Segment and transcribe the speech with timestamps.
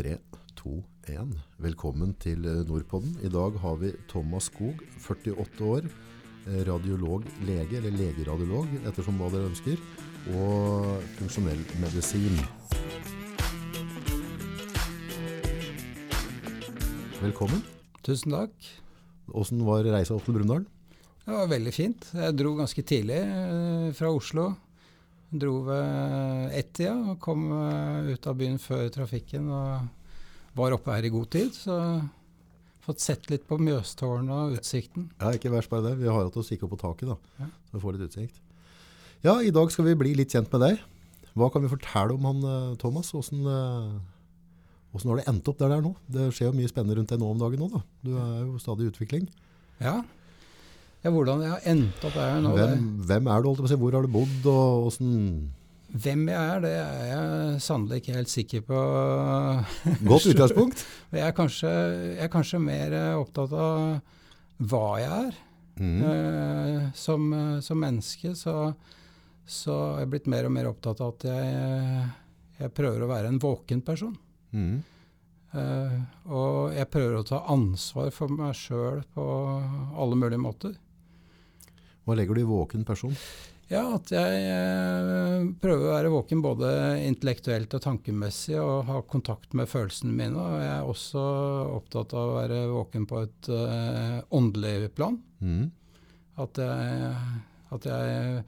[0.00, 0.14] 3,
[0.56, 0.70] 2,
[1.12, 1.32] 1.
[1.60, 3.18] Velkommen til eh, Nordpodden.
[3.20, 5.88] I dag har vi Thomas Skog, 48 år,
[6.46, 9.82] eh, radiolog, lege, eller legeradiolog, ettersom hva dere ønsker,
[10.32, 12.40] og funksjonell medisin.
[17.20, 17.60] Velkommen.
[18.00, 18.56] Tusen takk.
[19.28, 20.64] Hvordan var reisa opp til Brumunddal?
[21.26, 22.08] Det var veldig fint.
[22.16, 24.54] Jeg dro ganske tidlig eh, fra Oslo.
[25.30, 29.46] Dro ved ett-tida og kom eh, ut av byen før trafikken.
[29.46, 31.54] og Var oppe her i god tid.
[31.54, 31.76] Så
[32.82, 35.10] fått sett litt på Mjøstårnet og utsikten.
[35.20, 35.98] Ja, ikke verst bare det.
[36.00, 37.18] Vi har hatt oss kikke opp på taket, da.
[37.38, 37.50] Ja.
[37.68, 38.40] Så vi får litt utsikt.
[39.22, 40.80] Ja, i dag skal vi bli litt kjent med deg.
[41.38, 43.12] Hva kan vi fortelle om han eh, Thomas?
[43.14, 45.94] Hvordan, eh, har det endt opp der det er nå?
[46.10, 47.84] Det skjer jo mye spennende rundt deg nå om dagen nå, da.
[48.02, 49.28] Du er jo stadig i utvikling.
[49.78, 50.00] Ja.
[51.00, 53.68] Ja, hvordan jeg har endt opp her nå Hvem, hvem er du, holdt jeg på
[53.68, 53.80] å si?
[53.80, 55.10] Hvor har du bodd, og det,
[56.04, 58.80] Hvem jeg er, det er jeg sannelig ikke helt sikker på.
[60.12, 60.84] Godt utgangspunkt.
[61.18, 61.70] Jeg er kanskje,
[62.14, 65.38] jeg er kanskje mer eh, opptatt av hva jeg er.
[65.80, 66.02] Mm.
[66.06, 68.54] Eh, som, eh, som menneske så,
[69.48, 72.04] så er jeg blitt mer og mer opptatt av at jeg,
[72.60, 74.14] jeg prøver å være en våken person.
[74.54, 74.76] Mm.
[75.50, 75.96] Eh,
[76.30, 79.26] og jeg prøver å ta ansvar for meg sjøl på
[79.98, 80.76] alle mulige måter.
[82.04, 83.16] Hva legger du i våken person?
[83.70, 86.70] Ja, at jeg eh, prøver å være våken både
[87.06, 90.34] intellektuelt og tankemessig og ha kontakt med følelsene mine.
[90.34, 91.22] Og jeg er også
[91.76, 95.20] opptatt av å være våken på et uh, åndelig plan.
[95.38, 95.70] Mm.
[96.42, 97.14] At jeg,
[97.76, 98.42] at jeg,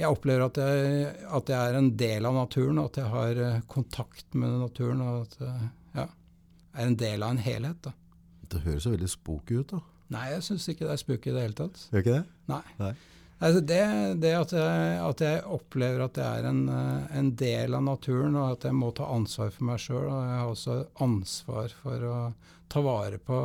[0.00, 3.62] jeg opplever at jeg, at jeg er en del av naturen, at jeg har eh,
[3.68, 5.04] kontakt med naturen.
[5.04, 6.08] Og at jeg ja,
[6.72, 7.84] er en del av en helhet.
[7.84, 7.92] Da.
[8.48, 9.84] Det høres jo veldig spooky ut, da.
[10.12, 11.84] Nei, jeg syns ikke det er spooky i det hele tatt.
[11.90, 12.24] Gjør ikke det?
[12.50, 12.62] Nei.
[12.80, 12.94] Nei.
[13.44, 13.80] Altså det,
[14.22, 18.36] det at, jeg, at jeg opplever at jeg er en, eh, en del av naturen,
[18.40, 20.04] og at jeg må ta ansvar for meg sjøl.
[20.06, 22.18] Og jeg har også ansvar for å
[22.72, 23.40] ta vare på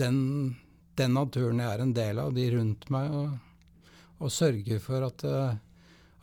[0.00, 0.16] den,
[0.98, 5.26] den naturen jeg er en del av, de rundt meg, og, og sørge for at,
[5.28, 5.54] eh,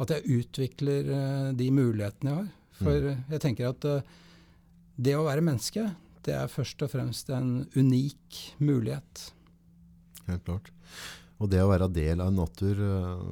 [0.03, 2.51] at jeg utvikler eh, de mulighetene jeg har.
[2.83, 3.85] For jeg tenker at
[4.97, 5.85] det å være menneske,
[6.25, 9.27] det er først og fremst en unik mulighet.
[10.29, 10.71] Helt klart.
[11.41, 13.27] Og det å være del av en natur eh,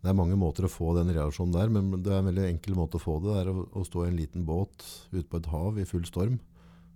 [0.00, 2.76] Det er mange måter å få den relasjonen der, men det er en veldig enkel
[2.76, 3.32] måte å få det.
[3.32, 6.06] Det er å, å stå i en liten båt ute på et hav i full
[6.08, 6.38] storm.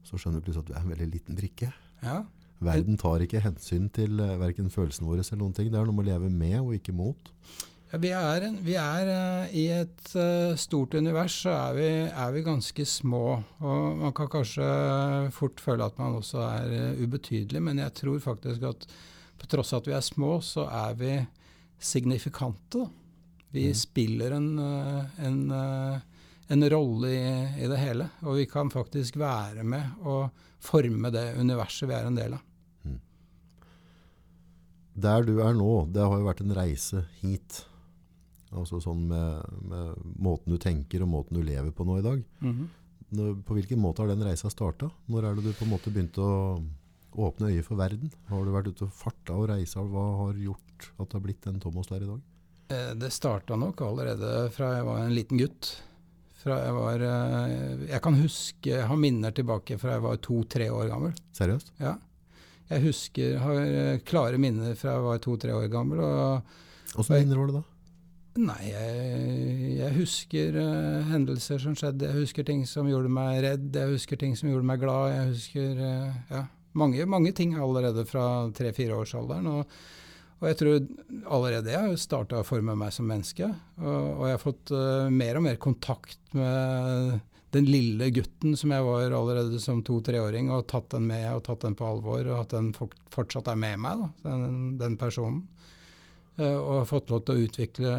[0.04, 1.69] Så skjønner du plutselig at du er en veldig liten brikke.
[2.04, 2.22] Ja,
[2.64, 5.70] Verden tar ikke hensyn til uh, verken følelsene våre eller noen ting.
[5.72, 7.32] Det er noe med å leve med og ikke mot.
[8.00, 12.32] Vi er, en, vi er eh, I et eh, stort univers så er vi, er
[12.34, 13.21] vi ganske små.
[13.60, 14.66] Og man kan kanskje
[15.37, 18.87] fort føle at man også er eh, ubetydelig, men jeg tror faktisk at
[19.38, 21.12] på tross av at vi er små, så er vi
[21.78, 22.87] signifikante.
[23.55, 23.75] Vi Mm.
[23.78, 25.37] spiller en, en,
[26.50, 27.28] en rolle i,
[27.62, 28.09] i det hele.
[28.25, 30.31] Og vi kan faktisk være med og
[30.65, 32.43] forme det universet vi er en del av.
[34.94, 37.65] Der du er nå, det har jo vært en reise hit.
[38.54, 42.22] Altså sånn med, med måten du tenker og måten du lever på nå i dag.
[43.15, 44.88] Nå- På hvilken måte har den reisa starta?
[45.10, 46.62] Når er det du på en måte begynte å
[47.14, 48.10] åpne øyet for verden?
[48.31, 49.82] Har du vært ute og farta og reisa?
[49.87, 52.22] Hva har gjort at det har blitt den Thomas der i dag?
[52.70, 55.75] Eh, Det starta nok allerede fra jeg var en liten gutt.
[56.44, 60.70] Fra jeg var eh, Jeg kan huske, jeg har minner tilbake fra jeg var to-tre
[60.70, 61.14] år gammel.
[61.37, 61.70] Seriøst?
[61.81, 61.94] Ja.
[62.70, 66.00] Jeg husker, har eh, klare minner fra jeg var to-tre år gammel.
[66.97, 67.64] Åssen minner var det da?
[68.34, 72.09] Nei, jeg, jeg husker uh, hendelser som skjedde.
[72.09, 73.69] Jeg husker ting som gjorde meg redd.
[73.71, 75.12] Jeg husker ting som gjorde meg glad.
[75.12, 76.41] Jeg husker uh, ja,
[76.75, 79.47] mange, mange ting allerede fra tre-fireårsalderen.
[79.53, 79.77] Og,
[80.41, 80.81] og jeg tror
[81.37, 83.53] allerede jeg har starta å forme meg som menneske.
[83.78, 87.23] Og, og jeg har fått uh, mer og mer kontakt med
[87.55, 91.62] den lille gutten som jeg var allerede som to-treåring, og tatt den med og tatt
[91.62, 95.44] den på alvor, og at den fortsatt er med meg, da, den, den personen.
[96.37, 97.93] Eh, og har fått lov til å utvikle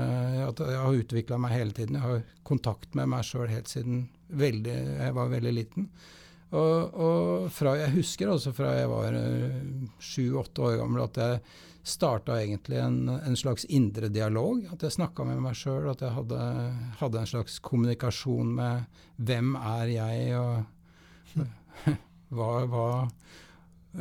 [0.46, 2.00] at Jeg har utvikla meg hele tiden.
[2.00, 5.89] Jeg har kontakt med meg sjøl helt siden veldig, jeg var veldig liten.
[6.56, 9.15] Og, og fra jeg husker også fra jeg var
[10.04, 11.39] sju-åtte år gammel, at jeg
[11.86, 14.63] starta egentlig en, en slags indre dialog.
[14.74, 16.39] At jeg snakka med meg sjøl, at jeg hadde,
[17.01, 21.36] hadde en slags kommunikasjon med hvem er jeg, og
[22.36, 22.88] hva, hva,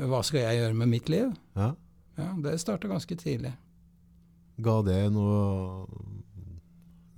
[0.04, 1.34] hva skal jeg gjøre med mitt liv?
[1.58, 1.74] Ja.
[2.14, 3.50] Ja, Det starta ganske tidlig.
[4.62, 5.86] Ga det noe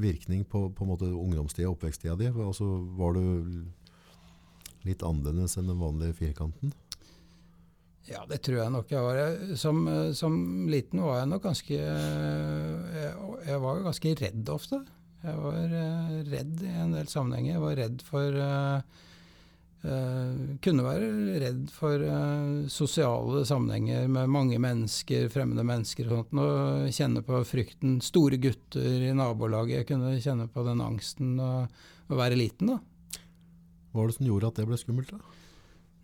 [0.00, 2.30] virkning på, på ungdomstida og oppveksttida di?
[2.30, 3.64] Altså, var du
[4.86, 6.72] litt annerledes enn den vanlige firkanten?
[8.06, 9.18] Ja, det tror jeg nok jeg var.
[9.58, 9.82] Som,
[10.14, 10.36] som
[10.70, 13.14] liten var jeg nok ganske Jeg,
[13.48, 14.78] jeg var ganske redd ofte.
[15.26, 17.56] Jeg var uh, redd i en del sammenhenger.
[17.56, 19.02] Jeg var redd for uh,
[19.84, 21.08] Uh, kunne være
[21.38, 27.42] redd for uh, sosiale sammenhenger med mange mennesker, fremmede mennesker og sånt, og kjenne på
[27.46, 27.98] frykten.
[28.02, 29.82] Store gutter i nabolaget.
[29.82, 31.50] Jeg kunne kjenne på den angsten å,
[32.08, 32.80] å være liten, da.
[33.92, 35.38] Hva var det som gjorde at det ble skummelt, da?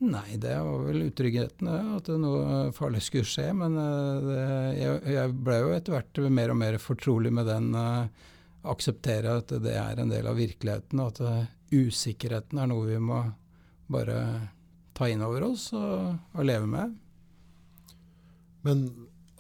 [0.02, 3.50] Nei, det var vel utryggheten, at noe farlig skulle skje.
[3.56, 4.40] Men uh, det,
[4.78, 7.72] jeg, jeg, ble jo etter hvert mer og mer fortrolig med den.
[8.62, 13.24] akseptere at det er en del av virkeligheten, og at usikkerheten er noe vi må
[13.92, 14.18] bare
[14.96, 16.92] ta inn over oss og, og leve med.
[18.66, 18.84] Men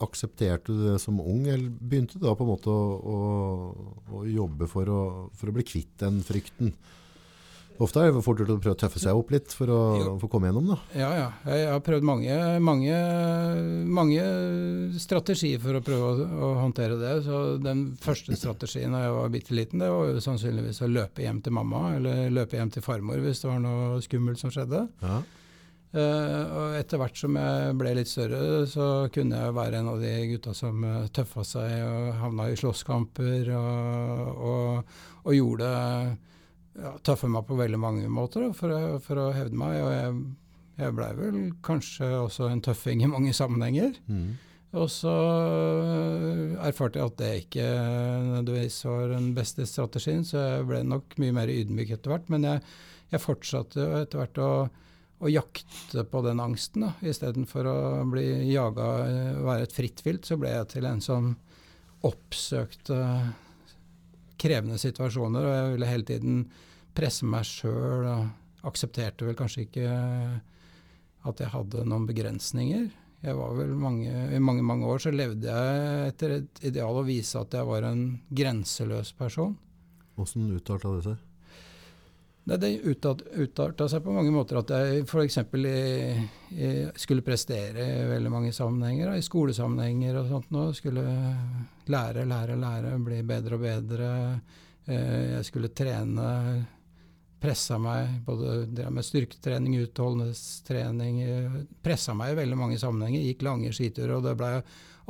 [0.02, 3.18] aksepterte du det som ung, eller begynte du da på en måte å, å,
[4.18, 5.02] å jobbe for å,
[5.38, 6.72] for å, bli kvitt den frykten?
[7.80, 9.80] Ofte er det fort gjort å prøve å tøffe seg opp litt for å
[10.20, 10.72] få komme gjennom.
[10.74, 10.78] da.
[10.98, 11.28] Ja, ja.
[11.48, 12.98] Jeg har prøvd mange, mange,
[13.98, 14.26] mange
[15.02, 17.14] strategier for å prøve å, å, håndtere det.
[17.26, 21.24] Så Den første strategien da jeg var bitte liten, det var jo sannsynligvis å løpe
[21.24, 24.86] hjem til mamma, eller løpe hjem til farmor hvis det var noe skummelt som skjedde.
[25.02, 25.22] Ja.
[25.92, 29.98] Uh, og etter hvert som jeg ble litt større, så kunne jeg være en av
[30.00, 34.94] de gutta som uh, tøffa seg og havna i slåsskamper og, og,
[35.26, 36.31] og gjorde det
[36.78, 39.76] ja, tøffe meg på veldig mange måter da, for, å, for, å, hevde meg.
[39.82, 40.14] Og jeg,
[40.80, 43.98] jeg blei vel kanskje også en tøffing i mange sammenhenger.
[44.08, 44.32] Mm.
[44.72, 50.68] Og så øh, erfarte jeg at det ikke nødvendigvis var den beste strategien, så jeg
[50.70, 52.30] ble nok mye mer ydmyk etter hvert.
[52.32, 52.62] Men jeg,
[53.12, 54.50] jeg fortsatte etter hvert å,
[55.20, 56.86] å, jakte på den angsten.
[56.86, 57.78] da, Istedenfor å
[58.08, 61.34] bli jaga, øh, være et fritt vilt, så ble jeg til en som
[62.08, 62.96] oppsøkte
[64.42, 66.40] krevende situasjoner, og jeg ville hele tiden
[66.92, 68.08] presse meg sjøl
[68.66, 69.86] aksepterte vel kanskje ikke
[71.22, 72.90] at jeg hadde noen begrensninger.
[73.22, 77.04] Jeg var vel mange, I mange mange år så levde jeg etter et ideal å
[77.06, 78.02] vise at jeg var en
[78.34, 79.54] grenseløs person.
[80.18, 81.20] Åssen uttalte det seg?
[82.44, 82.70] Det, det
[83.38, 85.38] utarta seg på mange måter at jeg f.eks.
[86.98, 89.14] skulle prestere i veldig mange sammenhenger.
[89.14, 90.66] I skolesammenhenger og sånt nå.
[90.74, 91.04] Skulle
[91.86, 94.12] lære, lære, lære, bli bedre og bedre.
[94.90, 96.30] Eh, jeg skulle trene,
[97.42, 101.22] pressa meg, både med styrketrening, utholdenhetstrening.
[101.82, 103.22] Pressa meg i veldig mange sammenhenger.
[103.28, 104.56] Gikk lange skiturer, og det blei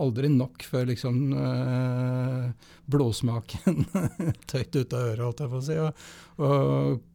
[0.00, 3.84] aldri nok før liksom øh, blodsmaken
[4.50, 5.78] tøyt ut av øret, holdt jeg på å si.
[5.82, 6.06] Og,
[6.42, 7.11] og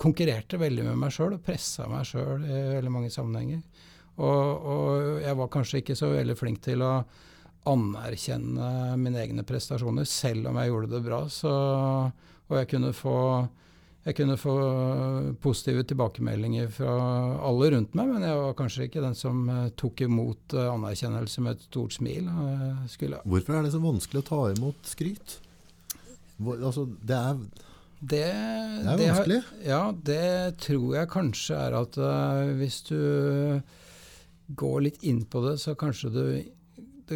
[0.00, 3.60] konkurrerte veldig med meg sjøl og pressa meg sjøl i veldig mange sammenhenger.
[4.20, 6.92] Og, og, jeg var kanskje ikke så veldig flink til å
[7.68, 11.20] anerkjenne mine egne prestasjoner, selv om jeg gjorde det bra.
[11.30, 13.18] Så, og jeg kunne få
[14.02, 14.52] jeg kunne få
[15.38, 16.94] positive tilbakemeldinger fra
[17.46, 21.44] alle rundt meg, men jeg var kanskje ikke den som uh, tok imot uh, anerkjennelse
[21.44, 22.26] med et stort smil.
[22.90, 23.20] Skulle.
[23.22, 25.36] Hvorfor er det så vanskelig å ta imot skryt?
[26.42, 27.44] Hvor, altså, det er,
[28.02, 29.38] det, det er vanskelig?
[29.46, 30.26] Det, ja, det
[30.64, 31.98] tror jeg kanskje er at
[32.58, 32.98] hvis du
[34.58, 36.24] går litt inn på det, så kanskje du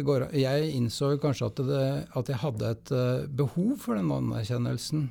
[0.07, 1.85] går, Jeg innså kanskje at, det,
[2.15, 2.91] at jeg hadde et
[3.35, 5.07] behov for den anerkjennelsen.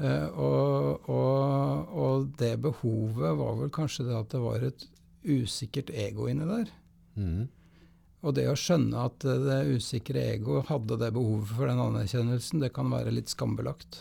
[0.00, 4.86] Uh, og, og, og, det behovet var vel kanskje det at det var et
[5.22, 6.70] usikkert ego inni der.
[7.14, 7.50] Mm.
[8.22, 12.72] Og det å skjønne at det usikre ego hadde det behovet for den anerkjennelsen, det
[12.74, 14.00] kan være litt skambelagt.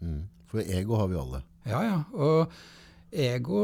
[0.00, 0.26] Mm.
[0.48, 1.42] For ego har vi alle.
[1.68, 1.96] Ja, ja.
[2.16, 2.52] Og
[3.10, 3.62] ego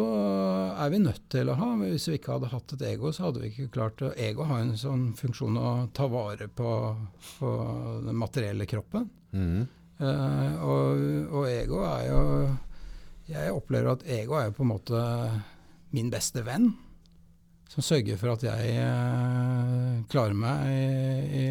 [0.72, 1.70] er vi nødt til å ha.
[1.80, 4.12] Hvis vi ikke hadde hatt et ego, så hadde vi ikke klart det.
[4.26, 6.70] Ego har en sånn funksjon å ta vare på,
[7.38, 7.54] på
[8.04, 9.08] den materielle kroppen.
[9.32, 9.64] Mm.
[9.94, 12.22] Uh, og, og, ego er jo
[13.30, 15.02] Jeg opplever at ego er jo på en måte
[15.94, 16.72] min beste venn.
[17.70, 20.84] Som sørger for at jeg uh, klarer meg i,
[21.40, 21.46] i,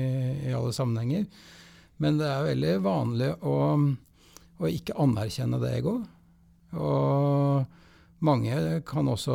[0.50, 1.26] i, alle sammenhenger.
[2.04, 3.56] Men det er veldig vanlig å,
[4.62, 6.10] å ikke anerkjenne det egoet.
[6.74, 7.66] Og
[8.24, 9.34] mange kan også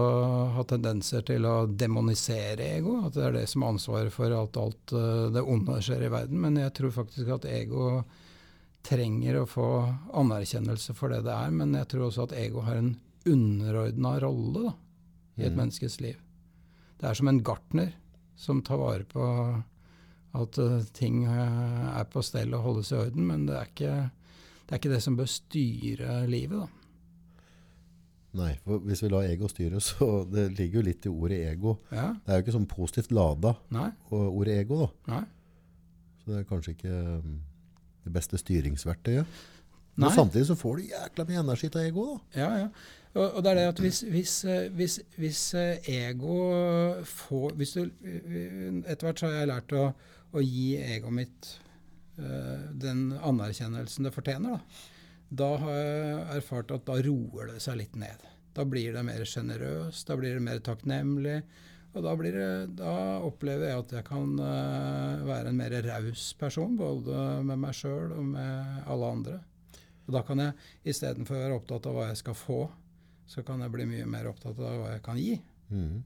[0.54, 2.98] ha tendenser til å demonisere ego.
[3.04, 6.12] At det er det som er ansvaret for at alt uh, det onde skjer i
[6.12, 6.40] verden.
[6.40, 8.00] Men jeg tror faktisk at ego
[8.88, 9.68] trenger å få
[10.16, 12.94] anerkjennelse for det det er, men jeg tror også at ego har en
[13.28, 14.72] underordna rolle da,
[15.36, 15.58] i et mm.
[15.58, 16.16] menneskes liv.
[16.98, 17.90] Det er som en gartner
[18.38, 19.26] som tar vare på
[20.38, 23.96] at uh, ting uh, er på stell og holdes i orden, men det er, ikke,
[24.68, 26.60] det er ikke det som bør styre livet.
[26.60, 26.66] da.
[28.36, 31.78] Nei, for hvis vi lar ego styre, så det ligger jo litt i ordet ego.
[31.90, 32.10] Ja.
[32.24, 33.88] Det er jo ikke sånn positivt lada, Nei.
[34.12, 34.82] ordet ego.
[34.84, 35.14] da.
[35.14, 35.24] Nei.
[36.20, 37.38] Så det er kanskje ikke um,
[38.04, 39.38] det beste styringsverktøyet.
[39.98, 42.04] Men samtidig så får du jækla mye energi av ego.
[42.12, 42.40] da.
[42.40, 42.68] Ja, ja.
[43.14, 44.34] Og, og, det er det at hvis, hvis,
[44.76, 46.36] hvis, hvis eh, ego
[47.08, 47.88] får hvis du,
[48.84, 49.86] Etter hvert så har jeg lært å,
[50.36, 51.67] å gi egoet mitt eh,
[52.18, 54.94] den anerkjennelsen det fortjener, da,
[55.28, 58.24] da har jeg erfart at da roer det seg litt ned.
[58.56, 61.42] Da blir det mer sjenerøst, da blir det mer takknemlig.
[61.96, 62.48] Og da, det,
[62.78, 62.94] da,
[63.26, 68.12] opplever jeg at jeg kan uh, være en mer raus person, både med meg sjøl
[68.16, 69.38] og med alle andre.
[70.06, 72.60] Og da kan jeg istedenfor å være opptatt av hva jeg skal få,
[73.28, 75.34] så kan jeg bli mye mer opptatt av hva jeg kan gi.
[75.68, 75.98] Mm.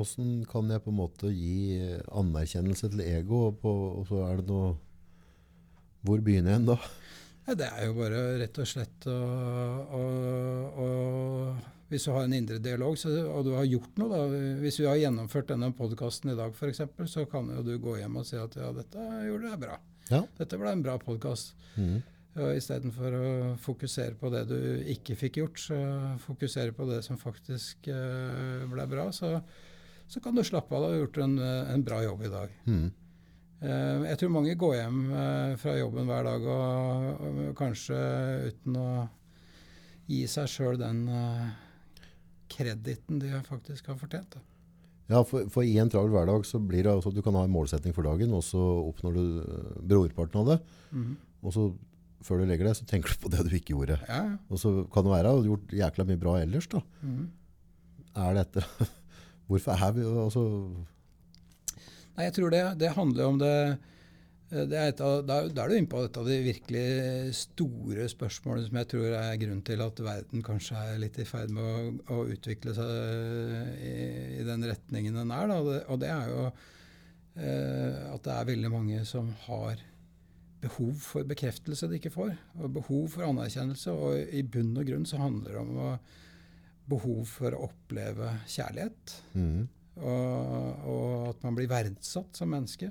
[0.00, 1.76] Hvordan kan jeg på en måte gi
[2.16, 4.70] anerkjennelse til ego, og, på, og så er det noe
[6.06, 6.78] Hvor begynner jeg da?
[7.50, 9.18] Ja, det er jo bare rett og slett å,
[9.98, 10.02] å,
[10.70, 10.88] å
[11.90, 14.86] Hvis du har en indre dialog, så, og du har gjort noe, da Hvis vi
[14.88, 18.38] har gjennomført denne podkasten i dag f.eks., så kan jo du gå hjem og si
[18.40, 19.80] at ja, dette gjorde jeg bra.
[20.10, 20.24] Ja.
[20.38, 21.52] Dette ble en bra podkast.
[21.76, 22.00] Mm.
[22.38, 24.58] Og Istedenfor å fokusere på det du
[24.92, 25.78] ikke fikk gjort, så
[26.22, 29.40] fokusere på det som faktisk uh, ble bra, så,
[30.10, 30.82] så, kan du slappe av.
[30.82, 32.58] Du har gjort en, en bra jobb i dag.
[32.66, 32.90] Mm.
[33.60, 37.98] Uh, jeg tror mange går hjem uh, fra jobben hver dag og, og, kanskje
[38.48, 38.86] uten å
[40.10, 41.04] gi seg sjøl den
[42.50, 44.32] krediten de faktisk har fortjent.
[44.34, 44.40] Da.
[45.12, 47.44] Ja, for, for, i en travel hverdag så blir det altså at du kan ha
[47.46, 49.22] en målsetting for dagen, og så oppnår du
[49.92, 50.58] brorparten av det.
[50.90, 51.12] Mm.
[51.46, 51.68] Og så
[52.26, 53.98] før du legger deg, så tenker du på det du ikke gjorde.
[54.08, 54.22] Ja.
[54.52, 56.68] Og så kan det være at du har gjort jækla mye bra ellers.
[56.70, 56.82] da.
[57.00, 57.28] Mm.
[58.20, 58.66] Er det etter
[59.50, 60.46] Hvorfor er vi altså
[62.16, 63.54] Nei, jeg tror det, det handler om det,
[64.50, 68.90] det er Da er du inne på et av de virkelig store spørsmålene som jeg
[68.92, 72.74] tror er grunnen til at verden kanskje er litt i ferd med å, å utvikle
[72.76, 72.90] seg
[73.78, 73.94] i,
[74.40, 75.50] i, den retningen den er.
[75.50, 75.60] Da.
[75.86, 79.80] Og det er jo eh, at det er veldig mange som har
[80.60, 83.94] behov for bekreftelse de ikke får, og behov for anerkjennelse.
[83.94, 85.94] Og i bunn og grunn så handler det om å,
[86.90, 89.14] behov for å oppleve kjærlighet.
[89.34, 89.68] Mm.
[90.00, 92.90] Og, og, at man blir verdsatt som menneske.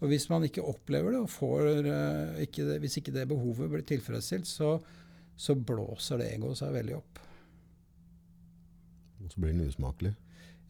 [0.00, 3.72] Og hvis man ikke opplever det, og får, uh, ikke det, hvis ikke det behovet
[3.72, 4.76] blir tilfredsstilt, så,
[5.36, 7.20] så blåser det egoet seg veldig opp.
[9.24, 10.14] Og så blir den usmakelig?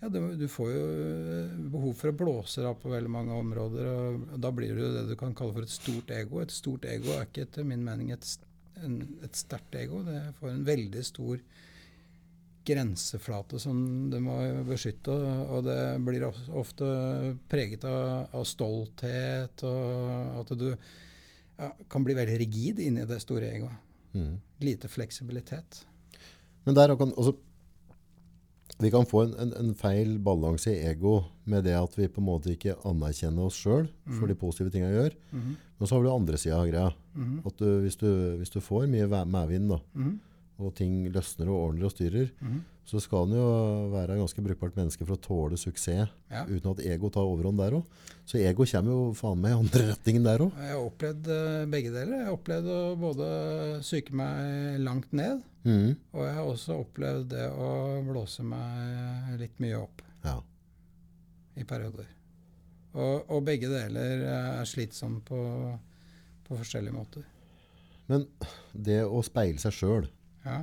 [0.00, 3.36] Ja, du, Du får jo eh, behov for å blåse deg opp på veldig mange
[3.36, 3.86] områder.
[3.90, 6.42] og Da blir jo det du kan kalle for et stort ego.
[6.42, 8.26] Et stort ego er ikke etter min mening et,
[8.76, 10.02] et sterkt ego.
[10.06, 11.40] Det får en veldig stor
[12.66, 13.78] grenseflate som
[14.10, 14.36] de må
[14.68, 15.14] beskytte.
[15.46, 16.86] Og det blir ofte
[17.50, 23.50] preget av, av stolthet, og at du ja, kan bli veldig rigid inni det store
[23.54, 23.82] egoet.
[24.16, 24.38] Mm.
[24.64, 25.84] Lite fleksibilitet.
[26.66, 27.36] Men der kan, også,
[28.82, 32.22] vi kan få en, en, en feil balanse i ego med det at vi på
[32.22, 34.16] en måte ikke anerkjenner oss sjøl mm.
[34.18, 35.18] for de positive tingene vi gjør.
[35.30, 35.52] Mm.
[35.78, 36.88] Men så har vi andre sida av greia.
[37.14, 37.36] Mm.
[37.46, 38.08] At du, hvis, du,
[38.40, 40.16] hvis, du, får mye medvind, da, mm.
[40.56, 43.46] Og ting løsner og ordner og styrer, mm så skal en jo
[43.90, 46.44] være ganske brukbart menneske for å tåle suksess ja.
[46.46, 48.02] uten at ego tar overhånd der òg.
[48.26, 50.60] Så ego kommer jo faen meg i andre retningen der òg.
[50.62, 52.20] Jeg har opplevd uh, begge deler.
[52.20, 53.30] Jeg har opplevd å både
[53.82, 55.88] psyke meg langt ned, mm.
[56.14, 57.70] og jeg har også opplevd det å
[58.06, 60.38] blåse meg litt mye opp ja.
[61.58, 62.12] i perioder.
[62.96, 65.40] Og, og, begge deler er slitsomt på,
[66.46, 67.26] på forskjellige måter.
[68.06, 68.28] Men
[68.70, 70.06] det å speile seg sjøl
[70.46, 70.58] ja.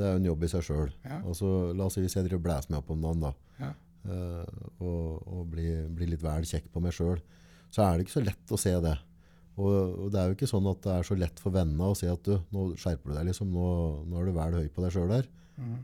[0.00, 0.90] Det er jo en jobb i seg sjøl.
[1.04, 1.20] Ja.
[1.20, 3.70] La oss si hvis jeg driver og blæser meg opp om dagen da, ja.
[4.08, 7.20] uh, og, og blir, blir, litt vel kjekk på meg sjøl,
[7.70, 8.96] så er det ikke så lett å se det.
[9.60, 11.96] Og, og, det er jo ikke sånn at det er så lett for vennene å
[11.98, 13.50] si at du, nå skjerper du deg, liksom.
[13.52, 13.66] Nå,
[14.08, 15.28] nå er du vel høy på deg sjøl der.
[15.60, 15.80] Mm.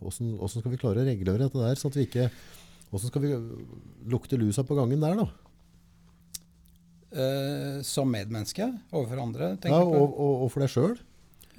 [0.00, 1.78] Hvordan, skal vi klare å regulere dette der?
[1.78, 2.30] sånn at vi ikke,
[2.90, 3.30] Hvordan skal vi
[4.10, 5.28] lukte lusa på gangen der, da?
[7.10, 9.52] Uh, som medmenneske overfor andre?
[9.66, 10.98] ja, og, og, og for deg sjøl.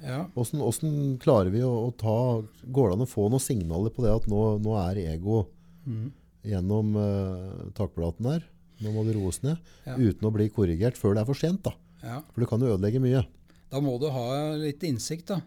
[0.02, 0.24] Ja.
[0.34, 2.16] Hvordan, klarer vi å, å, ta
[2.62, 5.44] Går det an å få noen signaler på det at nå, nå er ego
[5.86, 6.08] mm.
[6.50, 8.48] gjennom uh, takplaten der?
[8.82, 9.60] Nå må det roes ned.
[9.86, 9.94] Ja.
[9.94, 11.70] Uten å bli korrigert før det er for sent.
[12.02, 12.18] Ja.
[12.32, 13.22] For det kan jo ødelegge mye.
[13.70, 14.26] Da må du ha
[14.58, 15.38] litt innsikt, da.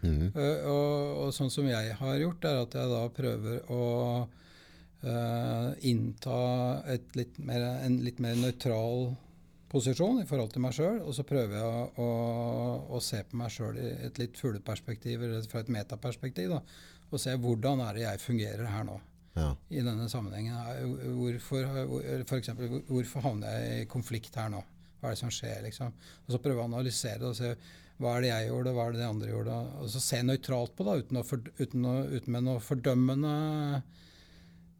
[0.00, 0.30] Mm.
[0.32, 0.92] Uh, og,
[1.24, 3.88] og, sånn som jeg har gjort, er at jeg da prøver å
[5.02, 6.38] uh, innta
[7.18, 9.10] litt mer, en litt mer nøytral
[9.70, 12.08] posisjon i forhold til meg sjøl, og så prøver jeg å, å,
[12.96, 16.60] å se på meg sjøl i et litt fugleperspektiv, eller fra et metaperspektiv, da,
[17.10, 18.98] og se hvordan er det jeg fungerer her nå.
[19.38, 19.52] Ja.
[19.70, 20.56] I denne sammenhengen.
[21.14, 21.68] Hvorfor,
[22.26, 24.62] for eksempel, hvorfor havner jeg i konflikt her nå?
[25.00, 25.62] Hva er det som skjer?
[25.68, 25.94] liksom?
[26.26, 27.54] Og så prøve å analysere det og se
[28.00, 29.56] hva er det jeg gjorde, hva er det de andre gjorde.
[29.80, 31.24] Og så se nøytralt på det, uten, å
[31.60, 33.34] uten, å, uten med noe fordømmende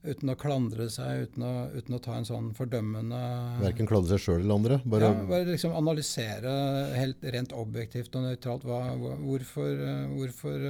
[0.01, 3.19] Uten å klandre seg, uten å, uten å ta en sånn fordømmende
[3.61, 4.79] Verken klandre seg sjøl eller andre?
[4.89, 6.53] Bare, ja, bare liksom analysere
[6.97, 9.83] helt rent objektivt og nøytralt hva, hvorfor,
[10.15, 10.65] hvorfor,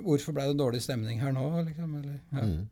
[0.00, 1.44] hvorfor ble det dårlig stemning her nå?
[1.68, 2.46] Liksom, eller, ja.
[2.48, 2.62] mm.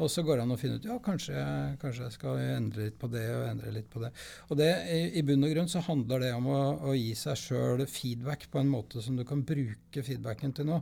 [0.00, 1.42] Og så går det an å finne ut ja, kanskje,
[1.82, 4.08] kanskje jeg skal endre litt på det og endre litt på det.
[4.48, 7.42] Og det, i, i bunn og grunn så handler det om å, å gi seg
[7.42, 10.80] sjøl feedback på en måte som du kan bruke feedbacken til noe.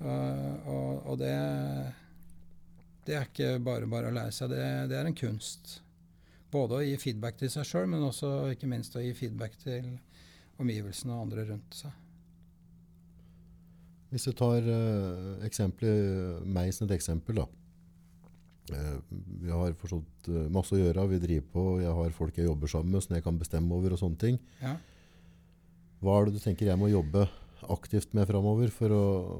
[0.00, 1.34] Uh, og, og det,
[3.06, 5.78] det er ikke bare bare å lære seg, det, det er en kunst.
[6.52, 9.92] Både å gi feedback til seg sjøl, men også ikke minst å gi feedback til
[10.62, 12.02] omgivelsene og andre rundt seg.
[14.10, 17.46] Hvis du tar uh, meg som et eksempel, da.
[18.74, 18.94] Eh,
[19.42, 22.70] vi har forstått eh, masse å gjøre, vi driver på, jeg har folk jeg jobber
[22.70, 24.40] sammen med som jeg kan bestemme over og sånne ting.
[24.58, 24.72] Ja.
[26.02, 27.28] Hva er det du tenker jeg må jobbe
[27.72, 28.92] aktivt med framover for,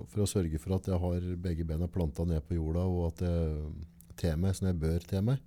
[0.08, 3.26] for, å sørge for at jeg har begge bena planta ned på jorda, og at
[3.26, 3.60] jeg
[4.16, 5.42] ter meg som jeg bør te meg?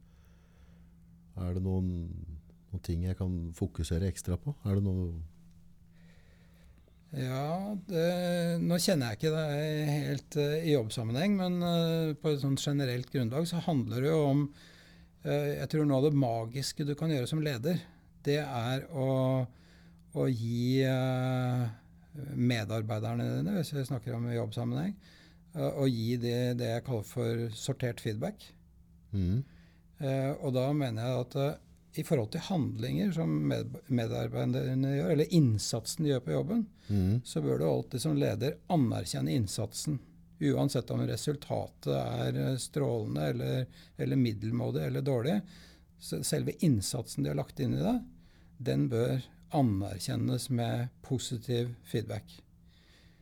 [1.40, 1.90] Er det noen,
[2.70, 4.54] noen ting jeg kan fokusere ekstra på?
[4.68, 5.12] Er det noe
[7.10, 8.10] ja, det,
[8.62, 9.46] nå kjenner jeg ikke det
[9.90, 14.20] helt uh, i jobbsammenheng, men uh, på et sånt generelt grunnlag så handler det jo
[14.28, 14.44] om
[15.26, 17.82] uh, Jeg tror noe av det magiske du kan gjøre som leder,
[18.28, 19.08] det er å,
[20.14, 20.86] å gi
[22.34, 24.94] medarbeiderne dine, hvis vi snakker om jobbsammenheng,
[25.60, 28.44] å gi det, det, jeg kaller for sortert feedback.
[29.10, 29.42] Mm.
[30.46, 31.38] og da mener jeg at
[31.98, 37.16] i forhold til handlinger som med, medarbeiderne gjør, eller innsatsen de gjør på jobben, mm.
[37.26, 39.98] så bør du alltid som leder anerkjenne innsatsen.
[40.40, 45.40] Uansett om resultatet er eh, strålende eller, eller middelmådig eller dårlig.
[46.00, 47.98] Selve innsatsen de har lagt inn i det,
[48.70, 49.20] den bør
[49.56, 52.40] anerkjennes med positiv feedback.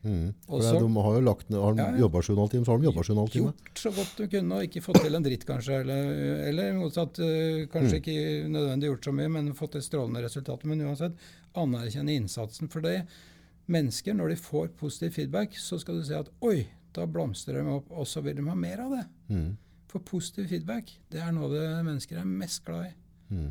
[0.02, 0.30] Mm.
[0.46, 2.64] Også, de har jo lagt ned, har de ja, jobba sju og en halv time,
[2.64, 3.50] så har de jobba sju og en halv time.
[3.50, 5.80] Gjort så godt du kunne og ikke fått til en dritt, kanskje.
[5.82, 6.12] Eller,
[6.48, 7.98] eller motsatt, uh, kanskje mm.
[7.98, 10.70] ikke nødvendig gjort så mye, men fått til strålende resultater.
[10.70, 12.70] Men uansett, anerkjenne innsatsen.
[12.72, 12.96] For det
[13.68, 16.62] mennesker, når de får positiv feedback, så skal du si at oi,
[16.96, 19.06] da blomstrer de opp, og så vil de ha mer av det.
[19.34, 19.48] Mm.
[19.90, 22.94] For positiv feedback, det er noe det mennesker er mest glad i.
[23.34, 23.50] Mm.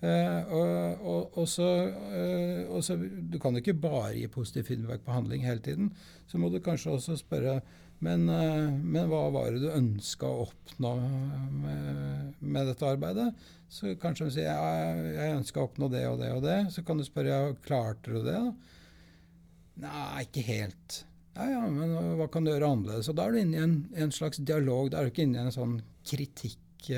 [0.00, 5.44] Uh, og, og, uh, og, så, Du kan ikke bare gi positiv feedback på handling
[5.44, 5.90] hele tiden.
[6.26, 7.60] Så må du kanskje også spørre
[8.00, 10.94] men, uh, men hva var det du ønska å oppnå
[11.52, 13.28] med, med, dette arbeidet?
[13.68, 16.58] Så kanskje de sier jeg, jeg ønska å oppnå det og det og det.
[16.72, 18.40] Så kan du spørre ja, klarte du det.
[19.84, 21.02] Nei, ikke helt.
[21.36, 23.12] Ja, ja, men hva kan du gjøre annerledes?
[23.12, 24.88] Og da er du inne i en, en slags dialog.
[24.90, 25.76] Da er du ikke inne i en sånn
[26.08, 26.88] kritikk.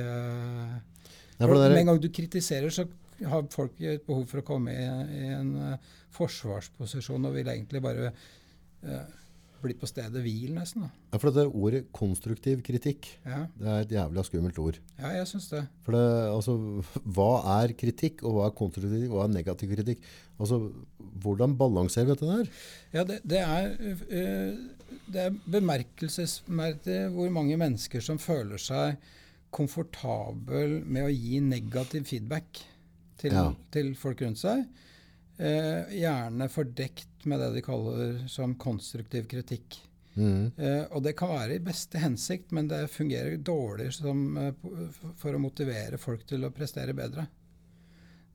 [1.49, 2.87] Uh, med en gang du kritiserer, så
[3.29, 4.87] har folk et behov for å komme i,
[5.19, 9.05] i en uh, forsvarsposisjon og vil egentlig bare uh,
[9.63, 10.87] bli på stedet hvil, nesten.
[10.87, 10.91] Da.
[11.13, 13.45] Ja, for det Ordet konstruktiv kritikk ja.
[13.59, 14.81] det er et jævlig skummelt ord.
[14.99, 15.63] Ja, jeg synes det.
[15.87, 16.03] For det,
[16.33, 16.57] altså,
[17.17, 20.05] Hva er kritikk, og hva er konstruktiv kritikk, og hva er negativ kritikk?
[20.39, 20.61] Altså,
[21.23, 22.53] Hvordan balanserer vi dette der?
[22.97, 23.73] Ja, det, det er,
[24.11, 28.99] uh, det er bemerkelsesverdig hvor mange mennesker som føler seg
[29.53, 32.63] komfortabel med å gi negativ feedback
[33.21, 33.47] til, ja.
[33.75, 34.65] til folk rundt seg.
[35.43, 39.79] Eh, gjerne fordekt med det de kaller som konstruktiv kritikk.
[40.15, 40.53] Mm.
[40.57, 44.53] Eh, og det kan være i beste hensikt, men det fungerer dårlig som, eh,
[45.17, 47.27] for å motivere folk til å prestere bedre.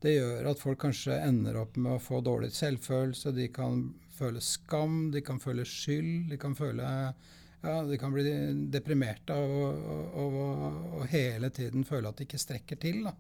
[0.02, 3.34] Det gjør at folk kanskje ender opp med å få dårlig selvfølelse.
[3.34, 7.14] De kan føle skam, de kan føle skyld, de kan føle
[7.62, 8.24] ja, de kan bli
[8.72, 13.04] deprimerte og, hele tiden føle at de ikke strekker til.
[13.08, 13.14] Da.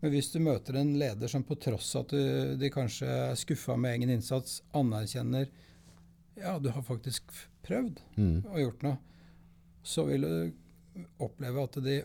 [0.00, 3.38] Men hvis du møter en leder som på tross av at du, de kanskje er
[3.38, 5.50] skuffa med egen innsats, anerkjenner
[6.40, 7.28] ja, du har faktisk
[7.66, 8.38] prøvd mm.
[8.48, 8.96] og gjort noe,
[9.82, 11.98] så vil du oppleve at de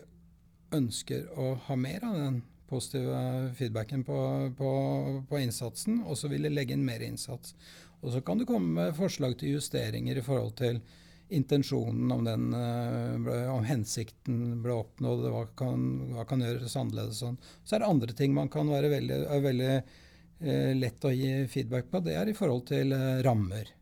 [0.76, 4.18] ønsker å ha mer av den positive feedbacken på,
[4.58, 4.70] på,
[5.28, 7.54] på innsatsen, og så vil de legge inn mer innsats.
[8.02, 10.82] Og så kan du komme med forslag til justeringer i forhold til
[11.28, 17.22] intensjonen, om, den, eh, om hensikten ble oppnådd, hva kan, hva kan gjøres annerledes.
[17.22, 17.38] Sånn.
[17.64, 21.90] Så er det andre ting man kan være veldig, veldig eh, lett å gi feedback
[21.90, 22.02] på.
[22.06, 23.72] Det er i forhold til eh, rammer.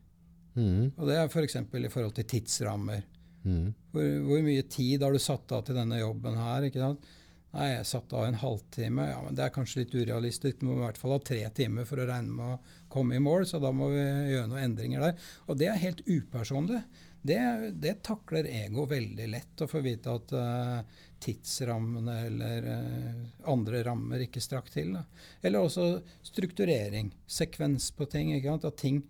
[0.55, 0.95] Mm.
[0.95, 1.59] Og det er f.eks.
[1.69, 3.05] For i forhold til tidsrammer.
[3.45, 3.69] Mm.
[3.93, 6.65] Hvor, hvor, mye tid har du satt av til denne jobben her?
[6.65, 7.13] ikke sant?
[7.55, 9.03] Nei, jeg satte av en halvtime.
[9.07, 10.59] Ja, men Det er kanskje litt urealistisk.
[10.59, 13.23] Du må i hvert fall ha tre timer for å regne med å komme i
[13.23, 15.29] mål, så da må vi gjøre noen endringer der.
[15.47, 16.81] Og det er helt upersonlig
[17.25, 23.81] det, det, takler ego veldig lett, å få vite at uh, tidsrammene eller uh, andre
[23.87, 24.91] rammer ikke strakk til.
[24.93, 25.01] Da.
[25.41, 25.87] Eller også
[26.21, 28.29] strukturering, sekvens på ting.
[28.53, 29.01] At ting,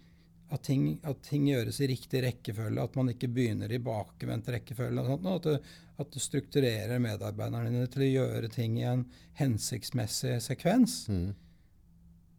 [0.48, 5.04] at, ting, at, ting, gjøres i riktig rekkefølge, at man ikke begynner i bakvendt rekkefølge.
[5.10, 9.04] Sånt, at, du, at, du, strukturerer medarbeiderne dine til å gjøre ting i en
[9.42, 11.02] hensiktsmessig sekvens.
[11.12, 11.34] Mm.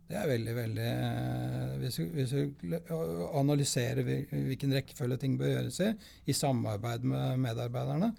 [0.06, 2.92] Det er veldig, veldig eh, Hvis hvis du
[3.34, 5.92] analyserer hvilken rekkefølge ting bør gjøres i,
[6.30, 8.12] i samarbeid med medarbeiderne,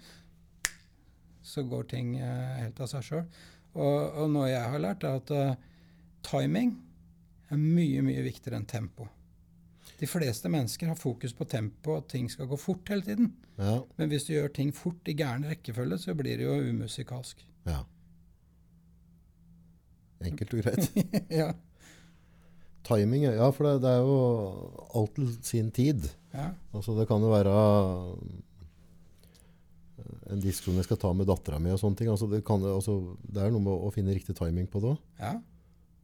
[1.42, 3.24] så går ting eh, helt av seg sjøl.
[3.78, 5.54] Og, og noe jeg har lært, er at eh,
[6.28, 6.74] timing
[7.48, 9.08] er mye, mye viktigere enn tempo.
[9.98, 13.32] De fleste mennesker har fokus på tempo, at ting skal gå fort hele tiden.
[13.56, 13.78] Ja.
[13.96, 17.46] Men hvis du gjør ting fort i gæren rekkefølge, så blir det jo umusikalsk.
[17.66, 17.84] ja.
[20.18, 20.96] Enkelt og greit.
[21.40, 21.52] ja.
[22.88, 24.18] Timing, ja, for det, det er jo
[24.96, 26.08] alt til sin tid.
[26.32, 26.50] ja.
[26.72, 28.38] Altså, det kan jo være eh,
[30.32, 32.10] en diskusjon jeg skal ta med dattera mi og sånne ting.
[32.12, 32.98] Altså, det, kan, altså,
[33.28, 35.02] det er noe med å finne riktig timing på det òg.
[35.20, 35.34] Ja.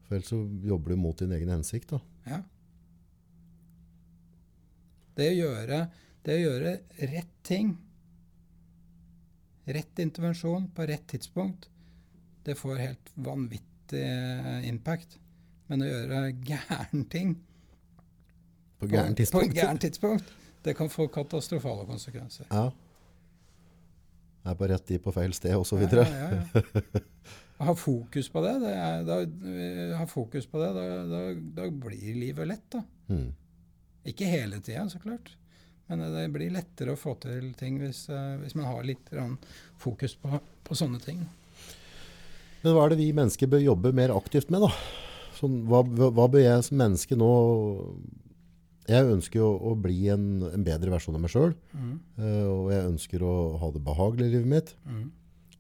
[0.05, 1.95] For ellers så jobber du mot din egen hensikt.
[1.95, 2.01] da.
[2.29, 2.43] Ja.
[5.15, 5.81] Det å gjøre,
[6.27, 6.73] det å gjøre
[7.15, 7.77] rett ting,
[9.65, 11.71] rett intervensjon på rett tidspunkt,
[12.45, 15.17] det får helt vanvittig eh, impact.
[15.71, 17.37] Men å gjøre gæren ting
[18.81, 20.33] På gærent på gæren tidspunkt,
[20.65, 22.49] det kan få katastrofale konsekvenser.
[22.51, 22.71] Ja.
[24.45, 25.87] Er på rett tid på feil sted, osv.
[25.89, 27.01] Ja, ja, ja.
[27.65, 28.57] Ha fokus på det.
[28.65, 31.21] det er, da, eh, ha fokus på det, da, da,
[31.63, 32.83] da blir livet lett, da.
[33.09, 33.29] Mm.
[34.11, 35.31] Ikke hele tida, så klart.
[35.87, 39.13] Men det blir lettere å få til ting hvis, eh, hvis man har litt
[39.81, 41.23] fokus på, på sånne ting.
[42.65, 44.73] Men hva er det vi mennesker bør jobbe mer aktivt med, da?
[45.39, 47.31] Sånn, hva, hva bør jeg som menneske nå
[48.89, 51.55] Jeg ønsker jo å bli en, en bedre versjon av meg sjøl.
[51.73, 51.95] Mm.
[52.53, 54.75] og jeg ønsker å ha det behagelig i livet mitt.
[54.85, 55.07] Mm.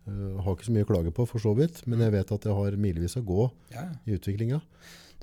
[0.05, 2.45] Uh, har ikke så mye å klage på, for så vidt, men jeg vet at
[2.45, 3.87] jeg har milevis å gå Ja.
[4.05, 4.59] i utviklinga.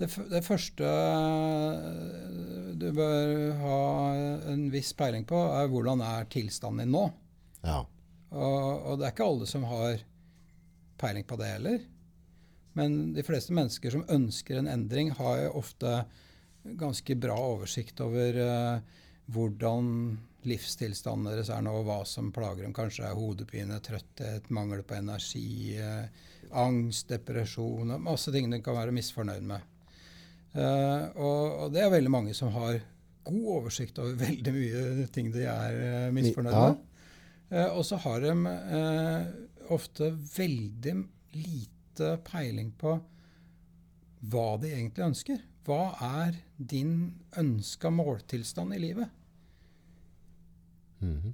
[0.02, 3.82] Det, det første eh, du bør ha
[4.50, 7.04] en viss peiling på, er hvordan er tilstanden din nå.
[7.62, 7.84] Ja.
[8.32, 10.02] Og, og det er ikke alle som har
[11.02, 11.84] peiling på det heller.
[12.78, 16.04] Men de fleste mennesker som ønsker en endring, har jo ofte
[16.64, 19.00] ganske bra oversikt over uh,
[19.32, 19.88] hvordan
[20.48, 22.76] livstilstanden deres er nå, og hva som plager dem.
[22.76, 26.08] Kanskje er hodepine, trøtthet, mangel på energi, uh,
[26.64, 29.68] angst, depresjon og Masse ting de kan være misfornøyd med.
[30.56, 32.80] Uh, og, og det er veldig mange som har
[33.28, 36.88] god oversikt over veldig mye ting de er misfornøyd med.
[37.76, 38.32] Og så har de
[39.76, 40.08] ofte
[40.38, 40.94] veldig
[41.36, 41.81] lite
[42.26, 42.96] peiling på
[44.32, 45.44] hva de egentlig ønsker.
[45.66, 45.82] Hva
[46.26, 46.96] er din
[47.38, 49.18] ønska måltilstand i livet?
[51.02, 51.34] Mhm.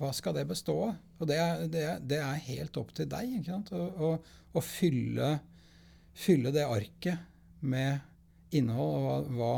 [0.00, 0.96] Hva skal det bestå av?
[1.20, 3.70] Og det er, det er, det er helt opp til deg ikke sant?
[3.72, 4.08] Å, å,
[4.58, 5.28] å fylle,
[6.18, 8.02] fylle det arket med
[8.58, 9.54] innhold, og hva, hva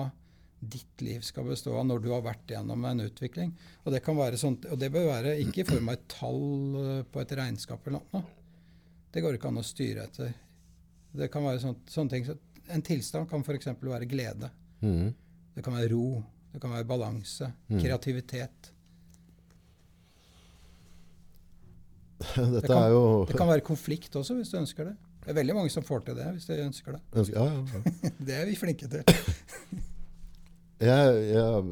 [0.60, 3.52] ditt liv skal bestå av når du har vært gjennom en utvikling.
[3.84, 6.42] Og det, kan være sånt, og det bør være ikke i form av et tall
[6.82, 8.22] eh, på et regnskap eller noe.
[9.16, 10.34] Det går ikke an å styre etter.
[11.16, 12.26] Det kan være sånt, sånne ting.
[12.28, 12.36] Så
[12.74, 13.70] en tilstand kan f.eks.
[13.80, 14.50] være glede.
[14.84, 15.14] Mm.
[15.56, 16.18] Det kan være ro.
[16.52, 17.48] Det kan være balanse.
[17.72, 17.78] Mm.
[17.80, 18.72] Kreativitet.
[22.36, 24.96] Det kan- jo Det kan være konflikt også, hvis du ønsker det.
[25.24, 27.00] Det er veldig mange som får til det, hvis de ønsker det.
[27.18, 27.62] ønsker, ja, ja,
[28.04, 28.10] ja.
[28.28, 29.02] Det er vi flinke til.
[30.76, 31.68] Jeg, jeg,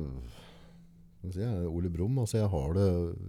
[1.37, 2.85] jeg, Ole Brumm, altså jeg, har det,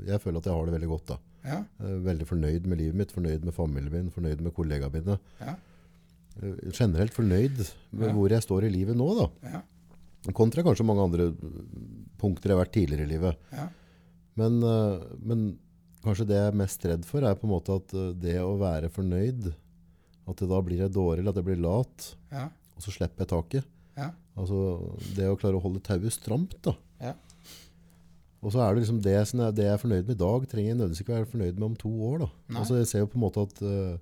[0.08, 1.10] jeg føler at jeg har det veldig godt.
[1.10, 1.18] da.
[1.46, 5.20] Ja, veldig fornøyd med livet mitt, fornøyd med familien min, fornøyd med kollegaene mine.
[5.42, 5.56] ja,
[6.76, 7.62] Generelt fornøyd
[7.96, 8.14] med Ja.
[8.14, 9.08] hvor jeg står i livet nå.
[9.20, 9.28] da.
[9.54, 9.62] ja.
[10.34, 11.28] Kontra kanskje mange andre
[12.18, 13.38] punkter jeg har vært tidligere i livet.
[13.54, 13.68] ja.
[14.36, 15.44] Men, eh, men
[16.04, 18.58] kanskje det jeg er mest redd for, er på en måte at eh, det å
[18.60, 19.54] være fornøyd
[20.28, 23.24] At det da blir jeg dårlig, eller at jeg blir lat, ja, og så slipper
[23.24, 23.66] jeg taket.
[23.96, 24.12] ja.
[24.36, 26.74] Altså det å klare å holde tauet stramt, da.
[28.46, 30.44] Og så er det liksom det som er, det jeg er fornøyd med i dag,
[30.52, 32.26] trenger jeg nødvendigvis ikke være fornøyd med om to år.
[32.54, 33.96] Altså Jeg ser jo på en måte at uh,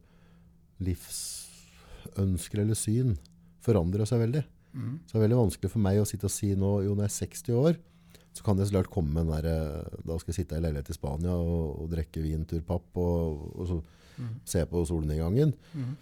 [0.84, 3.16] livsønsker eller syn
[3.64, 4.44] forandrer seg veldig.
[4.74, 4.94] Mm.
[5.06, 7.14] Så det er veldig vanskelig for meg å sitte og si nå, jo når jeg
[7.14, 7.80] er 60 år,
[8.34, 10.64] så kan jeg så klart komme med den der, eh, da skal jeg sitte i
[10.64, 14.34] leilighet i Spania og, og drikke vinturpapp og, og så Mm.
[14.46, 15.56] se på solnedgangen.
[15.74, 15.94] Mm.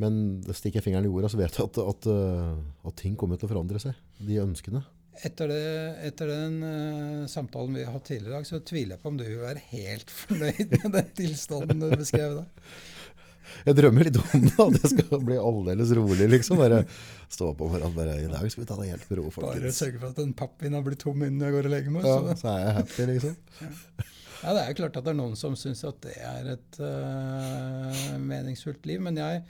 [0.00, 0.14] Men
[0.48, 2.54] stikker jeg fingeren i jorda, så vet jeg at, at, uh,
[2.88, 3.98] at ting kommer til å forandre seg.
[4.24, 4.80] De ønskene.
[5.26, 5.62] Etter, det,
[6.06, 9.16] etter den uh, samtalen vi har hatt tidligere i dag, så tviler jeg på om
[9.18, 12.70] du vil være helt fornøyd med den tilstanden du beskrev der.
[13.64, 16.60] Jeg drømmer litt om det, at jeg skal bli aldeles rolig, liksom.
[16.60, 16.82] Bare
[17.32, 19.72] stå opp om morgenen bare I dag skal vi ta det helt med ro, Bare
[19.74, 22.06] sørge for at den pappvin har blitt tom innen jeg går og legger meg.
[22.06, 22.38] Ja, Så.
[22.42, 23.36] så er jeg happy, liksom.
[24.38, 26.76] Ja, det er jo klart at det er noen som syns at det er et
[26.78, 29.42] uh, meningsfullt liv, men jeg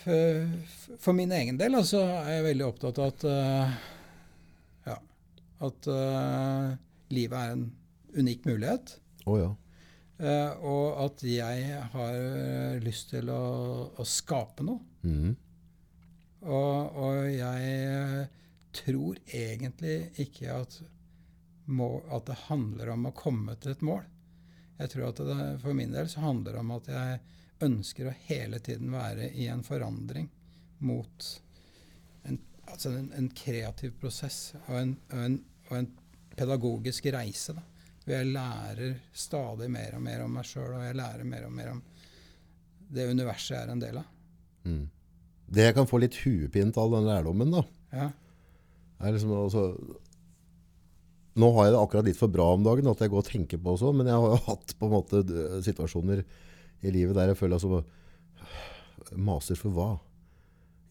[0.00, 0.46] for,
[0.96, 3.64] for min egen del altså, er jeg veldig opptatt av at ja,
[5.60, 6.70] at uh,
[7.12, 7.66] livet er en
[8.16, 8.94] unik mulighet.
[9.26, 9.50] Oh, ja.
[10.22, 13.44] uh, og at jeg har eh, lyst til å,
[13.92, 14.82] å skape noe.
[15.06, 15.38] Mhm.
[16.40, 18.28] Og, og jeg
[18.72, 20.78] tror egentlig ikke at,
[21.68, 24.06] må, at det handler om å komme til et mål.
[24.80, 27.20] Jeg tror at det, For min del så handler det om at jeg
[27.66, 30.30] ønsker å hele tiden være i en forandring
[30.80, 31.26] mot
[32.24, 35.38] en, altså en, en kreativ prosess og en, og en,
[35.70, 35.88] og en
[36.36, 37.54] pedagogisk reise.
[37.56, 37.62] da.
[38.10, 41.72] Jeg lærer stadig mer og mer om meg sjøl, og jeg lærer mer og mer
[41.74, 41.82] om
[42.90, 44.08] det universet jeg er en del av.
[44.66, 44.84] Mm.
[45.50, 48.10] Det jeg kan få litt huepint av den lærdommen, da, Ja,
[49.00, 49.62] er liksom altså,
[51.40, 53.58] Nå har jeg det akkurat litt for bra om dagen at jeg går og tenker
[53.62, 55.22] på også, men jeg har jo hatt på en måte
[55.64, 56.22] situasjoner
[56.82, 57.82] i livet der jeg føler altså
[59.16, 59.88] Maser for hva?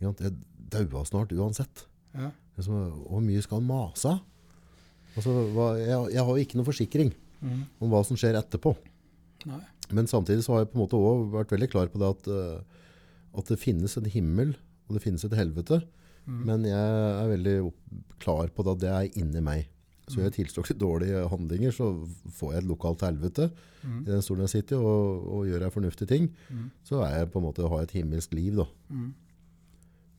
[0.02, 0.34] Jeg
[0.72, 1.86] daua snart uansett.
[2.16, 2.76] ja, Liksom,
[3.08, 4.14] hvor mye skal han mase?
[5.20, 5.36] Altså,
[5.84, 7.12] jeg, jeg har jo ikke noen forsikring
[7.44, 8.74] mm, om hva som skjer etterpå.
[9.50, 9.62] nei,
[9.96, 12.30] Men samtidig så har jeg på en måte også vært veldig klar på det at,
[12.34, 12.84] eh,
[13.40, 14.56] at det finnes en himmel
[14.88, 15.84] og det finnes et helvete.
[16.26, 16.80] mm, Men jeg
[17.24, 17.58] er veldig
[18.20, 19.68] klar på det at det er inni meg.
[20.10, 20.24] Så Mm.
[20.26, 21.86] jeg tilstått til dårlige handlinger, så
[22.34, 23.52] får jeg et lokalt helvete
[23.84, 27.04] mm, i den stolen jeg sitter i, og, og gjør jeg fornuftige ting, mm, så
[27.06, 28.56] er jeg på en måte å ha et himmelsk liv.
[28.58, 28.66] da.
[28.90, 29.12] mm.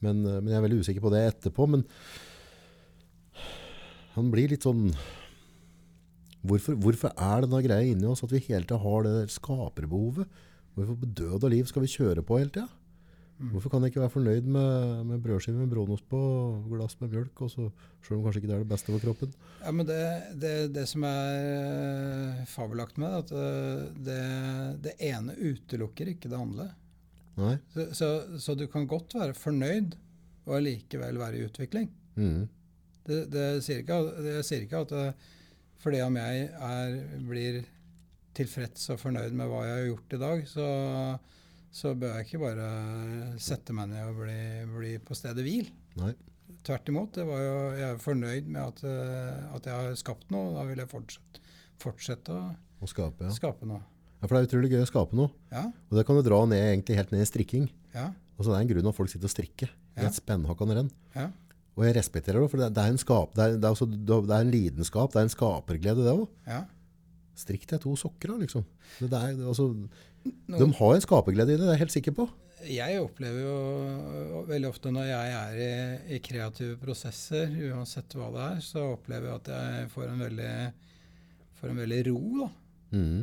[0.01, 1.67] Men, eh, men jeg er veldig usikker på det etterpå.
[1.69, 1.83] Men
[4.17, 4.91] han blir litt sånn
[6.41, 10.39] Hvorfor, hvorfor er denne greia inni oss at vi hele tida har det der skaperbehovet?
[10.73, 12.71] Hvorfor på død og liv skal vi kjøre på hele tida?
[13.41, 16.19] Hvorfor kan jeg ikke være fornøyd med, med brødskive med brunost på
[16.69, 17.69] glass med mjølk, og så,
[18.05, 19.33] selv om kanskje ikke det er det beste for kroppen?
[19.63, 20.01] Ja, men det,
[20.43, 24.19] det, det som er fabelaktig med det, at eh, det,
[24.85, 26.69] det ene utelukker ikke det andre.
[27.73, 29.97] Så, så, så du kan godt være fornøyd
[30.45, 31.89] og allikevel være i utvikling.
[32.21, 32.43] Mm.
[33.07, 35.05] Det, det sier ikke, jeg sier ikke at det,
[35.81, 37.61] fordi om jeg er, blir
[38.37, 40.67] tilfreds og fornøyd med hva jeg har gjort i dag, så,
[41.75, 42.67] så bør jeg ikke bare
[43.43, 44.37] sette meg ned og bli,
[44.77, 45.71] bli på stedet hvil.
[46.01, 46.13] Nei.
[46.67, 47.15] Tvert imot.
[47.17, 50.51] Det var jo, jeg er fornøyd med at, eh, at jeg har skapt noe.
[50.51, 51.41] og Da vil jeg fortsette,
[51.81, 53.33] fortsette å Å skape, ja.
[53.37, 53.81] skape noe.
[54.21, 54.27] ja.
[54.27, 55.33] For det er utrolig gøy å skape noe.
[55.53, 57.71] Ja, Og det kan du dra ned, egentlig helt ned i strikking.
[57.97, 58.11] ja,
[58.41, 60.93] Altså, det er en grunn at folk sitter og strikker i et spennhakkende renn.
[61.17, 61.27] ja.
[61.79, 64.19] Og jeg respekterer det, for det, er en skap, det, er, det, er også, det
[64.35, 66.29] er en lidenskap, det er en skaperglede, det òg.
[66.51, 66.65] ja.
[67.41, 68.65] Strikk deg to sokker, da, liksom.
[68.99, 69.71] Det, det er, det, altså,
[70.27, 72.27] de har en skaperglede i det, det er jeg helt sikker på.
[72.69, 75.71] Jeg opplever jo veldig ofte når jeg er i,
[76.17, 80.51] i kreative prosesser, uansett hva det er, så opplever jeg at jeg får en veldig,
[81.63, 82.19] får en veldig ro.
[82.43, 82.51] da.
[82.99, 83.23] Mm.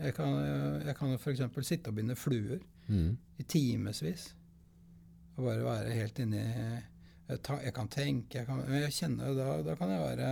[0.00, 0.34] Jeg kan,
[0.88, 1.44] jeg kan f.eks.
[1.68, 2.58] sitte og binde fluer
[2.90, 3.14] Mm.
[3.40, 4.26] i timevis.
[5.36, 6.42] Og bare være helt inni
[7.36, 10.30] jeg, kan tenke, jeg kan, jeg kjenner da, da kan jeg være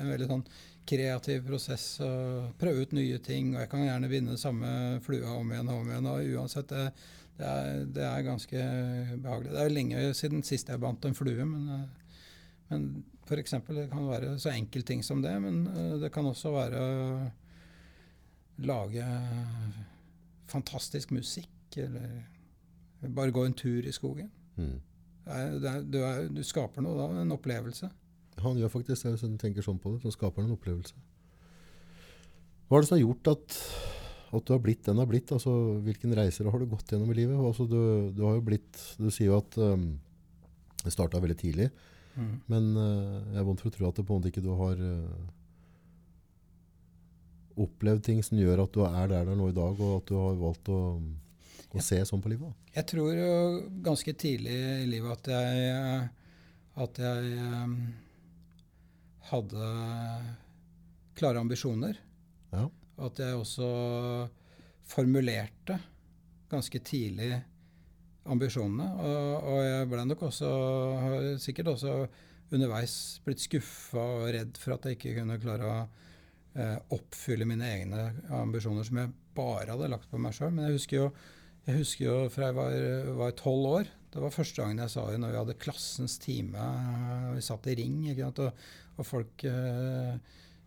[0.00, 0.46] en veldig sånn
[0.86, 3.54] kreativ prosess og prøve ut nye ting.
[3.54, 4.70] Og jeg kan gjerne binde samme
[5.04, 6.10] flua om igjen og om igjen.
[6.12, 6.84] og uansett, det,
[7.38, 8.68] det, er, det er ganske
[9.24, 9.52] behagelig.
[9.54, 11.86] Det er lenge siden sist jeg bandt en flue, men,
[12.70, 12.88] men
[13.34, 15.34] eksempel, det kan være så enkel ting som det.
[15.42, 16.94] Men eh, det kan også være å
[18.66, 19.06] lage
[20.48, 22.22] fantastisk musikk, eller
[23.12, 24.30] bare gå en tur i skogen.
[24.56, 24.78] Mm.
[25.26, 27.90] Er, er, du, er, du skaper noe da, en opplevelse.
[28.44, 30.94] Han gjør faktisk det, hvis en tenker sånn på det, så skaper han en opplevelse.
[32.66, 33.56] Hva er det som har gjort at,
[34.36, 35.32] at du har blitt den du har blitt?
[35.34, 35.52] Altså,
[35.86, 37.38] hvilken reiser har du gått gjennom i livet?
[37.38, 37.80] Altså, du,
[38.14, 39.92] du har jo blitt, du sier jo at um,
[40.82, 41.70] det startet veldig tidlig,
[42.50, 44.52] men uh, jeg er vondt for å tro at det på en måte ikke du
[44.56, 45.26] har uh,
[47.66, 50.16] opplevd ting som gjør at du er der, der nå i dag, og at du
[50.20, 50.80] har valgt å,
[51.74, 52.54] å se sånn på livet.
[52.76, 53.32] Jeg tror jo
[53.84, 56.08] ganske tidlig i livet at jeg,
[56.86, 57.46] at jeg
[59.30, 59.70] hadde
[61.16, 61.98] klare ambisjoner.
[62.52, 62.68] Ja.
[63.06, 63.68] At jeg også
[64.86, 65.78] formulerte
[66.50, 67.32] ganske tidlig
[68.30, 68.86] ambisjonene.
[69.02, 70.50] Og, og jeg ble nok også,
[71.42, 71.98] sikkert også
[72.54, 75.78] underveis blitt skuffa og redd for at jeg ikke kunne klare å
[76.54, 78.04] eh, oppfylle mine egne
[78.38, 80.52] ambisjoner som jeg bare hadde lagt på meg sjøl.
[80.54, 81.08] Men jeg husker jo
[81.66, 83.86] jeg husker jo fra jeg var- var tolv år.
[84.12, 86.54] Det var første gangen jeg sa det når vi hadde klassens time.
[86.56, 87.98] eh, Vi satt i ring?
[88.24, 88.52] Og,
[88.98, 90.14] og folk øh,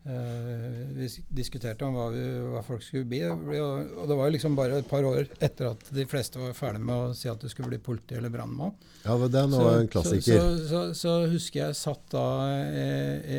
[0.06, 2.22] øh, diskuterte om hva, vi,
[2.54, 3.22] hva folk skulle bli.
[3.30, 6.54] Og og det var jo liksom bare et par år etter at de fleste var
[6.58, 8.76] ferdig med å si at du skulle bli politi eller brannmann.
[9.06, 10.40] Ja, men den var en klassiker.
[10.40, 12.26] Så, så, så, så husker jeg satt da
[12.60, 12.90] i,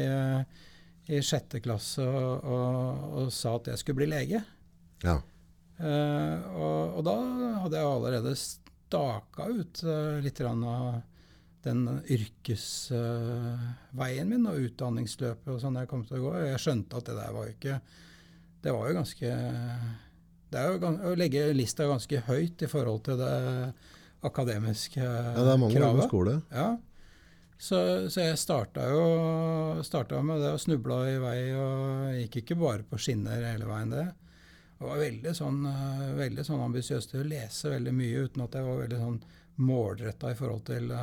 [0.00, 4.42] i, i sjette klasse og, og, og sa at jeg skulle bli lege.
[5.04, 5.20] ja.
[5.80, 7.14] Eh, og, og da
[7.62, 11.00] hadde jeg allerede staka ut uh, litt av
[11.64, 16.30] den yrkesveien min og utdanningsløpet og sånn jeg kom til å gå.
[16.50, 17.76] Jeg skjønte at det der var jo ikke
[18.60, 19.28] Det var jo ganske
[20.50, 20.74] Det er jo
[21.10, 23.36] å legge lista ganske høyt i forhold til det
[24.24, 25.36] akademiske kravet.
[25.36, 26.04] ja, det er mange kravet.
[26.08, 26.34] skole.
[26.52, 26.76] Ja.
[27.60, 29.02] Så, så jeg starta jo
[29.84, 33.90] starta med det og snubla i vei og gikk ikke bare på skinner hele veien,
[33.92, 34.06] det.
[34.80, 38.54] Jeg var veldig sånn, uh, veldig sånn ambisiøs til å lese veldig mye uten at
[38.56, 39.18] jeg var veldig sånn
[39.60, 41.02] målretta i forhold til å,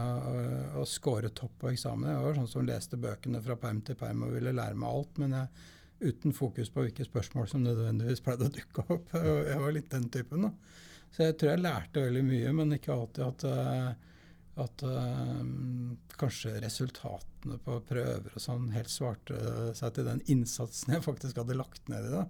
[0.82, 2.10] å score topp på eksamen.
[2.10, 5.22] Jeg var sånn som leste bøkene fra perm til perm og ville lære meg alt,
[5.22, 5.68] men jeg,
[6.10, 9.14] uten fokus på hvilke spørsmål som nødvendigvis pleide å dukke opp.
[9.14, 10.48] Jeg var litt den typen.
[10.48, 10.52] da.
[11.14, 13.46] Så jeg tror jeg lærte veldig mye, men ikke alltid at,
[14.66, 14.86] at
[16.18, 19.38] kanskje resultatene på prøver og sånn helt svarte
[19.78, 22.26] seg til den innsatsen jeg faktisk hadde lagt ned i det.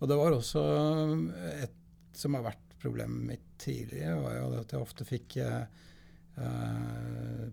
[0.00, 0.64] Og det var også
[1.60, 1.76] et
[2.16, 5.62] som har vært problemet mitt tidligere, var jo at jeg ofte fikk eh,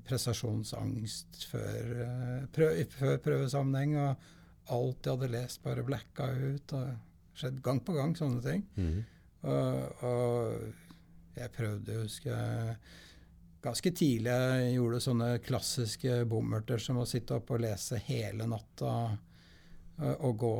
[0.08, 1.92] prestasjonsangst før,
[2.56, 3.98] prøv, før prøvesammenheng.
[4.00, 4.34] og
[4.74, 6.74] alt jeg hadde lest, bare blacka ut.
[6.76, 6.88] og
[7.38, 8.64] skjedd gang på gang, sånne ting.
[8.78, 8.98] Mm.
[9.48, 10.88] Og, og,
[11.38, 12.78] jeg prøvde, jeg
[13.62, 18.94] ganske tidlig jeg gjorde sånne klassiske bommerter som å sitte oppe og lese hele natta
[19.98, 20.54] og gå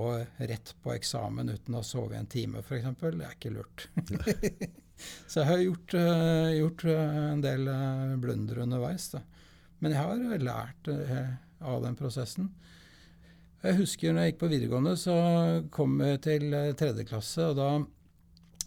[0.50, 2.88] rett på eksamen uten å sove i en time, f.eks.
[3.06, 3.88] Er ikke lurt.
[5.30, 7.70] Så jeg har gjort, uh, gjort uh, en del
[8.18, 9.12] blunder underveis.
[9.14, 9.22] Da.
[9.84, 10.90] Men jeg har lært
[11.62, 12.50] av den prosessen.
[13.62, 15.16] Jeg husker når jeg gikk på videregående, så
[15.74, 17.70] kom jeg til tredje klasse, og da,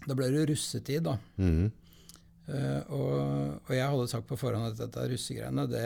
[0.07, 1.17] da ble det russetid, da.
[1.39, 1.67] Mm.
[2.49, 3.11] Uh, og,
[3.61, 5.83] og, jeg hadde sagt på forhånd at dette russegreiene, det,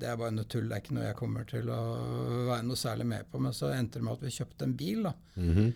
[0.00, 0.66] det, er bare noe tull.
[0.68, 1.80] Det er ikke noe jeg kommer til å
[2.50, 3.40] være noe særlig med på.
[3.42, 5.14] Men så endte det med at vi kjøpte en bil, da.
[5.36, 5.74] Mm -hmm.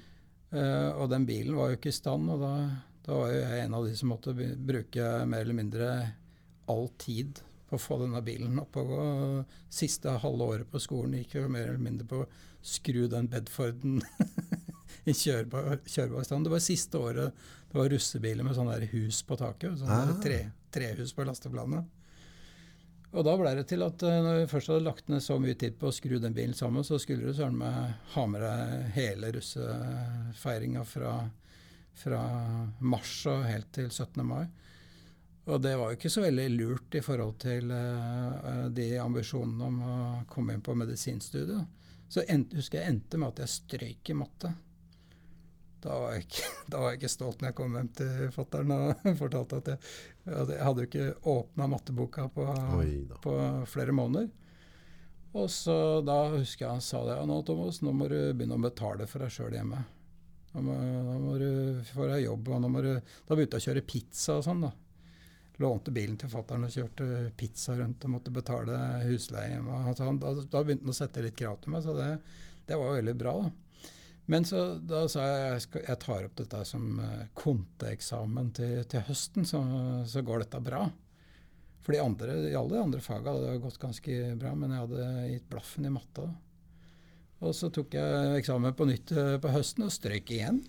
[0.56, 2.54] uh, og den bilen var jo ikke i stand, og da,
[3.06, 6.12] da, var jo jeg en av de som måtte bruke mer eller mindre
[6.66, 9.44] all tid på å få denne bilen opp og gå.
[9.70, 12.30] Siste halve året på skolen gikk jo mer eller mindre på å
[12.62, 14.02] skru den Bedforden
[15.04, 16.46] i kjørbar, kjørbar stand.
[16.46, 19.78] Det var siste året det var russebiler med sånne der hus på taket.
[19.78, 20.16] Sånne ah.
[20.22, 20.40] tre,
[20.74, 21.86] trehus på lasteplanet.
[23.10, 25.56] Og da ble det til at uh, når vi først hadde lagt ned så mye
[25.58, 28.90] tid på å skru den bilen sammen, så skulle du søren meg ha med deg
[28.94, 31.14] hele russefeiringa fra,
[32.02, 32.20] fra
[32.78, 34.22] mars og helt til 17.
[34.26, 34.44] mai.
[35.50, 39.82] Og det var jo ikke så veldig lurt i forhold til uh, de ambisjonene om
[39.82, 41.78] å komme inn på medisinstudiet.
[42.10, 44.52] Så end, husker jeg endte med at jeg strøyk i matte.
[45.80, 49.06] Da var, jeg ikke, var jeg ikke stolt når jeg kom hjem til fatter'n og
[49.22, 49.78] fortalte at jeg,
[50.26, 52.46] jeg hadde jo ikke åpna matteboka på,
[53.24, 53.38] på,
[53.70, 54.28] flere måneder.
[55.30, 57.16] Og så da husker jeg han sa det.
[57.16, 59.80] Ja, nå Thomas, nå må du begynne å betale for deg sjøl hjemme.
[60.50, 62.50] Nå må, nå må, du få deg jobb.
[62.50, 64.66] og nå må du, Da begynte jeg å kjøre pizza og sånn.
[64.66, 64.72] da.
[65.60, 69.60] Lånte bilen til fatter'n og kjørte pizza rundt og måtte betale husleie.
[69.80, 72.10] Altså, da, da begynte han å sette litt krav til meg, så det,
[72.66, 73.36] det var veldig bra.
[73.44, 73.54] da.
[74.30, 79.02] Men så, da sa jeg jeg, jeg tar opp dette som uh, konteeksamen til, til,
[79.08, 79.58] høsten, så,
[80.06, 80.84] så, går dette bra.
[81.82, 84.84] For de andre, i alle de andre fagene hadde det gått ganske bra, men jeg
[84.84, 86.28] hadde gitt blaffen i matta.
[87.40, 90.62] Og så tok jeg eksamen på nytt uh, på høsten og strøyk igjen.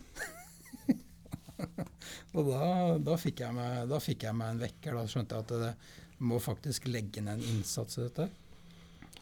[2.34, 2.66] og da,
[2.98, 4.98] da, fikk meg, da, fikk jeg meg, en vekker.
[4.98, 8.32] Da skjønte jeg at det må faktisk legge ned en innsats i dette.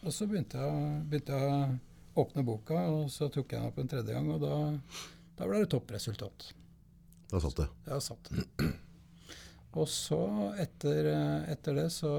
[0.00, 1.78] Og så begynte jeg, begynte jeg
[2.20, 4.54] åpne boka, og så tok jeg den opp en tredje gang, og da,
[5.38, 6.52] da ble det toppresultat.
[7.30, 7.68] Da satt det?
[7.86, 8.70] Ja, satt det.
[9.78, 10.18] Og så,
[10.58, 11.08] etter,
[11.50, 12.10] etter det, så,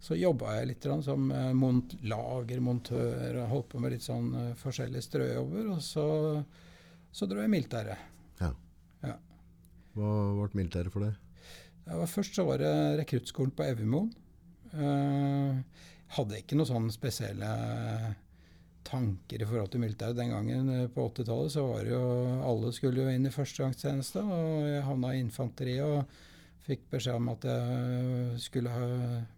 [0.00, 4.54] så jobba jeg litt som eh, mont lagermontør og holdt på med litt sånn uh,
[4.56, 5.68] forskjellige strøjobber.
[5.74, 6.06] Og så,
[7.12, 8.00] så dro jeg militæret.
[8.40, 8.48] Ja.
[9.04, 9.18] ja.
[9.96, 11.20] Hva ble militæret for deg?
[12.08, 14.08] Først så var det rekruttskolen på Evjemoen.
[14.72, 15.60] Uh,
[16.16, 17.50] hadde ikke noe sånn spesielle
[18.86, 20.18] tanker i forhold til militæret.
[20.18, 22.06] Den gangen eh, på 80-tallet så var det jo
[22.46, 26.22] Alle skulle jo inn i førstegangstjeneste, og jeg havna i infanteriet og
[26.66, 28.86] fikk beskjed om at jeg skulle ha,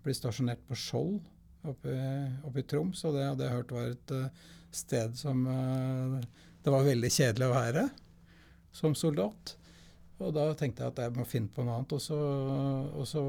[0.04, 1.18] bli stasjonert på Skjold
[1.68, 1.94] oppe,
[2.46, 6.16] oppe, i Troms, og det hadde jeg hørt var et uh, sted som uh,
[6.64, 7.84] det var veldig kjedelig å være
[8.78, 9.54] som soldat.
[10.18, 11.94] Og da tenkte jeg at jeg må finne på noe annet.
[11.94, 13.22] Og så, og så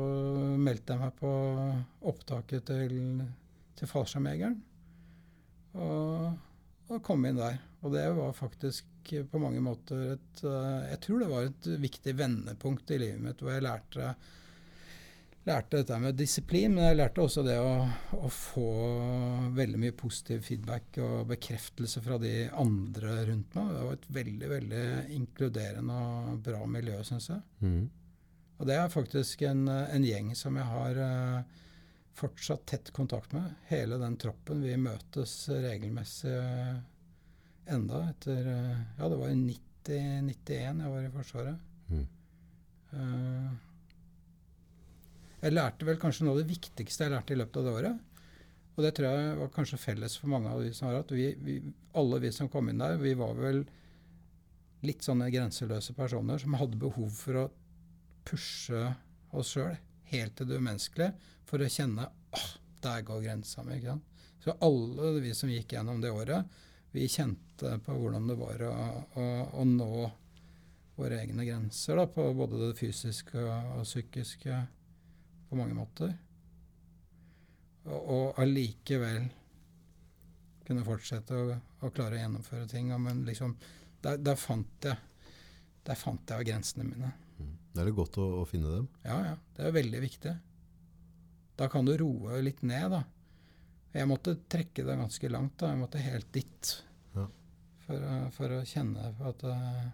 [0.58, 1.34] meldte jeg meg på
[2.10, 2.96] opptaket til,
[3.78, 4.58] til fallskjermjegeren.
[5.78, 6.30] Og,
[6.90, 7.60] og komme inn der.
[7.84, 8.86] Og det var faktisk
[9.32, 13.40] på mange måter et eh, Jeg tror det var et viktig vendepunkt i livet mitt
[13.42, 14.12] hvor jeg lærte,
[15.48, 17.72] lærte dette med disiplin, men jeg lærte også det å,
[18.20, 18.67] å, få
[19.58, 23.72] veldig mye positiv feedback og bekreftelse fra de andre rundt meg.
[23.74, 24.84] Det var et veldig, veldig
[25.17, 27.42] inkluderende og bra miljø, syns jeg.
[27.63, 27.88] Mm.
[28.60, 31.60] Og det er faktisk en, en gjeng som jeg har uh,
[32.20, 33.56] fortsatt tett kontakt med.
[33.70, 34.63] Hele den troppen.
[34.65, 36.36] Vi møtes regelmessig
[37.70, 38.46] enda etter
[38.98, 41.65] Ja, det var i 90-91 jeg var i Forsvaret.
[41.90, 42.06] Mm.
[42.90, 43.50] Uh,
[45.40, 48.06] jeg lærte vel kanskje noe av det viktigste jeg lærte i løpet av det året.
[48.76, 51.12] Og det tror jeg var kanskje felles for mange av de som har hatt.
[51.15, 51.60] Vi, vi,
[52.00, 53.65] alle vi som kom inn der, vi var vel
[54.88, 57.50] litt sånne grenseløse personer som hadde behov for å
[58.28, 58.86] pushe
[59.36, 59.76] oss sjøl
[60.13, 61.12] helt til det umenneskelige
[61.50, 62.47] for å kjenne åh,
[62.83, 63.79] der går grensa mi.
[64.39, 66.45] Så alle vi som gikk gjennom det året,
[66.91, 68.73] vi kjente på hvordan det var å,
[69.19, 69.25] å,
[69.62, 69.91] å nå
[71.00, 74.63] våre egne grenser da, på både det fysiske og psykiske
[75.50, 76.15] på mange måter.
[77.89, 79.29] Og allikevel
[80.67, 82.91] kunne fortsette å, å, klare å gjennomføre ting.
[83.02, 83.56] Men liksom,
[84.04, 85.00] der, der, fant jeg
[85.87, 87.13] der fant jeg grensene mine.
[87.39, 87.56] Mm.
[87.73, 88.89] Det er det godt å, å, finne dem?
[89.06, 89.35] Ja, ja.
[89.56, 90.35] Det er veldig viktig.
[91.60, 93.04] Da kan du roe litt ned, da.
[93.92, 95.58] Jeg måtte trekke det ganske langt.
[95.60, 95.74] da.
[95.74, 96.74] Jeg måtte helt dit.
[97.16, 97.26] Ja.
[97.86, 98.06] For,
[98.36, 99.88] for, å kjenne på at eh,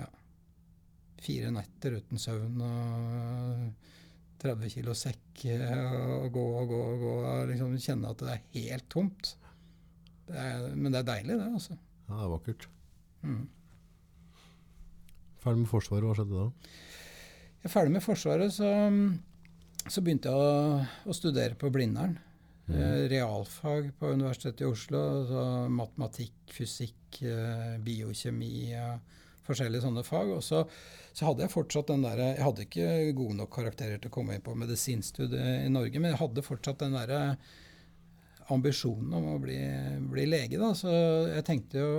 [0.00, 0.06] Ja.
[1.22, 3.90] Fire netter uten søvn og
[4.42, 7.14] 30 kilo sekk og gå og gå og gå.
[7.28, 9.34] og liksom Kjenne at det er helt tomt.
[10.26, 11.50] Det er, men det er deilig, det.
[11.50, 11.76] altså.
[12.08, 12.68] Ja, det er vakkert.
[13.22, 13.44] Mm.
[15.42, 16.72] Ferdig med Forsvaret, hva skjedde da?
[17.62, 18.70] Jeg er ferdig med Forsvaret, så,
[19.88, 22.18] så begynte jeg å, å studere på Blindern.
[22.68, 22.76] Mm.
[22.76, 25.00] Eh, realfag på Universitetet i Oslo.
[25.22, 28.54] Altså matematikk, fysikk, eh, biokjemi.
[28.74, 28.92] Ja
[29.46, 30.30] forskjellige sånne fag.
[30.36, 30.62] Og så,
[31.12, 34.36] så, hadde jeg fortsatt den derre Jeg hadde ikke gode nok karakterer til å komme
[34.36, 37.22] inn på medisinstudiet i Norge, men jeg hadde fortsatt den derre
[38.50, 39.58] ambisjonen om å bli,
[40.10, 40.58] bli, lege.
[40.60, 40.72] Da.
[40.76, 40.90] Så
[41.28, 41.92] jeg tenkte jo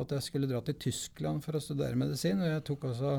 [0.00, 2.40] at jeg skulle dra til Tyskland for å studere medisin.
[2.40, 3.14] Og jeg tok også,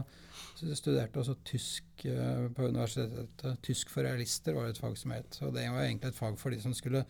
[0.78, 3.60] studerte også tysk uh, på universitetet.
[3.66, 5.30] Tysk for realister var et fag som het.
[5.38, 7.04] Så det var egentlig et fag for de som skulle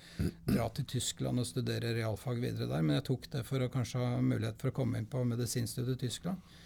[0.50, 2.86] dra til Tyskland og studere realfag videre der.
[2.86, 5.98] Men jeg tok det for å kanskje ha mulighet for å komme inn på medisinstudiet
[5.98, 6.58] i Tyskland.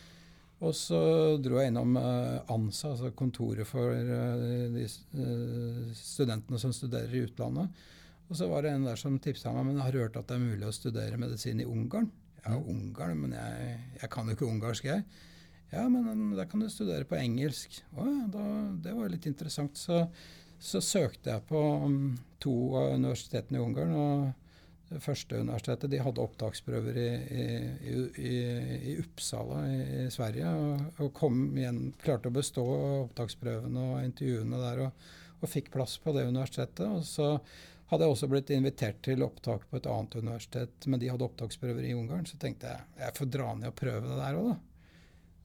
[0.63, 0.99] Og så
[1.43, 4.85] dro jeg innom uh, ANSA, altså kontoret for uh, de
[5.99, 7.85] studentene som studerer i utlandet.
[8.29, 10.37] Og så var det en der som tipsa meg men jeg har hørt at det
[10.37, 12.09] er mulig å studere medisin i Ungarn.
[12.45, 15.05] Ja, Ungarn, men jeg, jeg kan jo ikke ungarsk, jeg.
[15.73, 17.81] Ja, men da kan du studere på engelsk.
[17.97, 18.47] Å ja, da,
[18.85, 19.77] det var litt interessant.
[19.77, 20.03] Så,
[20.61, 23.95] så søkte jeg på um, to av universitetene i Ungarn.
[23.97, 24.33] og
[24.85, 27.45] det første universitetet de hadde opptaksprøver i, i,
[28.21, 28.33] i,
[28.91, 30.51] i Uppsala i, Sverige.
[30.53, 32.65] Og, og, kom igjen, klarte å bestå
[33.07, 34.83] opptaksprøvene og intervjuene der.
[34.85, 35.07] Og,
[35.39, 36.85] og, fikk plass på det universitetet.
[36.85, 37.31] Og så
[37.89, 41.85] hadde jeg også blitt invitert til opptak på et annet universitet, men de hadde opptaksprøver
[41.85, 42.25] i Ungarn.
[42.25, 44.61] Så tenkte jeg jeg får dra ned og prøve det der òg, da.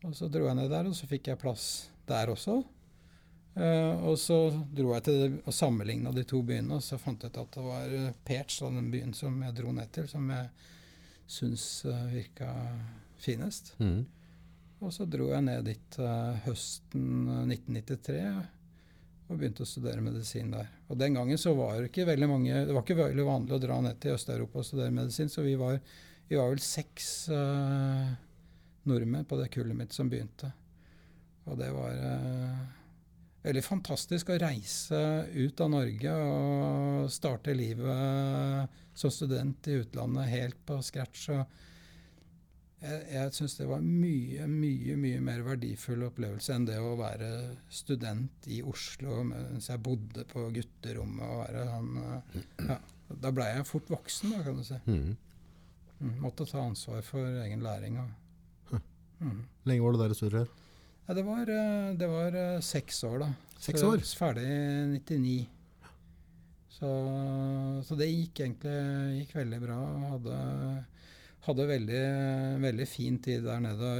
[0.08, 1.64] Og så dro jeg ned der, og så fikk jeg plass
[2.08, 2.62] der også.
[3.50, 4.36] Uh, og så
[4.72, 7.64] dro jeg til og sammenligna de to byene, og så fant jeg ut at det
[7.66, 10.48] var uh, Perch, den byen som jeg dro ned til, som jeg
[11.30, 12.54] syns uh, virka
[13.20, 13.74] finest.
[13.82, 14.06] Mm.
[14.80, 18.22] Og så dro jeg ned dit uh, høsten 1993
[19.30, 20.66] og begynte å studere medisin der.
[20.90, 23.62] Og Den gangen så var det ikke veldig mange, det var ikke veldig vanlig å
[23.62, 25.78] dra ned til Øst-Europa og studere medisin, så vi var,
[26.26, 27.12] vi var vel seks
[28.90, 30.50] nordmenn på det kullet mitt som begynte.
[31.46, 31.94] Og det var
[33.44, 35.00] veldig fantastisk å reise
[35.30, 41.28] ut av Norge og starte livet som student i utlandet helt på scratch.
[42.80, 47.28] Jeg jeg syns det var mye, mye mye mer verdifull opplevelse enn det å være
[47.72, 51.26] student i Oslo mens jeg bodde på gutterommet.
[51.26, 51.90] og være sånn,
[52.70, 52.78] ja,
[53.10, 54.80] Da blei jeg fort voksen, da, kan du si.
[54.86, 55.16] Mm.
[56.00, 57.98] mm måtte ta ansvar for egen læring.
[58.00, 58.80] Og,
[59.20, 59.40] mm.
[59.68, 60.46] Lenge var du der i Surre?
[61.10, 63.32] Ja, det var, eh, det var uh, seks år, da.
[63.58, 63.98] Seks år?
[64.16, 65.48] Ferdig i 99.
[66.70, 66.90] Så,
[67.84, 68.76] så, det gikk egentlig
[69.18, 69.78] gikk veldig bra.
[70.14, 70.36] Hadde,
[71.46, 72.00] hadde veldig,
[72.62, 73.92] veldig fin tid der nede.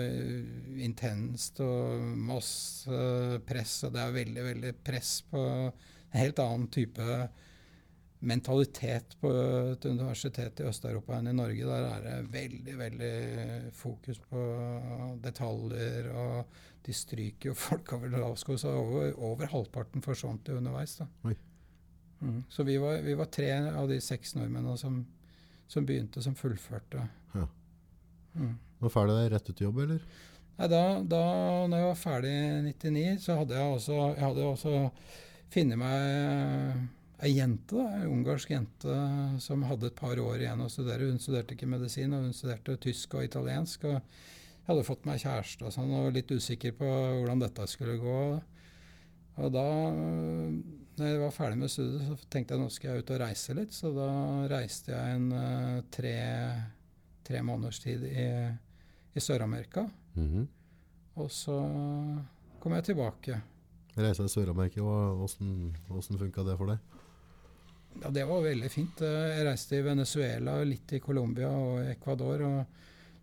[0.84, 3.05] Intenst og masse
[3.49, 3.78] press.
[3.88, 7.07] Og det er veldig, veldig press på en helt annen type
[8.20, 9.30] mentalitet på
[9.72, 11.68] et universitet i Øst-Europa enn i Norge.
[11.68, 13.12] Der er det veldig, veldig
[13.76, 14.43] fokus på
[15.24, 18.59] detaljer, og de stryker jo folk over lavsko.
[18.61, 20.99] Så over, over, halvparten forsvant underveis.
[21.01, 21.09] da.
[22.20, 22.43] Mm.
[22.53, 25.01] Så vi var, vi var, tre av de seks nordmennene som,
[25.71, 27.07] som begynte, som fullførte.
[27.35, 27.47] Ja.
[28.35, 28.55] Mm.
[28.81, 30.07] Var ferdig rett ut i jobb, eller?
[30.61, 31.25] Nei, da, da
[31.71, 34.75] når jeg var ferdig i 99, så hadde jeg også, jeg hadde også
[35.51, 38.97] funnet meg ei jente, da, ei ungarsk jente
[39.45, 41.09] som hadde et par år igjen å studere.
[41.11, 43.87] Hun studerte ikke medisin, og hun studerte tysk og italiensk.
[43.89, 47.68] og Jeg hadde fått meg kjæreste og sånn, og var litt usikker på hvordan dette
[47.71, 48.21] skulle gå.
[49.41, 49.66] Og da
[51.01, 53.57] når jeg var ferdig med studiet, så tenkte jeg nå skal jeg ut og reise
[53.57, 53.75] litt.
[53.77, 54.09] Så da
[54.53, 56.17] reiste jeg en uh, tre,
[57.27, 58.27] tre, måneders tid i,
[59.15, 59.89] i Sør-Amerika.
[60.15, 60.47] Mm -hmm.
[61.15, 61.57] Og så
[62.61, 63.41] kom jeg tilbake.
[63.97, 66.79] Reisa i Sør-Amerika, åssen funka det for deg?
[68.03, 69.01] Ja, Det var veldig fint.
[69.01, 72.43] Jeg reiste i Venezuela, litt i Colombia og Ecuador.
[72.43, 72.67] og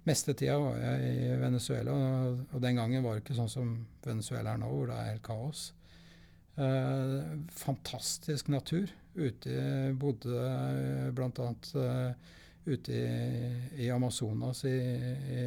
[0.04, 3.86] Meste tida var jeg i Venezuela, og, og den gangen var det ikke sånn som
[4.06, 5.74] Venezuela er nå, hvor det er helt kaos.
[6.58, 8.90] Eh, fantastisk natur.
[9.14, 11.50] Ute bodde bl.a.
[11.76, 12.12] Eh,
[12.66, 14.78] ute i, i Amazonas, i,
[15.38, 15.44] i,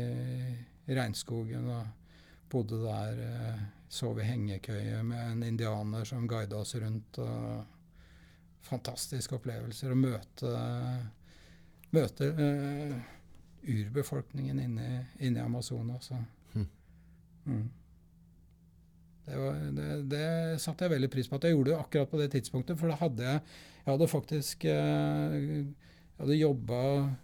[0.86, 3.22] i, regnskogen, og bodde der.
[3.26, 7.18] Eh, sov i hengekøye med en indianer som guida oss rundt.
[7.18, 7.64] og
[8.62, 9.90] Fantastiske opplevelser.
[9.90, 10.52] Å møte,
[11.90, 12.94] møte eh,
[13.66, 16.12] urbefolkningen inne, inne, i Amazonas.
[16.54, 16.68] Hm.
[17.50, 17.68] Mm.
[19.30, 20.24] Det, var, det, det,
[20.62, 22.78] satte jeg veldig pris på at jeg gjorde akkurat på det tidspunktet.
[22.80, 23.44] For da hadde jeg,
[23.84, 25.38] jeg hadde faktisk uh,
[26.20, 26.78] jeg hadde jobba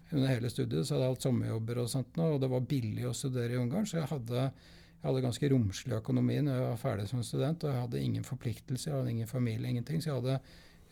[0.09, 3.11] under hele studiet, så hadde jeg hatt sommerjobber og sånt, og det var billig å
[3.13, 3.85] studere i Ungarn.
[3.85, 7.67] Så jeg hadde, jeg hadde ganske romslig økonomi når jeg var ferdig som student.
[7.67, 10.01] Og jeg hadde ingen forpliktelser, jeg hadde ingen familie, ingenting.
[10.01, 10.39] Så jeg hadde,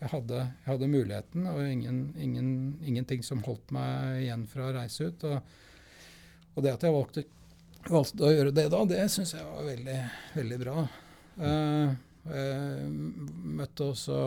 [0.03, 2.51] jeg hadde, hadde muligheten og ingen, ingen,
[2.85, 5.25] ingenting som holdt meg igjen fra å reise ut.
[5.31, 5.57] Og,
[6.53, 7.25] og det at jeg valgte,
[7.89, 9.97] valgte, å gjøre det da, det syns jeg var veldig,
[10.37, 10.77] veldig bra.
[11.39, 12.93] Uh, jeg
[13.59, 14.19] møtte også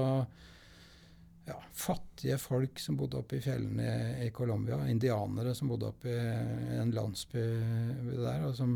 [1.48, 4.82] ja, fattige folk som bodde oppe i fjellene i, i Colombia.
[4.92, 7.44] Indianere som bodde oppe i en landsby
[8.12, 8.46] der.
[8.50, 8.76] og som,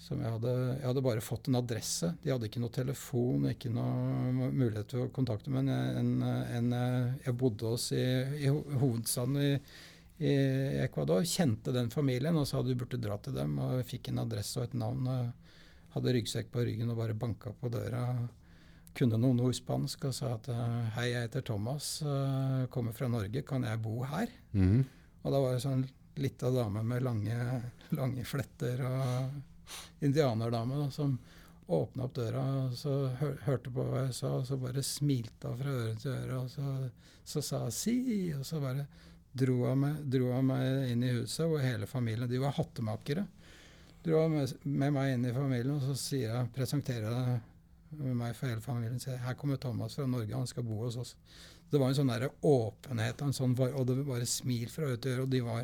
[0.00, 2.14] som jeg, hadde, jeg hadde bare fått en adresse.
[2.24, 5.52] De hadde ikke noe telefon, ikke noe mulighet til å kontakte.
[5.54, 6.74] Men en, en,
[7.22, 8.06] jeg bodde hos i,
[8.42, 9.52] i hovedstaden i,
[10.22, 10.34] i
[10.82, 13.54] Ecuador, kjente den familien og sa du burde dra til dem.
[13.60, 15.06] Og fikk en adresse og et navn.
[15.12, 15.41] og
[15.92, 18.06] Hadde ryggsekk på ryggen og bare banka på døra
[18.96, 23.08] kunne noen ord spansk og sa at eh, hei, jeg heter Thomas, uh, kommer fra
[23.08, 24.32] Norge, kan jeg bo her?
[24.52, 24.82] Mm.
[25.22, 25.86] Og da var det sånn
[26.20, 27.36] lita dame med lange,
[27.96, 31.14] lange fletter og indianerdame da, som
[31.72, 35.48] åpna opp døra og så hør, hørte på hva jeg sa, og så bare smilte
[35.48, 36.40] hun fra øre til øre.
[36.42, 36.90] Og så,
[37.24, 38.84] så sa hun 'si', og så bare
[39.32, 40.02] dro hun, meg,
[40.44, 43.24] meg inn i huset, hvor hele familien De var hattemakere.
[44.02, 47.40] Dro med, med meg inn i familien, og så sier jeg, presenterer jeg
[48.00, 49.00] med meg for hele familien.
[49.02, 51.14] Sier, her kommer Thomas fra Norge, han skal bo hos oss.
[51.70, 54.98] Det var en sånn der åpenhet en sånn, og det var bare smil fra øre
[55.00, 55.26] til øre.
[55.26, 55.62] Og de, var,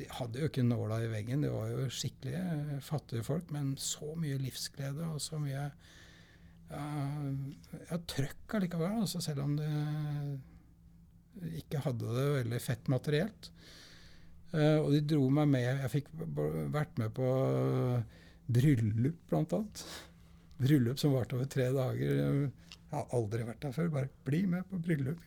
[0.00, 3.74] de hadde jo ikke nåla i veggen, de var jo skikkelig eh, fattige folk, men
[3.80, 5.68] så mye livsglede og så mye
[6.74, 6.84] ja,
[7.90, 9.68] ja, trøkk allikevel, altså, selv om de
[11.60, 13.50] ikke hadde det veldig fett materielt.
[14.54, 15.68] Uh, og de dro meg med.
[15.84, 16.10] Jeg fikk
[16.74, 17.28] vært med på
[18.54, 19.86] bryllup, blant annet
[20.60, 22.20] bryllup som varte over tre dager.
[22.20, 23.90] Jeg har aldri vært der før.
[23.96, 25.24] Bare bli med på bryllup.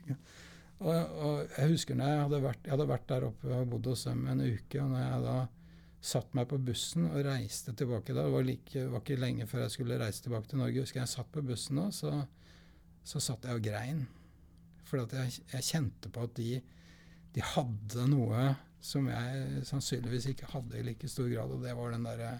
[0.77, 3.89] Og, og, jeg husker når jeg hadde, vært, jeg hadde vært der oppe og bodd
[3.91, 4.81] hos dem en uke.
[4.83, 5.37] og når jeg da
[6.07, 9.65] satt meg på bussen og reiste tilbake da, det var, like, var ikke lenge før
[9.65, 12.11] jeg skulle reise tilbake til Norge, husker jeg satt på bussen da, så,
[13.03, 14.05] så satt jeg og grein.
[14.87, 16.61] For jeg, jeg, kjente på at de,
[17.35, 18.45] de hadde noe
[18.83, 22.37] som jeg sannsynligvis ikke hadde i like stor grad, og det var den derre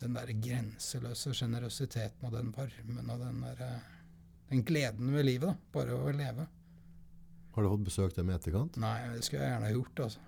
[0.00, 3.84] den der grenseløse sjenerøsiteten og den varmen og den, der,
[4.50, 5.48] den gleden ved livet.
[5.48, 6.46] da, Bare å leve.
[7.56, 8.76] Har du fått besøkt dem i etterkant?
[8.82, 10.02] Nei, det skulle jeg gjerne ha gjort.
[10.04, 10.24] altså.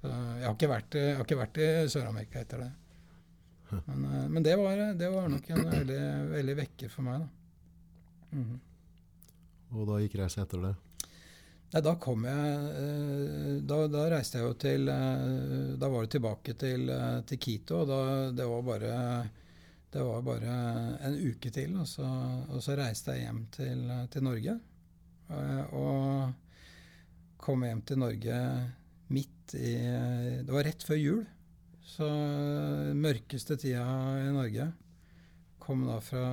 [0.00, 2.72] Så jeg har ikke vært, har ikke vært i Sør-Amerika etter det.
[3.86, 6.02] Men, eh, men det, var, det, var, nok en veldig,
[6.34, 7.22] veldig vekker for meg.
[7.22, 8.34] da.
[8.34, 8.58] Mm.
[9.74, 10.74] Og da gikk reisen etter det?
[11.74, 16.12] Nei, da kom jeg eh, da, da, reiste jeg jo til eh, Da var det
[16.12, 17.80] tilbake til, eh, til Quito.
[17.82, 17.96] Og da,
[18.30, 18.98] det, var bare,
[19.90, 20.58] det var bare
[21.08, 22.06] en uke til, og så,
[22.46, 23.82] og så reiste jeg hjem til,
[24.14, 24.54] til, Norge.
[25.74, 28.38] Og kom hjem til Norge
[29.10, 29.74] midt i
[30.46, 31.24] Det var rett før jul.
[31.82, 32.06] Så
[32.94, 33.82] mørkeste tida
[34.22, 34.68] i Norge.
[35.58, 36.24] Kom da fra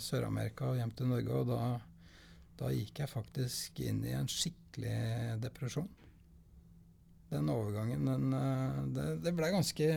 [0.00, 1.60] Sør-Amerika og hjem til Norge, og da
[2.58, 5.88] da gikk jeg faktisk inn i en skikkelig depresjon.
[7.28, 9.88] Den overgangen, den, eh, det, det ble ganske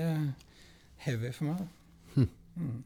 [1.05, 1.67] heavy for meg.
[2.15, 2.29] Hm.
[2.51, 2.81] Mm.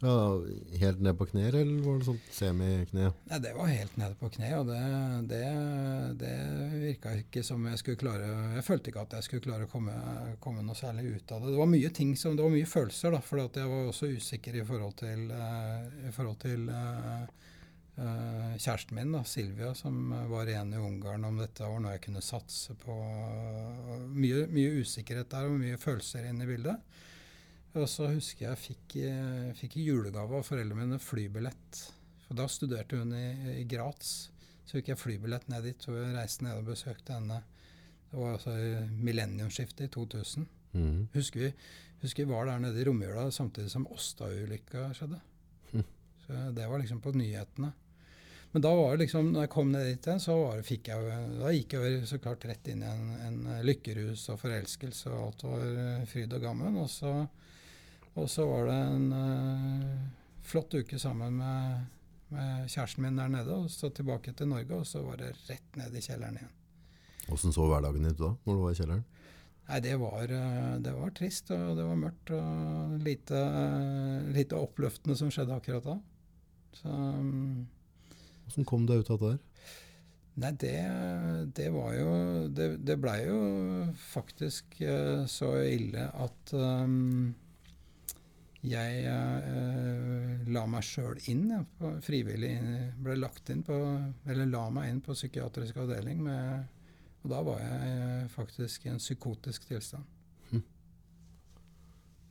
[0.00, 0.42] Ja,
[0.78, 3.08] helt ned på kne, eller var det sånn semikne?
[3.28, 4.78] Nei, det var helt nede på kne, og det,
[5.28, 5.40] det,
[6.22, 6.36] det
[6.84, 9.96] virka ikke som jeg skulle klare Jeg følte ikke at jeg skulle klare å komme,
[10.40, 11.50] komme noe særlig ut av det.
[11.52, 14.56] Det var mye ting som, det var mye følelser, da, for jeg var også usikker
[14.62, 17.49] i forhold til, uh, i forhold til Uh,
[18.00, 22.22] kjæresten min, da, Silvia, som var igjen i Ungarn om dette var noe jeg kunne
[22.24, 22.96] satse på.
[24.14, 26.98] Mye, mye, usikkerhet der og mye følelser inne i bildet.
[27.78, 31.82] Og så husker jeg fikk, uh, fikk i julegave av foreldrene mine flybillett.
[32.26, 34.30] For da studerte hun i, i Graz.
[34.64, 37.40] Så fikk jeg flybillett ned dit og reiste ned og besøkte henne.
[38.10, 38.54] Det var altså
[39.02, 40.48] millenniumsskiftet i 2000.
[40.72, 41.08] Mm.
[41.14, 41.50] Husker, vi,
[42.02, 45.20] husker vi var der nede i romjula samtidig som Åsta-ulykka skjedde.
[45.72, 45.86] Mm.
[46.24, 47.72] Så det var liksom på nyhetene.
[48.52, 50.88] Men da var det liksom, når jeg kom ned dit igjen, så var det, fikk
[50.90, 55.28] jeg, da gikk jeg så klart rett inn i en, en lykkerus og forelskelse, og
[55.28, 56.80] alt var eh, fryd og gammen.
[56.82, 57.12] Og så,
[58.18, 61.86] og så var det en uh, flott uke sammen med,
[62.34, 65.78] med kjæresten min der nede, og så tilbake til Norge, og så var det rett
[65.78, 66.56] ned i kjelleren igjen.
[67.30, 69.08] Åssen så hverdagen ut da, når du var i kjelleren?
[69.70, 74.58] Nei, det var, eh, det var trist, og det var mørkt, og lite, eh, lite
[74.58, 76.00] oppløftende som skjedde akkurat da.
[76.74, 76.96] Så
[78.50, 79.38] Åssen kom du ut av det der?
[80.40, 80.74] Nei, det,
[81.54, 82.10] det var jo
[82.54, 83.38] Det, det blei jo
[84.10, 87.30] faktisk uh, så ille at um,
[88.66, 92.52] jeg uh, la meg sjøl inn, ja, på, frivillig
[93.00, 93.78] ble lagt inn på
[94.26, 98.94] Eller la meg inn på psykiatrisk avdeling med Og da var jeg uh, faktisk i
[98.94, 100.19] en psykotisk tilstand.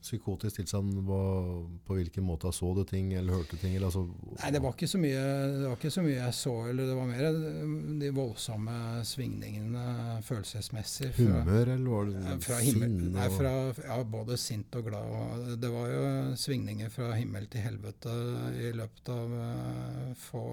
[0.00, 3.74] Psykotisk tilstand, på hvilken måte så du ting eller hørte ting?
[3.76, 4.06] Eller, altså,
[4.40, 5.24] Nei, det var ikke så mye,
[5.60, 9.84] det var ikke så mye jeg så, eller det var mer eh, de voldsomme svingningene
[10.24, 11.10] følelsesmessig.
[11.18, 13.12] fra- humør, eller var det Fra himmel, sinne?
[13.18, 13.52] nei, fra,
[13.84, 15.12] ja, både sint og glad.
[15.20, 16.04] Og det var jo
[16.46, 18.16] svingninger fra himmel til helvete
[18.56, 20.44] i løpet av eh, få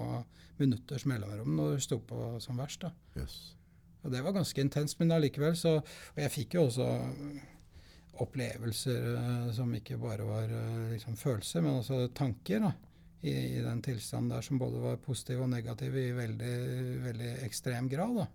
[0.58, 2.82] minutters mellomrom når det sto på som verst.
[2.84, 2.92] da.
[3.16, 3.54] Yes.
[4.04, 6.84] Og det var ganske intenst, men allikevel så Og jeg fikk jo også
[8.24, 12.72] opplevelser eh, som ikke bare var eh, liksom følelser, men også tanker da,
[13.20, 16.58] i, i den tilstanden der som både var positive og negative i veldig,
[17.06, 18.22] veldig ekstrem grad.
[18.22, 18.28] da.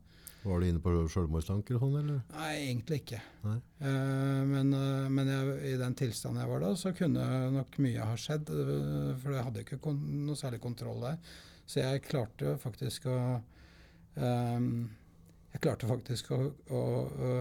[0.44, 2.18] Var du inne på selvmordstanker og sånn, eller?
[2.36, 3.20] Nei, egentlig ikke.
[3.46, 3.56] Nei.
[3.80, 8.10] Uh, men uh, men jeg, i den tilstanden jeg var da, så kunne nok mye
[8.10, 8.52] ha skjedd.
[8.52, 11.22] Uh, for jeg hadde ikke noe særlig kontroll der.
[11.64, 13.18] Så jeg klarte faktisk å
[14.20, 14.68] ehm,
[15.54, 16.38] Jeg klarte faktisk å,
[16.74, 16.84] å
[17.14, 17.34] å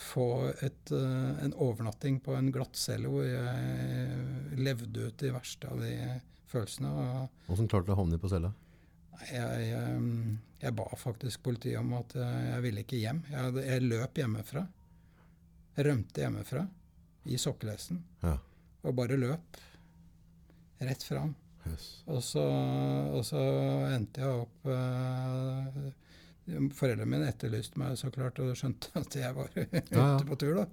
[0.00, 0.26] få
[0.64, 5.90] et, en overnatting på en glattcelle hvor jeg levde ut de verste av de
[6.48, 6.88] følelsene.
[7.52, 8.54] Åssen klarte du å havne på cella?
[9.28, 10.00] Jeg, jeg,
[10.64, 13.20] jeg ba faktisk politiet om at jeg, ville ikke hjem.
[13.32, 14.64] Jeg, jeg løp hjemmefra.
[15.76, 16.64] Jeg rømte hjemmefra
[17.26, 18.36] i sokkelesten Ja.
[18.86, 19.60] og bare løp
[20.80, 21.34] rett fram.
[21.66, 21.86] Yes.
[22.06, 22.42] Og så,
[23.12, 23.40] og så
[23.90, 24.68] endte jeg opp
[26.46, 30.18] Foreldrene mine etterlyste meg så klart og skjønte at jeg var ute Ja, ja.
[30.28, 30.60] på tur.
[30.60, 30.66] da.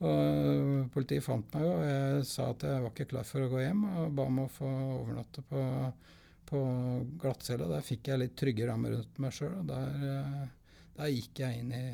[0.00, 3.58] Og Politiet fant meg, og jeg sa at jeg var ikke klar for å gå
[3.60, 5.64] hjem, og ba om å få overnatte på,
[6.48, 6.62] på
[7.20, 7.68] glattcella.
[7.74, 10.48] Der fikk jeg litt trygge rammer rundt meg sjøl, og der, eh,
[10.96, 11.84] der gikk jeg inn i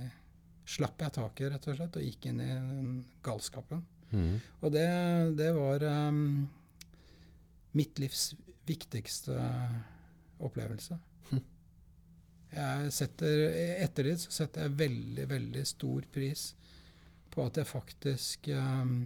[0.67, 2.47] Slapp jeg taket, rett og slett, og gikk inn i
[3.23, 3.85] galskapen.
[4.11, 4.33] Mm.
[4.67, 4.87] Og det,
[5.39, 6.49] det var um,
[7.79, 8.33] mitt livs
[8.67, 9.37] viktigste
[10.43, 10.99] opplevelse.
[12.55, 13.43] Jeg setter,
[13.83, 16.49] etter det så setter jeg veldig, veldig stor pris
[17.33, 18.97] på at jeg faktisk um,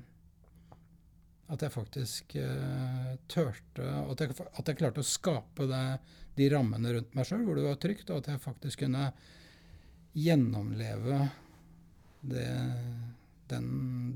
[1.51, 5.85] At jeg faktisk uh, turte at at jeg klarte å skape det,
[6.39, 9.09] de rammene rundt meg sjøl hvor det var trygt, og at jeg faktisk kunne
[10.15, 11.19] gjennomleve
[12.21, 12.47] det,
[13.51, 13.67] den,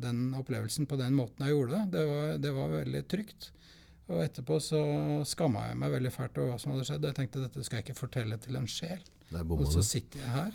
[0.02, 1.82] den opplevelsen på den måten jeg gjorde.
[1.90, 3.50] Det var, det var veldig trygt.
[4.12, 4.80] Og etterpå så
[5.24, 7.07] skamma jeg meg veldig fælt over hva som hadde skjedd.
[7.09, 9.00] Jeg tenkte dette skal jeg ikke fortelle til en sjel.
[9.40, 10.52] Og så sitter jeg her.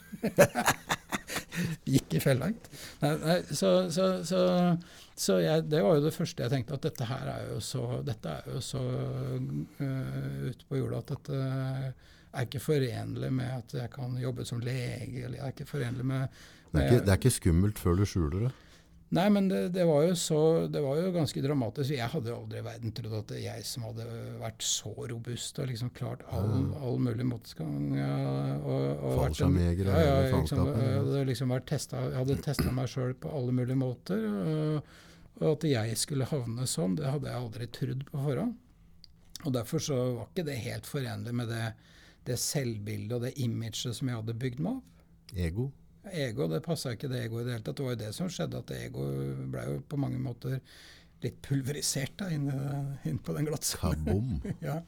[1.90, 2.52] Gikk i fella.
[3.02, 4.44] Nei, nei, så så, så,
[5.18, 7.84] så jeg, det var jo det første jeg tenkte, at dette her er jo så,
[8.06, 11.42] dette er jo så uh, ute på jorda at dette
[12.30, 16.06] er ikke forenlig med at jeg kan jobbe som lege, eller jeg er ikke forenlig
[16.06, 18.52] med, Det er, ikke, det er ikke skummelt før du skjuler det.
[19.18, 20.40] Nei, men det, det var jo så
[20.70, 21.96] Det var jo ganske dramatisk.
[21.96, 24.06] Jeg hadde aldri i verden trodd at det jeg som hadde
[24.38, 27.88] vært så robust og liksom klart all, all mulig motgang.
[27.98, 28.12] Ja,
[28.60, 32.72] og, og vært en- Fallskjermjeger og ja, ja, liksom, hadde liksom testet, jeg hadde testa
[32.78, 34.28] meg sjøl på alle mulige måter.
[34.30, 34.94] Og,
[35.42, 38.54] og at jeg skulle havne sånn, det hadde jeg aldri trodd på forhånd.
[39.48, 41.66] Og derfor så var ikke det helt forenlig med det,
[42.30, 45.06] det selvbildet og det imaget som jeg hadde bygd meg opp.
[45.34, 45.72] Ego.
[46.14, 47.78] Ego, det passa ikke det egoet i det hele tatt.
[47.80, 49.10] Det var jo det som skjedde, at ego
[49.54, 50.60] ble jo på mange måter
[51.24, 52.48] litt pulverisert da, inn,
[53.08, 54.40] inn på den glattcellen.
[54.70, 54.82] Ja.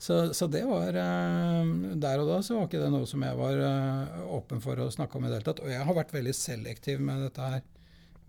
[0.00, 3.36] Så, så det var eh, Der og da så var ikke det noe som jeg
[3.36, 5.60] var eh, åpen for å snakke om i det hele tatt.
[5.60, 7.66] Og jeg har vært veldig selektiv med dette her.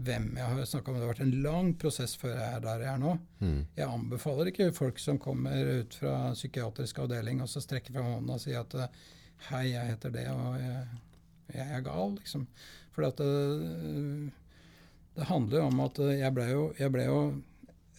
[0.02, 1.00] Hvem jeg har snakka med.
[1.00, 3.14] Det har vært en lang prosess før jeg er der jeg er nå.
[3.40, 3.60] Mm.
[3.78, 8.36] Jeg anbefaler ikke folk som kommer ut fra psykiatrisk avdeling og så strekker fra hånda
[8.36, 9.00] og sier at eh,
[9.48, 10.84] hei, jeg heter det, og jeg,
[11.56, 12.48] jeg er gal, liksom.
[12.92, 13.28] For det,
[15.16, 17.22] det handler jo om at jeg ble jo, jeg ble jo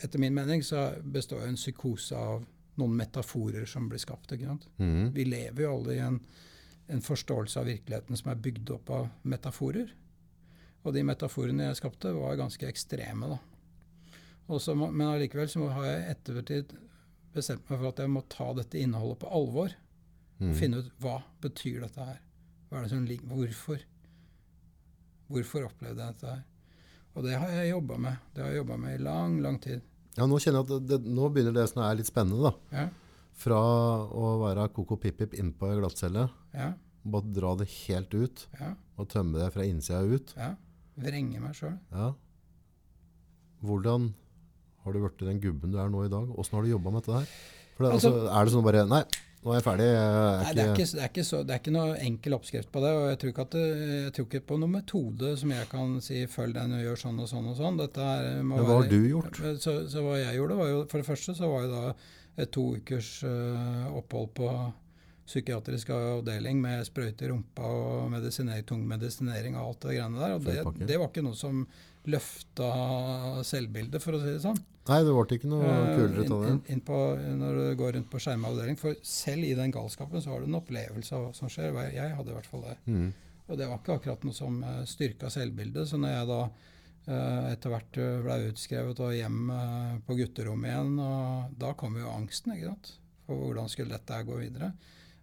[0.02, 2.40] Etter min mening så består jo en psykose av
[2.80, 4.32] noen metaforer som blir skapt.
[4.34, 4.64] ikke sant?
[4.82, 5.12] Mm.
[5.14, 6.16] Vi lever jo alle i en,
[6.90, 9.92] en forståelse av virkeligheten som er bygd opp av metaforer.
[10.82, 13.30] Og de metaforene jeg skapte, var ganske ekstreme.
[13.30, 13.38] da.
[14.50, 16.74] Også, men allikevel så har jeg ettertid
[17.32, 19.76] bestemt meg for at jeg må ta dette innholdet på alvor.
[20.42, 20.52] Mm.
[20.58, 22.20] Finne ut hva betyr dette her.
[22.72, 23.82] Hva er det som ligger Hvorfor?
[25.32, 26.42] Hvorfor opplevde jeg dette her?
[27.12, 28.20] Og det har jeg jobba med.
[28.32, 29.82] Det har jeg jobba med i lang, lang tid.
[30.16, 32.52] Ja, nå kjenner jeg at det, det, nå begynner det som er litt spennende, da.
[32.72, 32.86] Ja,
[33.42, 33.58] Fra
[34.12, 36.70] å være koko pip-pip innpå ei glattcelle, ja,
[37.04, 38.70] bare dra det helt ut, ja.
[39.00, 40.34] og tømme det fra innsida ut.
[40.36, 40.54] ja.
[41.02, 41.78] Vrenge meg sjøl.
[41.96, 42.10] Ja.
[43.64, 44.10] Hvordan
[44.84, 46.28] har du blitt den gubben du er nå i dag?
[46.36, 47.30] Åssen har du jobba med dette her?
[47.76, 49.02] For det, altså, Altså- er det sånn bare Nei,
[49.42, 49.86] nå er jeg ferdig.
[49.90, 52.36] Jeg er Nei, det er, ikke, det, er ikke så, det er ikke noe enkel
[52.36, 52.92] oppskrift på det.
[52.94, 55.96] og Jeg tror ikke, at det, jeg tror ikke på noen metode som jeg kan
[56.04, 57.80] si følg den og gjør sånn og sånn og sånn.
[57.98, 59.40] Her må Men hva har du gjort?
[59.64, 61.82] Så, så hva jeg gjorde, var jo For det første så var jo da
[62.42, 64.52] et to ukers uh, opphold på
[65.26, 70.36] psykiatrisk avdeling med sprøyte i rumpa og medisinering, tung medisinering og alt det greiene der.
[70.36, 71.64] Og det, det var ikke noe som
[72.10, 72.68] løfta
[73.46, 74.58] selvbildet, for å si det sånn.
[74.88, 76.50] Nei, det ble ikke noe Eh, kulere av det.
[76.50, 76.98] inn, inn på,
[77.38, 78.78] når du går rundt på skjerma avdeling.
[78.80, 81.76] For selv i den galskapen så har du en opplevelse av hva som skjer.
[81.94, 82.76] Jeg hadde i hvert fall det.
[82.90, 83.12] Mm.
[83.46, 85.86] Og det var ikke akkurat noe som uh, styrka selvbildet.
[85.86, 90.92] Så når jeg da eh, etter hvert ble utskrevet og hjem eh, på gutterommet igjen,
[91.02, 92.92] og da kom jo angsten, ikke sant.
[93.26, 94.72] For hvordan skulle dette gå videre.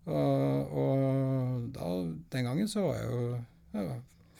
[0.09, 1.89] Og, og da,
[2.31, 3.41] den gangen så var jeg jo,
[3.75, 3.97] ja,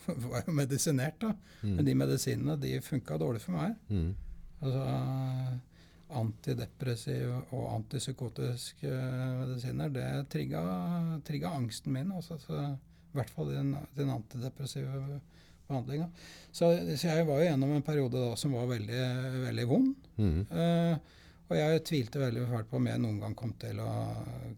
[0.32, 1.34] var jo medisinert, da.
[1.64, 1.86] Men Mm.
[1.86, 3.76] de medisinene de funka dårlig for meg.
[3.90, 4.14] Mm.
[4.62, 5.60] Altså
[6.20, 8.90] antidepressiv og antipsykotiske
[9.40, 10.62] medisiner, det trigga,
[11.28, 12.12] trigga angsten min.
[12.16, 12.64] Altså, så,
[13.12, 15.20] I hvert fall den, den antidepressive
[15.70, 16.08] behandlinga.
[16.52, 19.04] Så, så jeg var jo gjennom en periode da som var veldig,
[19.46, 19.94] veldig vond.
[20.18, 20.40] Mm.
[20.50, 21.18] Eh,
[21.50, 23.90] og jeg tvilte veldig fælt på om jeg noen gang kom til å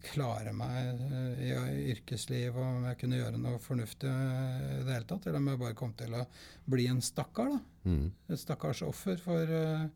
[0.10, 1.52] klare meg eh, i
[1.94, 5.28] yrkesliv, og om jeg kunne gjøre noe fornuftig eh, i det hele tatt.
[5.30, 6.26] Eller om jeg bare kom til å
[6.72, 7.54] bli en stakkar.
[7.56, 8.12] da Mm.
[8.30, 9.88] et stakkars offer for, eh,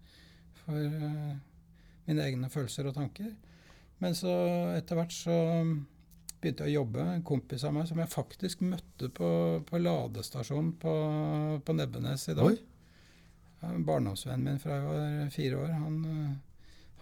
[0.64, 0.96] for
[2.08, 3.36] mine egne følelser og tanker.
[4.00, 4.32] Men så
[4.74, 5.36] etter hvert så
[6.42, 7.04] begynte jeg å jobbe.
[7.14, 9.30] En kompis av meg som jeg faktisk møtte på,
[9.68, 10.96] på ladestasjonen på,
[11.66, 12.56] på Nebbenes i dag.
[12.56, 12.58] Oi.
[13.62, 15.72] Ja, en Barndomsvennen min fra jeg var fire år.
[15.78, 16.02] Han,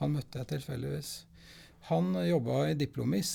[0.04, 1.14] han møtte jeg tilfeldigvis.
[1.90, 3.34] Han jobba i Diplomis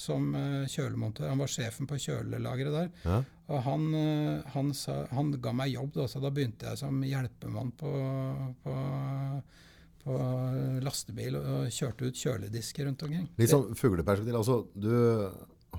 [0.00, 1.28] som eh, kjølemontør.
[1.28, 2.90] Han var sjefen på kjølelageret der.
[3.04, 3.18] Ja.
[3.50, 7.02] Og han, eh, han, sa, han ga meg jobb, da, så da begynte jeg som
[7.04, 7.90] hjelpemann på,
[8.64, 8.76] på,
[10.04, 10.16] på
[10.86, 13.26] lastebil og kjørte ut kjøledisker rundt omkring.
[13.40, 14.38] Litt sånn fugleperspektiv.
[14.40, 14.94] Altså, du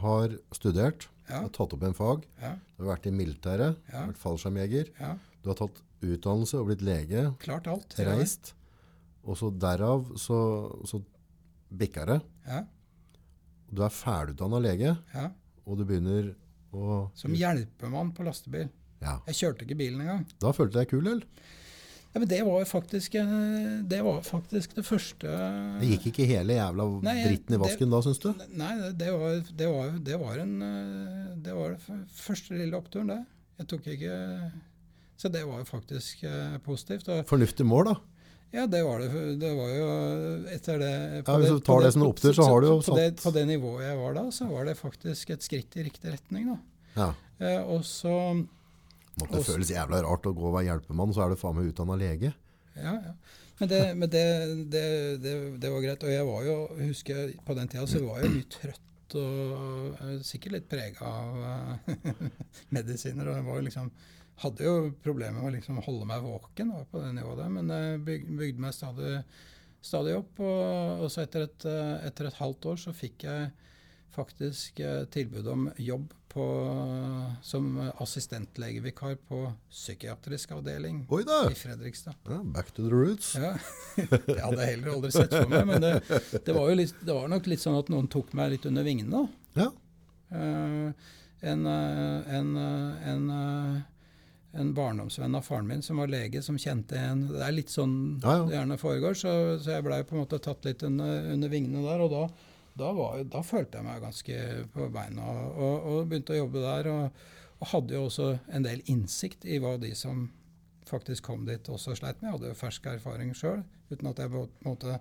[0.03, 4.05] har studert, Ja, har tatt opp en fag, ja, du har vært i militæret, Ja.
[4.09, 5.13] vært fallskjermjeger, ja.
[5.43, 7.93] du har tatt utdannelse og blitt lege, Klart alt.
[8.03, 8.53] reist,
[9.23, 10.37] og så derav så,
[10.89, 11.01] så
[11.71, 12.19] bikka det.
[12.47, 12.63] Ja,
[13.71, 15.29] Du er ferdigutdanna lege, ja.
[15.65, 16.33] og du begynner
[16.75, 18.67] å Som hjelpemann på lastebil.
[19.01, 19.19] Ja.
[19.29, 20.25] Jeg kjørte ikke bilen engang.
[20.41, 21.23] Da følte du deg kul, eller?
[22.11, 25.31] Ja, men det var faktisk, eh, det, var faktisk det første
[25.79, 28.27] Det gikk ikke hele jævla Nei, dritten i det- vasken da, syns du?
[28.59, 32.75] Nei, det, det, var, det, var, det var en eh, Det var den første lille
[32.75, 33.21] oppturen, det.
[33.61, 34.17] Jeg tok ikke
[35.23, 37.07] Så det var jo faktisk eh, positivt.
[37.31, 37.95] Fornuftig mål, da.
[38.51, 39.09] Ja, det var det.
[39.39, 39.91] Det var jo
[40.51, 40.91] etter det
[41.23, 43.09] Ja, hvis du tar på det som en opptur, så har du jo på det,
[43.21, 46.49] på det nivået jeg var da, så var det faktisk et skritt i riktig retning,
[46.51, 46.57] da.
[46.97, 47.07] Ja.
[47.39, 48.15] Eh, og så
[49.21, 51.71] Måtte det føles jævla rart å gå og være hjelpemann, så er du faen meg
[51.71, 52.33] utdanna lege.
[52.75, 53.15] Ja, ja.
[53.61, 54.23] Men, det, men det,
[54.73, 54.85] det,
[55.21, 56.03] det, det var greit.
[56.03, 60.15] Og jeg var jo, husker på den tida så var jeg mye trøtt og eh,
[60.25, 61.91] sikkert litt prega av
[62.75, 63.27] medisiner.
[63.27, 63.91] Og jeg var jo liksom,
[64.41, 67.73] hadde jo problemer med å liksom holde meg våken var på det nivået der, men
[67.73, 69.11] jeg byg, bygde meg stadig,
[69.83, 70.39] stadig opp.
[70.41, 73.51] Og, og så etter et, eh, etter et halvt år så fikk jeg
[74.15, 76.45] faktisk eh, tilbud om jobb på,
[77.43, 81.41] som assistentlegevikar på psykiatrisk avdeling Oi da!
[81.51, 82.15] i Fredrikstad.
[82.29, 83.33] Ja, back to the roots.
[83.35, 83.57] Ja,
[83.99, 85.65] Det hadde jeg heller aldri sett for meg.
[85.67, 85.95] Men det,
[86.37, 88.87] det, var jo litt, det var nok litt sånn at noen tok meg litt under
[88.87, 89.25] vingene.
[89.25, 89.65] da.
[89.65, 89.71] Ja.
[90.31, 91.11] Uh,
[91.41, 93.81] en, eh, en, eh, en, eh,
[94.51, 97.93] en barndomsvenn av faren min som var lege, som kjente en Det er litt sånn
[98.23, 98.47] Ja, ja.
[98.47, 101.83] det gjerne foregår, så, så jeg blei på en måte tatt litt under, under vingene
[101.85, 102.03] der.
[102.03, 102.23] Og da,
[102.81, 104.41] da, var, da følte jeg meg ganske
[104.73, 106.91] på beina og, og begynte å jobbe der.
[106.91, 107.25] Og,
[107.61, 110.27] og hadde jo også en del innsikt i hva de som
[110.89, 112.31] faktisk kom dit, også sleit med.
[112.31, 113.61] Jeg hadde jo fersk erfaring sjøl,
[113.93, 114.97] uten at jeg på en måte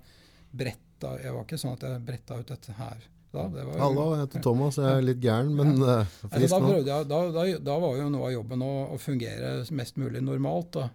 [0.51, 3.05] bretta Jeg var ikke sånn at jeg bretta ut dette her
[3.35, 3.47] da.
[3.53, 4.79] Det var, Hallo, jeg heter Thomas.
[4.81, 6.01] Jeg er litt gæren, men ja.
[6.01, 6.73] Altså, frisk da, nå.
[6.79, 10.77] jeg, da, da, da var jo noe av jobben å, å fungere mest mulig normalt.
[10.77, 10.89] Da.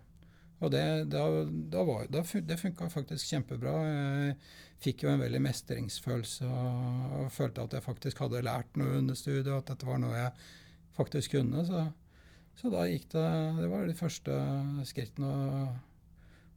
[0.64, 1.26] Og det, da,
[1.74, 3.74] da var, da, det funka faktisk kjempebra.
[3.88, 4.38] Jeg
[4.84, 9.18] fikk jo en veldig mestringsfølelse og, og følte at jeg faktisk hadde lært noe under
[9.18, 10.48] studiet, at dette var noe jeg
[10.98, 11.66] faktisk kunne.
[11.68, 11.84] Så,
[12.60, 13.28] så da gikk det
[13.60, 14.40] Det var de første
[14.88, 15.34] skrittene.
[15.34, 15.76] Og,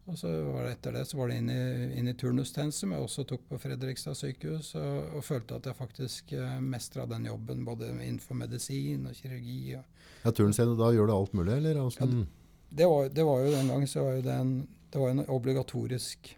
[0.08, 1.62] Og så var det etter det så var det inn i,
[2.00, 5.76] inn i turnustjeneste, som jeg også tok på Fredrikstad sykehus, og, og følte at jeg
[5.76, 9.76] faktisk uh, mestra den jobben både innenfor medisin og kirurgi.
[9.76, 11.82] Og, ja, Turnstedet, da gjør du alt mulig, eller?
[11.82, 12.24] Ja, det,
[12.70, 14.54] det, var, det, var, jo den gang så var jo det en,
[14.88, 16.32] det var en obligatorisk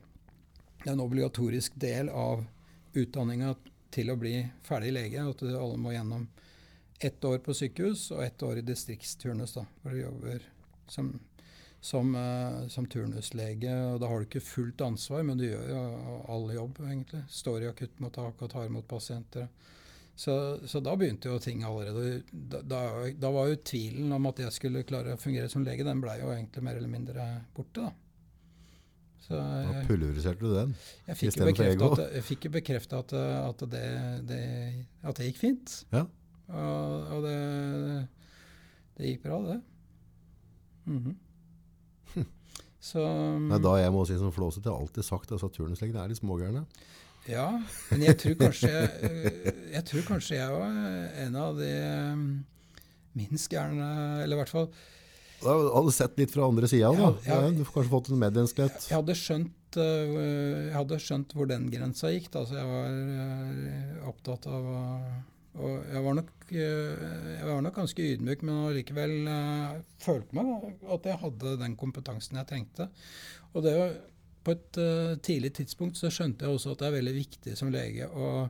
[0.84, 2.44] en obligatorisk del av
[2.92, 3.54] utdanninga
[3.90, 5.24] til å bli ferdig lege.
[5.24, 6.28] At alle må gjennom
[7.00, 10.44] ett år på sykehus og ett år i distriktsturnus, da, hvor du jobber
[10.90, 11.12] som
[11.80, 13.72] som, uh, som, turnuslege.
[13.92, 15.82] og Da har du ikke fullt ansvar, men du gjør jo
[16.28, 17.24] all jobb, egentlig.
[17.32, 19.48] Står i akuttmottak og tar imot pasienter.
[20.20, 20.34] Så,
[20.68, 22.80] så, da begynte jo ting allerede da, da,
[23.16, 26.18] da, var jo tvilen om at jeg skulle klare å fungere som lege, den blei
[26.20, 27.94] jo egentlig mer eller mindre borte, da.
[29.24, 30.74] Så, da pulveriserte du den
[31.06, 31.88] jeg istedenfor ego?
[31.94, 33.86] At, jeg fikk jo bekrefta at, at, det,
[34.28, 34.44] det,
[35.06, 35.74] at det gikk fint.
[35.94, 36.04] Ja.
[36.50, 37.34] Og, og det,
[38.98, 39.58] det, gikk bra, det.
[40.84, 41.18] Mm -hmm.
[42.80, 43.02] Så,
[43.50, 46.64] det er da jeg må si som flåsete, alltid sagt at turnuslegene er litt smågærne.
[47.28, 47.50] Ja,
[47.90, 50.78] men jeg tror kanskje jeg, jeg tror kanskje jeg var
[51.20, 51.68] en av de
[52.14, 52.22] um,
[53.18, 53.90] minst gærne,
[54.22, 54.70] eller i hvert fall
[55.42, 57.10] Da hadde du sett litt fra andre sida, da.
[57.28, 58.88] Ja, du har kanskje fått en medmenneskelighet?
[58.88, 60.16] Jeg hadde skjønt, uh,
[60.70, 62.32] jeg hadde skjønt hvor den grensa gikk.
[62.32, 64.80] Da, så jeg var uh, opptatt av å
[65.58, 67.02] og jeg var, nok, eh,
[67.34, 70.52] jeg var nok ganske ydmyk, men allikevel uh, følte meg
[70.94, 72.86] at jeg hadde den kompetansen jeg trengte.
[73.50, 73.74] Og det
[74.46, 77.72] på et uh, tidlig tidspunkt så skjønte jeg også at det er veldig viktig som
[77.74, 78.46] lege å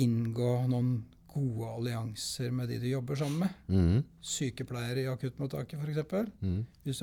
[0.00, 0.94] inngå noen
[1.32, 3.62] gode allianser med de du jobber sammen med.
[3.68, 4.02] Mm.
[4.24, 6.32] Sykepleiere i akuttmottaket, f.eks.
[6.40, 6.62] Mm.
[6.84, 7.02] Hvis,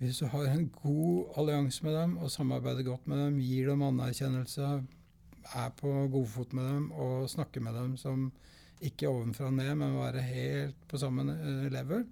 [0.00, 3.84] hvis du har en god allianse med dem og samarbeider godt med dem, gir dem
[3.84, 4.78] anerkjennelse,
[5.56, 8.28] er på godfot med dem og snakker med dem som
[8.84, 12.04] ikke ovenfra og ned, men være helt på samme eh, level,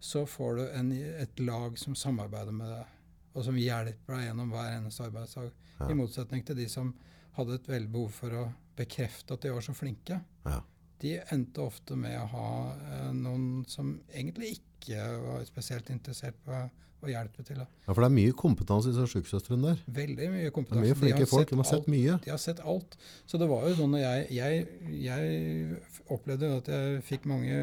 [0.00, 2.98] så får du en, et lag som samarbeider med deg,
[3.34, 5.50] og som hjelper deg gjennom hver eneste arbeidsdag.
[5.78, 5.88] Ja.
[5.88, 6.92] I motsetning til de som
[7.36, 8.44] hadde et veldig behov for å
[8.76, 10.20] bekrefte at de var så flinke.
[10.44, 10.60] Ja.
[11.00, 16.64] De endte ofte med å ha eh, noen som egentlig ikke var spesielt interessert på
[17.04, 17.60] å hjelpe til.
[17.62, 17.66] Da.
[17.86, 19.82] Ja, For det er mye kompetanse i disse sykesøstrene der?
[20.00, 20.82] Veldig mye kompetanse.
[20.82, 22.18] Det er mye flinke folk, de har sett mye.
[22.24, 22.96] De har sett alt.
[23.30, 24.66] Så det var jo sånn at jeg, jeg,
[25.06, 25.80] jeg
[26.12, 27.56] opplevde at jeg fikk mange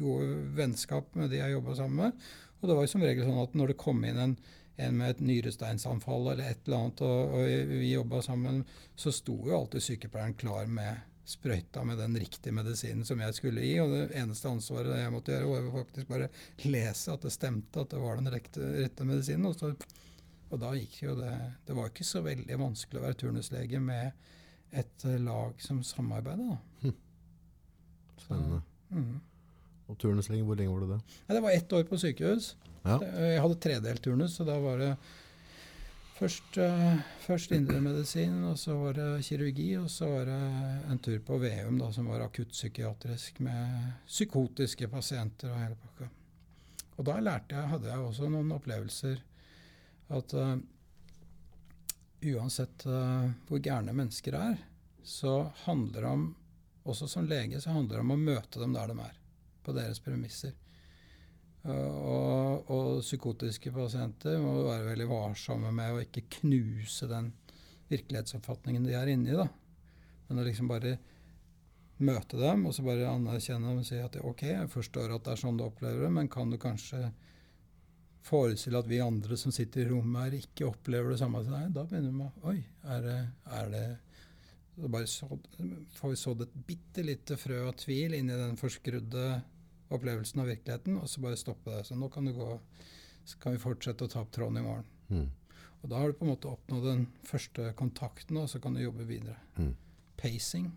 [0.00, 0.28] gode
[0.58, 2.28] vennskap med de jeg jobba sammen med.
[2.60, 4.38] Og det var jo som regel sånn at når det kom inn en,
[4.76, 8.64] en med et nyresteinsanfall eller et eller annet, og, og vi jobba sammen,
[8.98, 13.64] så sto jo alltid sykepleieren klar med sprøyta med den riktige medisinen som jeg skulle
[13.64, 13.74] gi.
[13.82, 16.28] Og det eneste ansvaret jeg måtte gjøre, var faktisk bare
[16.64, 19.48] lese at det stemte, at det var den rette, rette medisinen.
[19.50, 19.72] Og, så,
[20.50, 21.34] og, da gikk jo det
[21.66, 24.28] Det var ikke så veldig vanskelig å være turnuslege med
[24.76, 26.94] et lag som samarbeida, da.
[28.22, 28.62] Spennende.
[28.62, 29.16] Så, mm.
[29.86, 31.02] Og turnuslege, hvor lenge var du det?
[31.26, 32.54] Ja, det var ett år på sykehus.
[32.86, 32.98] Ja.
[33.02, 34.90] Jeg hadde tredelt turnus, så da var det
[36.16, 40.38] Først, uh, først indremedisin, og så var det kirurgi, og så var det
[40.88, 46.08] en tur på Veum, da, som var akuttpsykiatrisk med psykotiske pasienter og hele pakka.
[46.96, 49.20] Og da lærte jeg, hadde jeg også noen opplevelser
[50.16, 50.56] at uh,
[52.32, 54.56] uansett uh, hvor gærne mennesker er,
[55.04, 56.30] så handler det om,
[56.88, 59.20] også som lege, så handler det om å møte dem der de er,
[59.68, 60.56] på deres premisser.
[61.66, 67.32] Og, og, psykotiske pasienter må være veldig varsomme med å ikke knuse den
[67.90, 69.34] virkelighetsoppfatningen de er inni.
[69.36, 69.48] da.
[70.28, 70.96] Men å liksom bare
[72.06, 75.32] møte dem og så bare anerkjenne dem og si at ok, jeg forstår at det
[75.32, 77.08] er sånn du opplever det, men kan du kanskje
[78.26, 81.70] forestille at vi andre som sitter i rommet her, ikke opplever det samme deg?
[81.72, 82.58] Da begynner vi med Oi,
[82.94, 83.20] er det,
[83.58, 83.86] er det
[84.76, 85.38] så bare så,
[85.96, 89.28] får vi sådd et bitte lite frø av tvil inni den forskrudde
[89.88, 91.84] opplevelsen av virkeligheten, og så bare stoppe det.
[91.86, 92.48] Så nå kan du gå,
[93.24, 94.88] så kan vi fortsette å ta opp tråden i morgen.
[95.08, 95.28] Mm.
[95.82, 98.82] Og da har du på en måte oppnådd den første kontakten, og så kan du
[98.82, 99.36] jobbe videre.
[99.54, 99.74] Mm.
[100.18, 100.72] Pacing.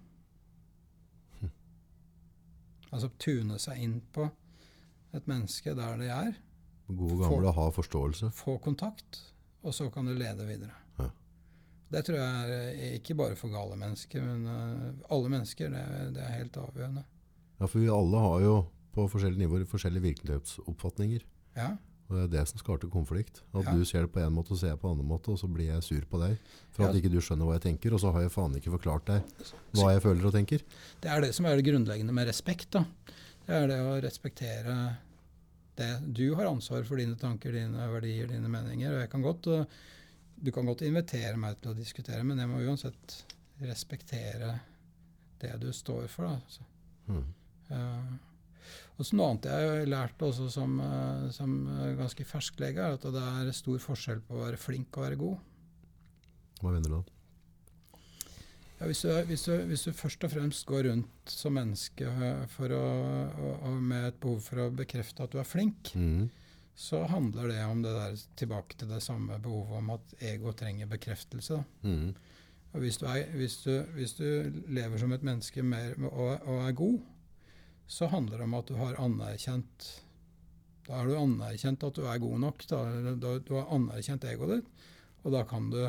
[1.40, 1.52] Mm.
[2.92, 4.28] Altså tune seg inn på
[5.18, 6.38] et menneske der det er.
[6.90, 8.32] God gamle få, ha forståelse.
[8.38, 9.22] Få kontakt,
[9.62, 10.76] og så kan du lede videre.
[10.98, 11.10] Ja.
[11.90, 15.74] Det tror jeg er eh, ikke bare for gale mennesker, men uh, alle mennesker.
[15.74, 15.86] Det,
[16.18, 17.06] det, er helt avgjørende.
[17.60, 18.56] Ja, for vi alle har jo
[18.96, 21.26] på forskjellige nivåer forskjellige virkelighetsoppfatninger.
[21.58, 21.76] Ja.
[22.10, 23.44] Og Det er det som skaper konflikt.
[23.54, 23.74] At ja.
[23.76, 25.48] du ser det på en måte og ser jeg på en annen måte, og så
[25.52, 26.40] blir jeg sur på deg
[26.74, 29.12] for at ikke du skjønner hva jeg tenker, og så har jeg faen ikke forklart
[29.12, 29.44] deg
[29.78, 30.64] hva jeg føler og tenker.
[31.04, 32.72] Det er det som er det grunnleggende med respekt.
[32.74, 32.82] da.
[33.46, 34.78] Det er det å respektere
[35.78, 35.92] det.
[36.18, 38.96] Du har ansvar for dine tanker, dine verdier, dine meninger.
[38.96, 39.52] og jeg kan godt,
[40.42, 43.24] Du kan godt invitere meg til å diskutere, men jeg må uansett
[43.60, 44.54] respektere
[45.40, 46.26] det du står for.
[46.26, 46.40] da.
[46.48, 46.64] Så.
[47.10, 47.26] Mm.
[47.70, 48.14] Uh,
[49.00, 52.84] Og så Noe annet jeg har lært også som, eh, som eh, ganske fersk lege,
[52.84, 55.46] er at det er stor forskjell på å være flink og være god.
[56.60, 57.06] Hva mener du da?
[58.80, 62.76] Ja, hvis, du, hvis, du, hvis, du, først og fremst går rundt som menneske å,
[62.80, 66.30] og, og med et behov for å bekrefte at du er flink, mm.
[66.80, 70.92] så handler det om det der tilbake til det samme behovet om at ego trenger
[70.92, 71.60] bekreftelse.
[71.84, 72.14] Mm.
[72.72, 74.28] Og hvis du, er, hvis, du, hvis du,
[74.70, 77.00] lever som et menneske mer, og, og, er god,
[77.90, 79.88] så handler det om at du har anerkjent
[80.86, 82.64] Da har du anerkjent at du er god nok.
[82.70, 82.84] Da,
[83.18, 84.86] da, du har anerkjent egoet ditt,
[85.24, 85.82] og da, kan du,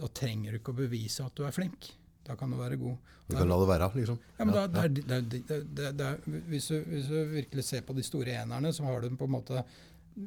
[0.00, 1.90] da trenger du ikke å bevise at du er flink.
[2.24, 3.12] Da kan du være god.
[3.26, 4.18] Du kan la det være, liksom?
[4.38, 6.10] Ja, men da, det det det
[6.48, 9.36] hvis, du, hvis, du, virkelig ser på de store enerne, så har du på en
[9.36, 9.64] måte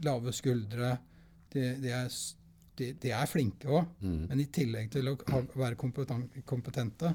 [0.06, 0.96] lave skuldre.
[1.54, 2.10] De, de er
[2.78, 4.22] de, de er flinke òg, mm.
[4.32, 7.12] men i tillegg til å ha, være kompetente,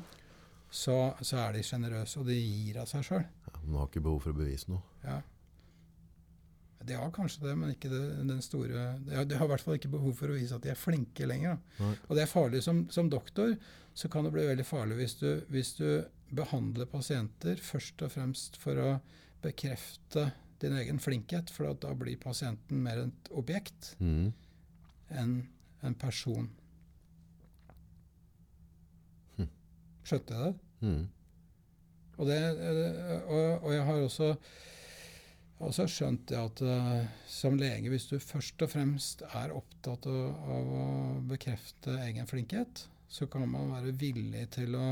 [0.70, 3.24] så, så, er de sjenerøse, og de gir av seg sjøl.
[3.64, 4.82] Man har ikke behov for å bevise noe.
[5.04, 5.18] Ja.
[6.88, 9.64] De har kanskje det, men ikke det, den store De har, de har, i hvert
[9.66, 11.58] fall ikke behov for å vise at de er flinke lenger.
[12.06, 13.56] Og det er farlig som, som, doktor.
[13.98, 15.88] Så kan det bli veldig farlig hvis du, hvis du
[16.30, 18.90] behandler pasienter først og fremst for å
[19.42, 20.30] bekrefte
[20.62, 23.94] din egen flinkhet, for da blir pasienten mer et objekt.
[23.98, 24.30] Mm
[25.08, 25.36] enn
[25.80, 26.48] en person.
[29.36, 29.50] Hm.
[30.04, 30.88] Skjønte jeg det?
[30.88, 31.04] Mm.
[32.18, 32.38] Og, det
[33.28, 34.30] og, og, jeg har også,
[35.62, 40.24] også skjønt det at uh, som lege, hvis du først og fremst er opptatt av,
[40.56, 40.88] av, å
[41.30, 44.88] bekrefte egen flinkhet, så kan man være villig til å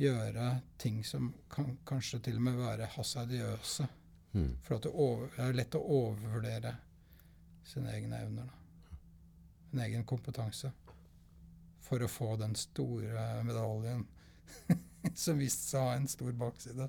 [0.00, 3.88] gjøre ting som kan kanskje til og med være hasardiøse.
[4.36, 4.54] Mm.
[4.62, 4.94] For det
[5.42, 6.76] er lett å overvurdere
[7.66, 8.46] sine egne evner.
[8.46, 8.60] Da
[9.72, 10.72] en egen kompetanse
[11.80, 14.06] for å få den store medaljen
[15.24, 16.88] som viste seg å ha en stor bakside.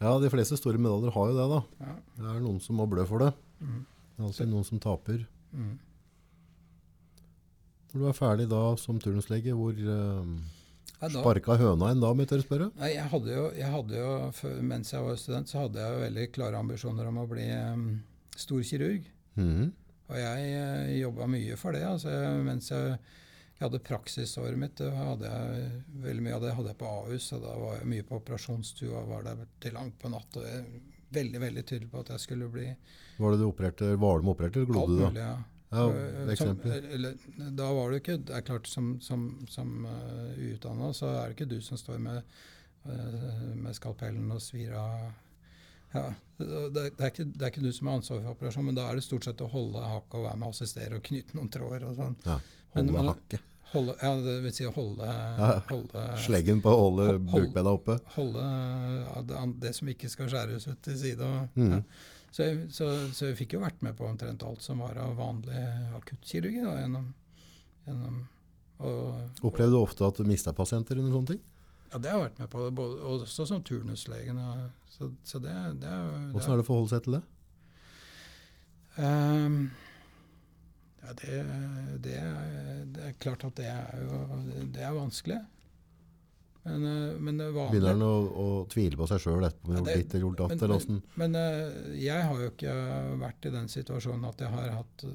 [0.00, 1.60] Ja, de fleste store medaljer har jo det, da.
[1.84, 1.94] Ja.
[2.16, 3.34] Det er noen som må blø for det.
[3.60, 3.82] Mm.
[3.84, 5.26] Det er alltid noen som taper.
[5.52, 5.74] Mm.
[7.90, 10.24] Når du er ferdig da som turnuslege, hvor uh,
[11.00, 12.68] ja, sparka høna en da, må jeg tørre spørre?
[12.78, 16.04] Nei, jeg hadde jo, jeg hadde jo Mens jeg var student, så hadde jeg jo
[16.04, 17.86] veldig klare ambisjoner om å bli um,
[18.38, 19.08] stor kirurg.
[19.40, 19.72] Mm.
[20.10, 21.82] Og jeg uh, jobba mye for det.
[21.88, 22.14] altså
[22.46, 23.00] Mens jeg,
[23.60, 27.26] jeg hadde praksisåret mitt, hadde jeg, veldig mye av det hadde jeg på Ahus.
[27.36, 30.40] og Da var jeg mye på operasjonsstua var der til langt på natt.
[30.40, 32.68] og jeg var Veldig veldig tydelig på at jeg skulle bli
[33.18, 35.24] Var det du opererte, var du opererte, eller glodde du da?
[35.24, 35.38] Ja.
[35.70, 37.14] Ja, eh, som, eller,
[37.54, 41.36] da var det ikke Det er klart, som, som, som uh, uutdanna, så er det
[41.36, 42.32] ikke du som står med,
[42.88, 45.12] uh, med skalpellen og svir av
[45.90, 46.04] ja,
[46.38, 48.98] det, er ikke, det, er ikke, du som har ansvaret for operasjonen, men da er
[48.98, 51.86] det stort sett å holde hakket og være med og assistere og knyte noen tråder
[51.88, 52.14] og sånn.
[52.26, 52.36] Ja,
[52.76, 53.48] holde men, hakket.
[53.70, 58.00] Holde, ja, det vil si holde, ja, holde Sleggen på å holde bukbena oppe?
[58.16, 61.28] Holde ja, det, det, som ikke skal skjæres ut til side.
[61.28, 61.76] Og, mm.
[61.76, 61.78] ja.
[62.32, 65.14] så, jeg, så, så, jeg fikk jo vært med på omtrent alt som var av
[65.20, 65.62] vanlig
[66.00, 66.64] akuttkirurgi.
[66.64, 67.06] gjennom,
[67.86, 68.18] gjennom
[68.80, 71.44] og, Opplevde du ofte at du mista pasienter under sånne ting?
[71.92, 74.40] Ja, det har jeg vært med på, både, også som turnuslegen.
[74.90, 75.94] Så, så det, det,
[76.34, 77.22] Hvordan er det å forholde seg til det?
[78.98, 79.70] Um,
[81.00, 81.38] ja, det,
[82.04, 82.18] det,
[82.94, 84.20] det, er klart at det er jo
[84.74, 85.40] det er vanskelig.
[86.62, 89.78] Men, eh, vanlig, Begynner han å, å, tvile på seg sjøl etterpå?
[89.78, 92.74] Ja, eller gjort datt, men, men, men, eh, jeg har jo ikke
[93.22, 95.06] vært i den situasjonen at jeg har hatt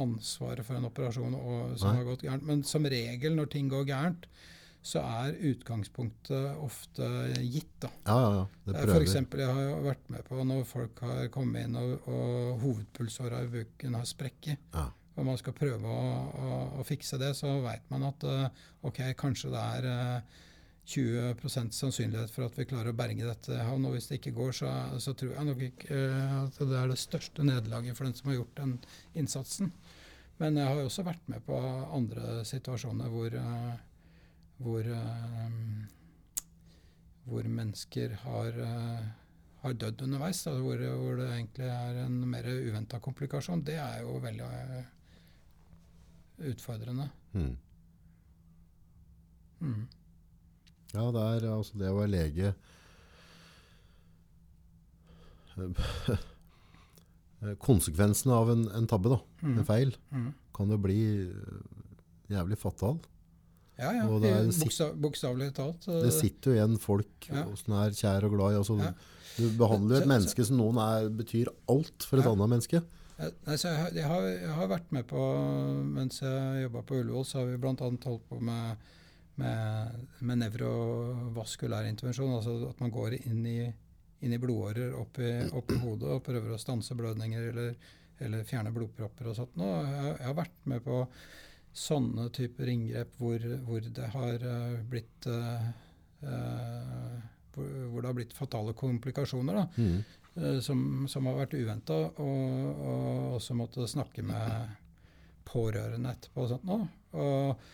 [0.00, 1.98] ansvaret for en operasjon og, som Nei.
[2.00, 2.48] har gått gærent.
[2.48, 4.24] Men som regel når ting går gærent,
[4.82, 7.06] så er utgangspunktet ofte
[7.38, 7.74] gitt.
[7.84, 7.90] da.
[8.06, 8.46] Ja, ja, ja.
[8.64, 8.94] Det prøver.
[8.94, 12.64] For eksempel, jeg har jo vært med på når folk har kommet inn og, og
[12.64, 14.64] hovedpulsåra i buken har sprekket.
[14.74, 14.88] Ja.
[15.16, 19.04] Og man skal prøve å, å, å fikse det, så veit man at uh, ok,
[19.18, 20.40] kanskje det er uh,
[20.88, 23.58] 20% sannsynlighet for at vi klarer å berge dette.
[23.74, 24.72] Og hvis det ikke går, så,
[25.04, 28.32] så tror jeg nok ikke uh, at det er det største nederlaget for den som
[28.32, 28.76] har gjort den
[29.20, 29.72] innsatsen.
[30.40, 31.58] Men jeg har jo også vært med på
[31.94, 33.36] andre situasjoner hvor
[34.62, 34.86] hvor,
[37.26, 38.58] hvor mennesker har,
[39.62, 44.18] har dødd underveis, hvor, hvor, det egentlig er en mer uventa komplikasjon, det er jo
[44.22, 44.46] veldig
[46.38, 47.08] utfordrende.
[47.32, 47.56] Mm.
[49.62, 49.86] Mm.
[50.92, 52.48] Ja, det er altså det å være lege
[57.62, 59.54] Konsekvensen av en, en tabbe, da, mm.
[59.60, 60.28] en feil, mm.
[60.56, 61.00] kan jo bli
[62.32, 63.00] jævlig fatal.
[63.80, 64.04] Ja, ja.
[64.06, 65.86] Bokstav, bokstavelig talt.
[65.88, 67.44] Det sitter jo igjen folk ja.
[67.58, 68.60] som er kjær og glad i.
[68.60, 68.92] Altså, ja.
[69.38, 72.32] Du behandler jo et menneske som noen er, betyr alt for et ja.
[72.34, 72.82] annet menneske.
[73.22, 75.22] Nei, jeg, har, jeg, har, vært med på
[75.86, 77.74] Mens jeg jobba på Ullevål, så har vi bl.a.
[77.78, 78.88] holdt på med,
[79.40, 82.34] med, med nevrovaskulær intervensjon.
[82.38, 83.58] Altså at man går inn i,
[84.22, 87.76] inn i blodårer opp i, opp i hodet og prøver å stanse blødninger eller,
[88.22, 89.58] eller fjerne blodpropper og sånt.
[89.60, 91.04] Og jeg, jeg har vært med på
[91.72, 95.70] sånne typer inngrep hvor, hvor det har uh, blitt uh,
[96.26, 97.14] uh,
[97.54, 99.62] hvor, det har blitt fatale komplikasjoner.
[99.62, 99.66] da.
[99.76, 100.02] Mm.
[100.64, 104.70] Som, som, har vært uventa, og, og også måtte snakke med
[105.44, 106.46] pårørende etterpå.
[106.46, 106.78] og sånt nå.
[107.20, 107.66] Og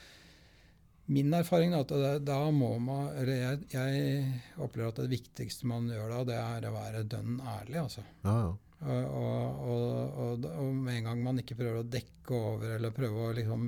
[1.08, 5.68] Min erfaring er at det, da må man Eller jeg, jeg, opplever at det viktigste
[5.70, 8.04] man gjør da, det er å være dønn ærlig, altså.
[8.26, 8.56] Ja, ja.
[8.78, 13.32] Og, og, og, med en gang man ikke prøver å dekke over eller prøve å
[13.34, 13.64] liksom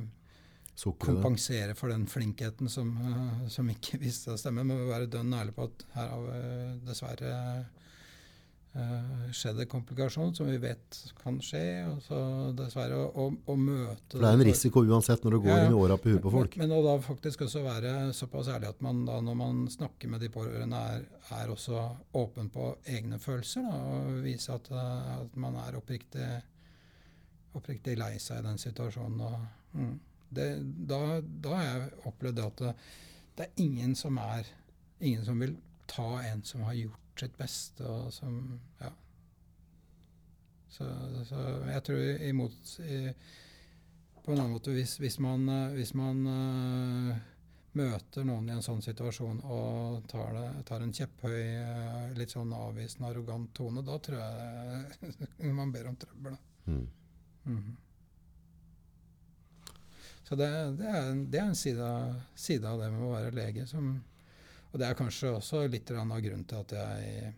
[1.02, 5.56] kompensere for den flinkheten som, uh, som ikke viste å stemme, men være dønn ærlig
[5.56, 6.44] på at her har vi
[6.86, 7.32] dessverre
[9.34, 11.62] skjedd en komplikasjon som vi vet kan skje.
[11.90, 12.18] og så
[12.54, 15.74] dessverre å, å møte For Det er en risiko uansett når det går ja, inn
[15.74, 16.54] i åra på huet på folk.
[16.60, 20.12] Men, men, å da faktisk også være såpass ærlig at man da når man snakker
[20.12, 21.08] med de pårørende, er,
[21.40, 21.82] er også
[22.20, 23.66] åpen på egne følelser.
[23.66, 26.30] Da, og vise at, at man er oppriktig,
[27.58, 29.26] oppriktig lei seg i den situasjonen.
[29.26, 29.92] Og, mm,
[30.30, 30.48] det,
[30.86, 32.74] da, da har jeg opplevd at det,
[33.34, 34.46] det er ingen som er
[35.00, 35.56] ingen som vil
[35.90, 38.92] ta en som har gjort sitt beste, og som Ja.
[40.70, 40.86] Så,
[41.26, 43.00] så jeg tror imot i,
[44.22, 47.16] På en annen måte, hvis, hvis man, hvis man uh,
[47.72, 52.52] møter noen i en sånn situasjon og tar, det, tar en kjepphøy, uh, litt sånn
[52.54, 56.36] avvisende, arrogant tone, da tror jeg man ber om trøbbel.
[56.66, 56.86] Mm.
[57.44, 57.78] Mm -hmm.
[60.30, 60.46] Så det,
[60.78, 63.96] det, er, det, er, en side, side, av det med å være lege som
[64.70, 67.32] og det er kanskje også litt av grunnen til at jeg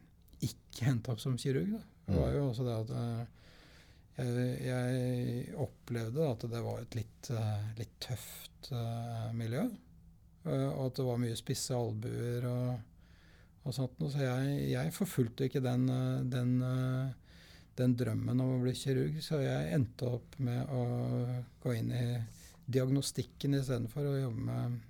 [0.48, 1.70] ikke endte opp som kirurg.
[1.72, 1.80] Da.
[2.08, 3.22] Det var jo også det at eh,
[4.18, 9.64] jeg, jeg opplevde at det var et litt, eh, litt tøft uh, miljø.
[10.42, 12.70] Og at det var mye spisse albuer og,
[13.62, 14.00] og sånt.
[14.10, 15.86] Så jeg, jeg forfulgte ikke den,
[16.32, 16.56] den,
[17.78, 19.20] den, drømmen om å bli kirurg.
[19.22, 20.82] Så jeg endte opp med å
[21.62, 22.06] gå inn i
[22.66, 24.80] diagnostikken istedenfor å jobbe med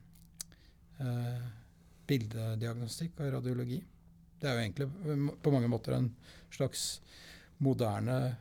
[2.09, 3.81] bildediagnostikk og radiologi.
[4.41, 6.09] Det er jo egentlig på mange måter en
[6.53, 7.01] slags
[7.63, 8.37] moderne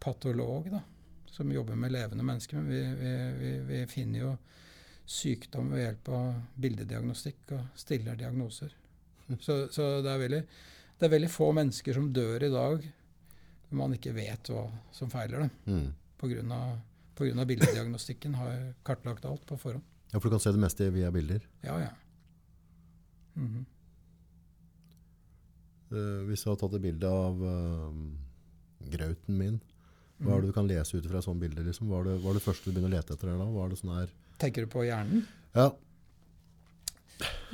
[0.00, 0.80] patolog da,
[1.30, 2.56] som jobber med levende mennesker.
[2.56, 4.32] Men vi, vi, vi, vi finner jo
[5.06, 8.72] sykdom ved hjelp av bildediagnostikk og stiller diagnoser.
[9.40, 10.40] Så, så det, er veldig,
[10.98, 12.86] det, er veldig, få mennesker som dør i dag
[13.66, 15.54] når man ikke vet hva som feiler dem.
[15.66, 15.86] Mm.
[17.16, 17.44] Pga.
[17.44, 19.84] bildediagnostikken har kartlagt alt på forhånd.
[20.12, 21.42] Ja, For du kan se det meste via bilder?
[21.66, 21.90] Ja, ja.
[23.36, 23.64] Mm -hmm.
[25.92, 27.92] uh, hvis du har tatt et bilde av uh,
[28.90, 29.60] grauten min,
[30.18, 30.52] hva er det mhm.
[30.52, 31.62] du kan lese ut fra et sånt bilde?
[31.62, 31.88] Liksom?
[31.88, 33.48] Hva, er det, hva er det første du begynner å lete etter der da?
[33.52, 34.14] Hva er det sånn her?
[34.40, 35.26] Tenker du på hjernen?
[35.56, 35.72] Ja.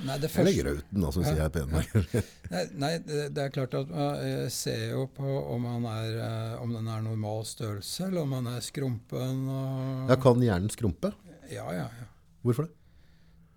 [0.02, 1.30] Nei, det første, Eller grauten, da, som ja.
[1.30, 2.22] sier jeg penere.
[2.52, 3.90] nei, nei det, det, er klart at
[4.26, 8.48] jeg ser jo på om, er, eh, om den er normal størrelse, eller om den
[8.54, 9.44] er skrumpen.
[9.52, 10.10] Og...
[10.10, 11.12] Ja, Kan hjernen skrumpe?
[11.52, 12.08] Ja, ja, ja.
[12.42, 12.74] Hvorfor det?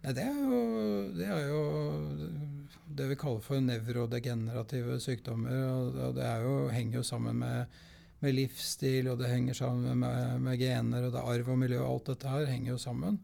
[0.06, 0.58] Nei, det er, jo,
[1.18, 1.62] det er jo
[2.94, 5.64] det vi kaller for nevrodegenerative sykdommer.
[5.66, 7.80] og Det jo, henger jo sammen med,
[8.20, 11.82] med, livsstil, og det henger sammen med, med, gener, og det er arv og miljø.
[11.82, 13.18] Alt dette her henger jo sammen.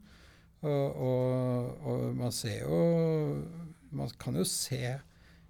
[0.62, 2.82] Og, og, og, man ser jo
[3.90, 4.98] Man kan jo se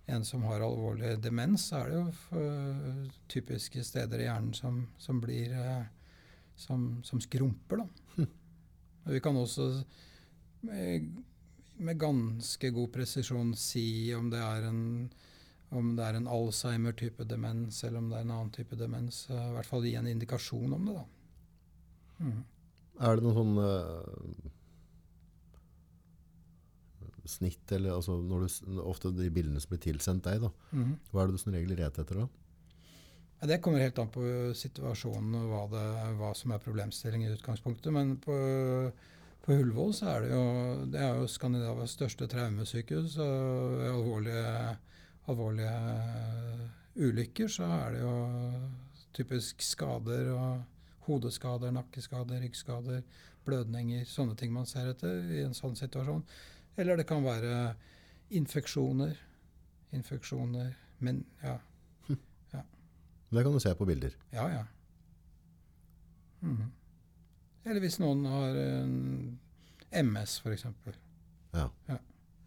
[0.09, 5.21] en som har alvorlig demens, så er det jo typiske steder i hjernen som, som
[5.23, 5.85] blir eh,
[6.57, 7.85] som, som skrumper.
[7.85, 8.27] da.
[9.15, 9.71] Vi kan også
[10.69, 14.83] med, ganske god presisjon si om det er en,
[15.75, 19.25] om det en Alzheimer-type demens, eller om det er en annen type demens.
[19.31, 20.97] I hvert fall gi en indikasjon om det.
[21.01, 21.05] da.
[22.23, 22.43] Mm.
[23.03, 24.51] Er det noen sånn uh,
[27.29, 30.95] snitt, eller altså når du, ofte de bildene som blir tilsendt deg, da, mm.
[31.11, 32.29] hva er det du som regel leter etter da?
[33.43, 34.23] Det kommer helt an på
[34.55, 35.87] situasjonen og hva, det,
[36.21, 37.91] hva som er problemstillingen i utgangspunktet.
[37.95, 38.37] Men på
[39.43, 40.45] på Ullevål så er det jo
[40.93, 43.17] det er jo Skandinavias største traumesykehus.
[43.19, 44.77] og Ved alvorlige,
[45.27, 45.79] alvorlige
[46.97, 48.15] ulykker så er det jo
[49.13, 50.63] typisk skader og
[51.09, 53.03] hodeskader, nakkeskader, ryggskader,
[53.45, 56.23] blødninger, sånne ting man ser etter i en sånn situasjon.
[56.79, 57.75] Eller det kan være
[58.31, 59.19] infeksjoner.
[59.93, 60.71] Infeksjoner
[61.03, 61.57] Men ja.
[62.55, 62.61] ja.
[63.29, 64.15] Det kan du se på bilder?
[64.31, 64.63] Ja, ja.
[66.41, 66.71] Mm -hmm.
[67.65, 68.95] Eller hvis noen har en
[70.03, 70.67] MS, f.eks.
[71.53, 71.69] Ja.
[71.89, 71.99] ja.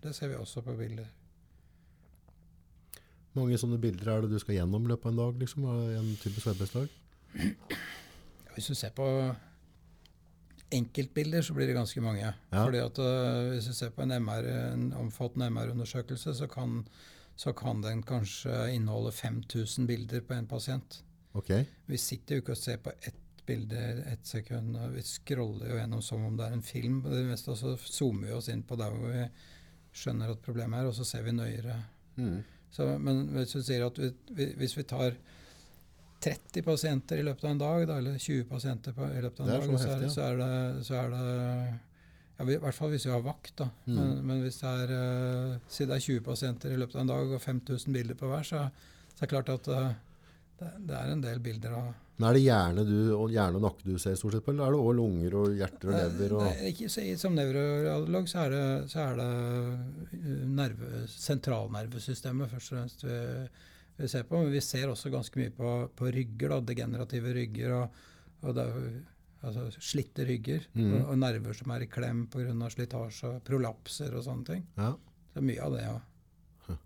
[0.03, 1.07] Det ser vi også på bilder.
[3.35, 5.41] Mange sånne bilder er det du skal gjennom løpet av en dag?
[5.41, 5.65] Liksom,
[5.99, 6.91] en typisk arbeidsdag?
[8.55, 9.07] Hvis du ser på
[10.75, 12.25] enkeltbilder, så blir det ganske mange.
[12.25, 12.61] Ja.
[12.63, 16.85] Fordi at uh, Hvis du ser på en, MR, en omfattende MR-undersøkelse, så kan,
[17.35, 21.03] så kan den kanskje inneholde 5000 bilder på en pasient.
[21.33, 21.65] Okay.
[21.87, 23.81] Vi sitter jo ikke og ser på ett bilde
[24.11, 24.77] ett sekund.
[24.77, 27.01] og Vi scroller jo gjennom som om det er en film.
[27.01, 29.27] på det meste, Og så zoomer vi oss inn på der hvor vi
[29.95, 31.77] skjønner at problemet er, og så ser vi nøyere.
[32.17, 32.43] Mm.
[32.71, 35.15] Så, men hvis du sier at vi, vi, hvis vi tar
[36.25, 39.49] 30 pasienter i løpet av en dag, da, eller 20 pasienter på, i løpet av
[39.49, 41.25] en dag, så er, så er det, så er det
[42.35, 43.53] ja, I hvert fall hvis vi har vakt.
[43.61, 43.69] da.
[43.85, 43.95] Mm.
[43.95, 47.13] Men, men hvis det er uh, si det er 20 pasienter i løpet av en
[47.13, 48.65] dag og 5000 bilder på hver, så,
[49.13, 49.93] så er det klart at uh,
[50.59, 53.63] det, det er en del bilder av Men er det hjerne, du, og hjerne og
[53.65, 56.35] nakke du ser stort sett på, eller er det også lunger og hjerter og lever?
[56.37, 56.43] Og...
[56.47, 59.31] Nei, ikke, Som nevroradiolog så er det, så er det
[60.13, 63.17] uh, nerve, sentralnervesystemet først og fremst vi,
[63.99, 64.39] vi ser på.
[64.39, 67.75] Men vi ser også ganske mye på, på rygger, da, degenerative rygger.
[67.81, 67.99] og,
[68.45, 68.87] og det er,
[69.45, 70.87] altså Slitte rygger mm.
[70.87, 72.55] og, og nerver som er i klem pga.
[72.71, 74.63] slitasje, prolapser og sånne ting.
[74.79, 74.93] Ja.
[75.35, 75.99] Så mye av det, ja.
[76.69, 76.81] Huh.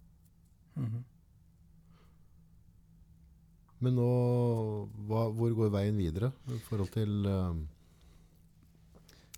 [0.82, 1.06] Mhm.
[3.80, 4.08] Men nå,
[5.08, 7.60] hva, hvor går veien videre i forhold til eh,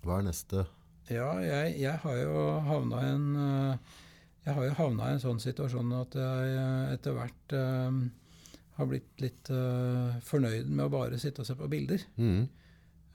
[0.02, 0.64] Hva er neste
[1.06, 3.92] Ja, jeg, jeg har jo havna i en eh,
[4.48, 8.02] Jeg har jo havna i en sånn situasjon at jeg eh, etter hvert eh,
[8.78, 12.02] har blitt litt uh, fornøyd med å bare sitte og se på bilder.
[12.16, 12.46] Mm.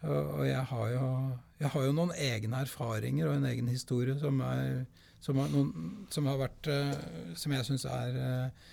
[0.05, 1.07] Og, og jeg, har jo,
[1.57, 4.83] jeg har jo noen egne erfaringer og en egen historie som, er,
[5.23, 6.91] som, er noen, som har vært uh,
[7.39, 8.67] Som jeg syns er eh,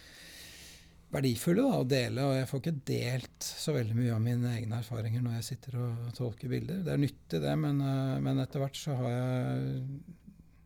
[1.15, 2.27] verdifulle da, å dele.
[2.27, 5.79] Og jeg får ikke delt så veldig mye av mine egne erfaringer når jeg sitter
[5.85, 6.83] og tolker bilder.
[6.87, 9.81] Det er nyttig, det, men, eh, men etter hvert så har jeg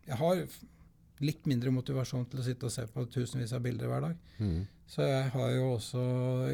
[0.09, 0.39] Jeg har
[1.21, 4.21] litt mindre motivasjon til å sitte og se på tusenvis av bilder hver dag.
[4.39, 4.63] Mm.
[4.89, 6.03] Så jeg har jo også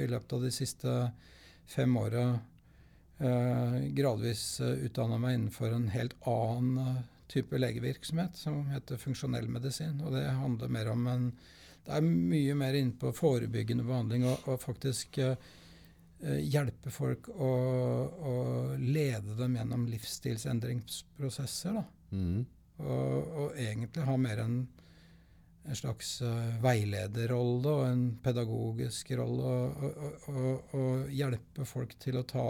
[0.00, 0.94] i løpet av de siste
[1.70, 2.24] fem åra
[3.18, 9.46] eh, gradvis uh, utdanna meg innenfor en helt annen eh, type legevirksomhet, som heter funksjonell
[9.50, 10.00] medisin.
[10.02, 11.28] Og det handler mer om en
[11.84, 15.36] Det er mye mer inne på forebyggende behandling og, og faktisk eh,
[16.24, 17.50] hjelpe folk å,
[18.30, 18.36] å
[18.80, 21.80] lede dem gjennom livsstilsendringsprosesser.
[21.80, 21.84] da.
[22.16, 22.44] Mhm.
[22.74, 24.54] Og, og egentlig ha mer en,
[25.62, 29.52] en slags uh, veilederrolle og en pedagogisk rolle.
[29.52, 32.46] Og, og, og, og hjelpe folk til å ta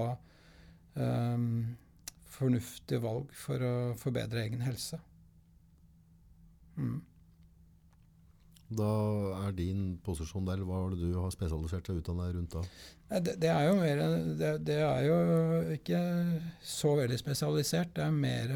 [0.97, 1.75] um,
[2.35, 4.99] fornuftige valg for å forbedre egen helse.
[6.79, 7.03] Mm.
[8.75, 8.91] Da
[9.45, 12.63] er din posisjon der, hva er det du har spesialisert deg utdannet rundt da?
[13.25, 14.01] Det, det er jo mer
[14.41, 15.17] det, det er jo
[15.77, 16.01] ikke
[16.65, 17.93] så veldig spesialisert.
[17.97, 18.55] Det er mer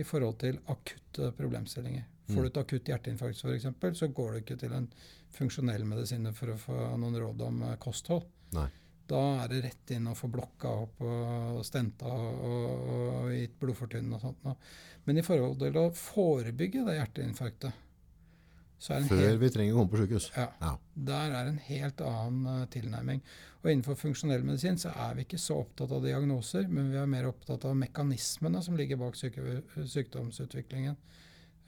[0.00, 2.04] i forhold til akutte problemstillinger.
[2.30, 2.42] Får Mm.
[2.42, 4.86] du et akutt hjerteinfarkt f.eks., så går du ikke til en
[5.34, 8.24] funksjonell medisiner for å få noen råd om eh, kosthold.
[8.54, 8.68] Nei.
[9.10, 14.20] Da er det rett inn å få blokka opp og stenta og gitt blodfortynnende og
[14.22, 14.58] sånt.
[15.04, 19.50] Men i forhold til å forebygge det hjerteinfarktet, så er det en Før helt vi
[19.52, 20.30] trenger å komme på sykehus.
[20.36, 20.72] ja, Ja.
[21.10, 23.20] Der er en helt annen eh, tilnærming.
[23.60, 27.06] Og innenfor funksjonell medisin så er vi ikke så opptatt av diagnoser, men vi er
[27.10, 30.96] mer opptatt av mekanismene som ligger bak sykdomsutviklingen.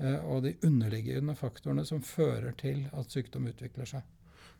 [0.00, 4.02] eh, og de underliggende faktorene som fører til at sykdom utvikler seg.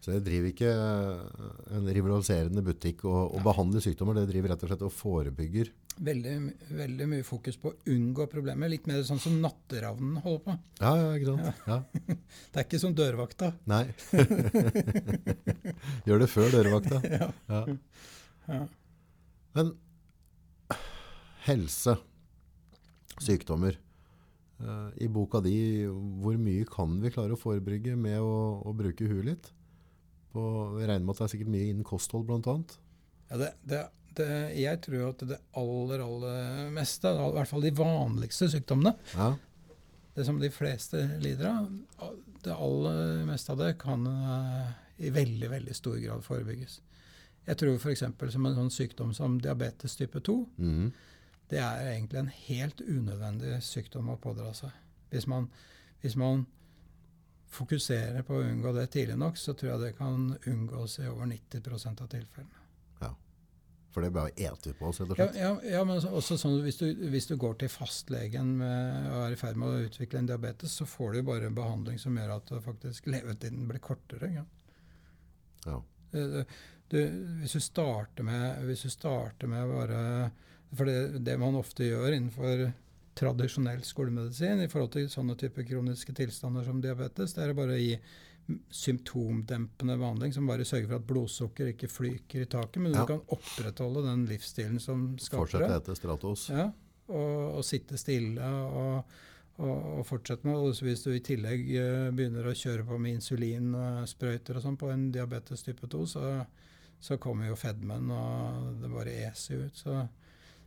[0.02, 4.64] Så det driver ikke eh, en rivaliserende butikk og, og behandler sykdommer, det driver rett
[4.66, 5.70] og slett og forebygger.
[6.00, 6.32] Veldig,
[6.72, 8.70] veldig mye fokus på å unngå problemer.
[8.72, 10.54] Litt mer sånn som natteravnen holder på.
[10.80, 11.66] Ja, ja, ikke sant?
[11.68, 11.78] Ja.
[12.52, 13.52] Det er ikke som dørvakta.
[13.68, 13.84] Nei.
[16.08, 17.02] Gjør det før dørvakta.
[17.52, 17.62] Ja.
[18.48, 18.60] Ja.
[19.54, 19.74] Men
[21.46, 21.96] helse,
[23.22, 23.76] sykdommer.
[24.62, 25.56] Eh, I boka di,
[26.22, 29.50] hvor mye kan vi klare å forebygge med å, å bruke huet litt?
[30.32, 30.42] På,
[30.80, 32.78] jeg regner med at det er sikkert mye innen kosthold blant annet.
[33.28, 33.82] Ja, det, det,
[34.18, 34.28] det,
[34.58, 39.32] jeg tror at det aller, aller meste, i hvert fall de vanligste sykdommene, Ja.
[40.14, 44.72] det som de fleste lider av, det aller meste av det kan eh,
[45.06, 46.80] i veldig, veldig stor grad forebygges.
[47.46, 48.04] Jeg tror f.eks.
[48.32, 50.92] som en sånn sykdom som diabetes type 2, mm.
[51.50, 54.74] det er egentlig en helt unødvendig sykdom å pådra seg.
[55.10, 55.48] Hvis man,
[56.00, 56.46] hvis man
[57.52, 61.28] fokuserer på å unngå det tidlig nok, så tror jeg det kan unngås i over
[61.28, 62.61] 90% av tilfellene.
[63.92, 65.36] For det bare eter på oss, rett og Ja, slett.
[65.42, 69.34] ja, ja men også sånn, hvis, du, hvis du går til fastlegen med, og er
[69.34, 72.16] i ferd med å utvikle en diabetes, så får du jo bare en behandling som
[72.16, 74.30] gjør at faktisk levetiden blir kortere.
[74.32, 74.44] Ja.
[75.66, 75.76] Ja.
[76.12, 76.44] Du,
[76.92, 76.98] du,
[77.42, 80.00] hvis, du starter med, hvis du starter med bare
[80.76, 82.70] For det, det man ofte gjør innenfor
[83.14, 87.76] tradisjonell skolemedisin i forhold til sånne typer kroniske tilstander som diabetes, det er å bare
[87.76, 87.98] gi
[88.72, 93.00] symptomdempende behandling som bare sørger for at blodsukker ikke flyker i taket, men Ja.
[93.04, 95.76] du kan opprettholde den livsstilen som skaper Fortsette det.
[95.82, 96.48] etter Stratos.
[96.50, 96.70] Ja,
[97.08, 99.04] og, og sitte stille og,
[99.58, 100.80] og, og fortsette med det.
[100.82, 105.10] Hvis du i tillegg eh, begynner å kjøre på med insulinsprøyter og sånn på en
[105.14, 106.46] diabetes type 2, så,
[107.00, 109.76] så kommer jo fedmen, og det bare eser ut.
[109.76, 110.00] Så,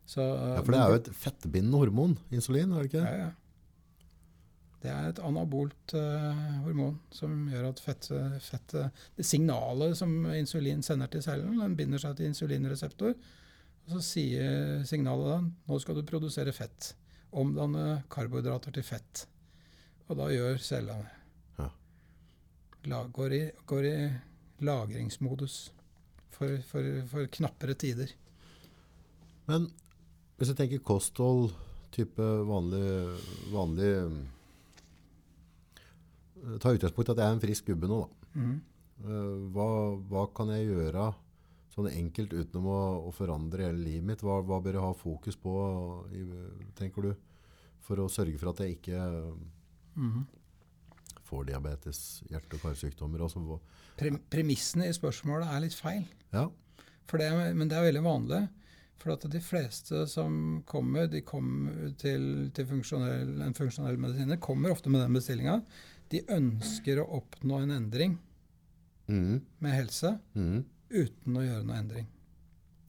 [0.06, 3.06] så, Ja, for det er jo et fettbindende hormon, insulin, er det ikke?
[3.06, 3.32] ja, ja.
[4.86, 8.10] Det er et anabolt eh, hormon som gjør at fett,
[8.46, 8.76] fett
[9.18, 13.16] Det signalet som insulin sender til cellen, den binder seg til insulinreseptor.
[13.86, 15.40] Og så sier signalet da
[15.72, 16.94] nå skal du produsere fett.
[17.36, 19.26] Omdanne karbohydrater til fett.
[20.06, 21.14] Og da gjør cella det.
[21.58, 23.02] Ja.
[23.14, 23.98] Går, i, går i
[24.66, 25.58] lagringsmodus
[26.36, 28.14] for, for, for knappere tider.
[29.50, 29.70] Men
[30.38, 31.54] hvis jeg tenker kosthold,
[31.96, 32.88] type vanlig,
[33.54, 33.92] vanlig
[36.62, 38.00] Ta utgangspunkt i at jeg er en frisk gubbe nå.
[38.06, 38.42] Da.
[39.06, 39.68] Eh, Hva,
[40.10, 41.10] hva kan jeg gjøre
[41.76, 44.22] sånn enkelt utenom å, å forandre hele livet mitt?
[44.24, 45.54] Hva, hva bør jeg ha fokus på,
[46.80, 47.14] tenker du,
[47.84, 49.02] for å sørge for at jeg ikke
[50.00, 50.22] mm.
[51.28, 52.00] får diabetes,
[52.32, 53.26] hjerte- og karsykdommer?
[53.28, 53.60] Altså,
[54.00, 56.06] Pre premissene i spørsmålet er litt feil.
[56.32, 56.48] ja,
[57.12, 58.46] For det, men det er veldig vanlig.
[59.04, 64.72] For at de fleste som kommer, de kommer til, til funksjonell, en funksjonell medisiner, kommer
[64.72, 65.60] ofte med den bestillinga.
[66.16, 68.16] De ønsker å oppnå en endring
[69.12, 69.42] mm.
[69.60, 70.62] med helse mm.
[70.96, 72.08] uten å gjøre noe endring.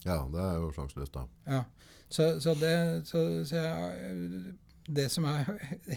[0.05, 1.25] ja det er jo sjanseløst, da.
[1.57, 1.63] Ja.
[2.07, 2.75] Så, så, det,
[3.09, 4.53] så, så jeg,
[4.87, 5.49] det som er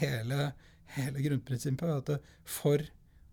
[0.02, 0.48] hele,
[0.96, 2.82] hele grunnprinsippet, er at det, for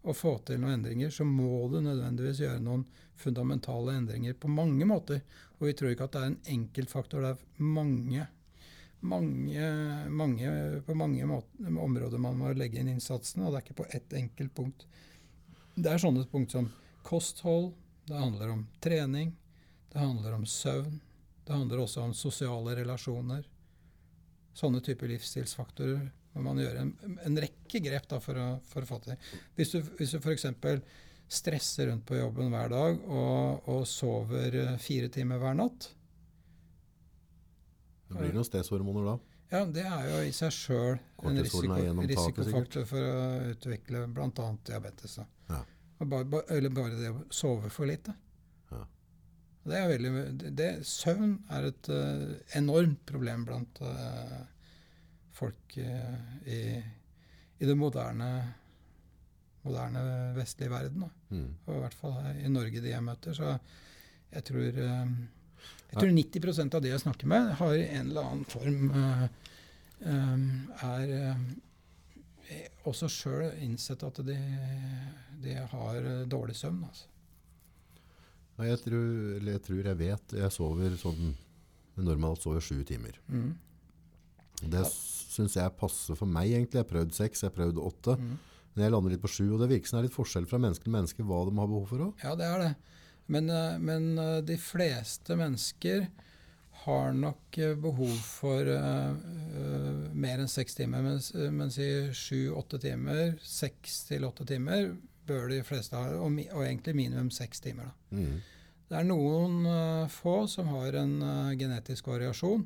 [0.07, 2.85] å få til noen endringer, så må du nødvendigvis gjøre noen
[3.17, 5.23] fundamentale endringer på mange måter.
[5.57, 7.25] Og vi tror ikke at det er en enkeltfaktor.
[7.25, 8.27] Det er mange,
[8.99, 9.71] mange,
[10.09, 13.89] mange på mange måter, områder man må legge inn innsatsen, og det er ikke på
[13.97, 14.87] ett enkelt punkt.
[15.75, 16.71] Det er sånne punkt som
[17.05, 17.73] kosthold,
[18.07, 19.35] det handler om trening,
[19.91, 20.99] det handler om søvn,
[21.45, 23.45] det handler også om sosiale relasjoner.
[24.57, 26.07] Sånne typer livsstilsfaktorer
[26.37, 29.17] må man gjøre en, en rekke grep da, for, å, for å få til.
[29.57, 30.47] Hvis du, hvis du f.eks.
[31.27, 35.91] stresser rundt på jobben hver dag og, og sover eh, fire timer hver natt,
[38.07, 39.15] Det blir noen steshormoner da.
[39.51, 40.93] ja, det er jo i seg sjøl
[41.27, 41.79] en risiko,
[42.11, 44.47] risikofaktor for å utvikle bl.a.
[44.69, 45.17] diabetes.
[45.49, 45.63] Ja.
[45.99, 48.13] Bare, eller bare det å sove for lite.
[48.71, 48.83] Ja.
[49.67, 50.11] Det er veldig,
[50.59, 54.37] det, søvn er et uh, enormt problem blant uh,
[55.35, 56.61] folk uh, i,
[57.57, 58.29] i det moderne,
[59.65, 60.05] moderne
[60.37, 61.09] vestlige verden.
[61.33, 61.49] Mhm.
[61.65, 63.35] Og i hvert fall i Norge, de jeg møter.
[63.35, 63.57] Så
[64.31, 64.83] jeg tror,
[65.91, 69.23] jeg tror 90% av de jeg snakker med, har en eller annen form eh,
[70.03, 70.47] eh,
[70.87, 74.35] er eh, også sjøl innsett at de,
[75.43, 76.01] de har
[76.31, 76.83] dårlig søvn.
[76.87, 77.07] Altså.
[78.57, 79.07] Ja, jeg, tror,
[79.37, 81.35] eller jeg tror jeg vet Jeg sover sånn
[81.97, 83.15] Normalt sover sju timer.
[83.29, 83.51] Mm.
[84.69, 84.89] Det Ja.
[84.89, 86.77] syns jeg passer for meg, egentlig.
[86.77, 88.13] Jeg har prøvd seks, jeg har prøvd åtte.
[88.17, 88.35] Mm.
[88.75, 89.47] Men jeg lander litt på sju.
[89.55, 91.69] Og det virker som det er litt forskjell fra menneske til menneske hva de har
[91.71, 92.21] behov for òg.
[92.21, 92.69] Ja, det er det.
[93.27, 96.07] Men, eh, men eh, de fleste mennesker
[96.87, 99.15] har nok eh, behov for uh,
[100.13, 101.03] mer enn seks timer.
[101.03, 104.93] Mens, mens i sju-åtte timer, seks til åtte timer,
[105.27, 106.13] bør de fleste ha.
[106.15, 107.91] Og, og egentlig minimum seks timer.
[108.15, 108.37] Mm.
[108.87, 112.63] Det er noen uh, få som har en uh, genetisk variasjon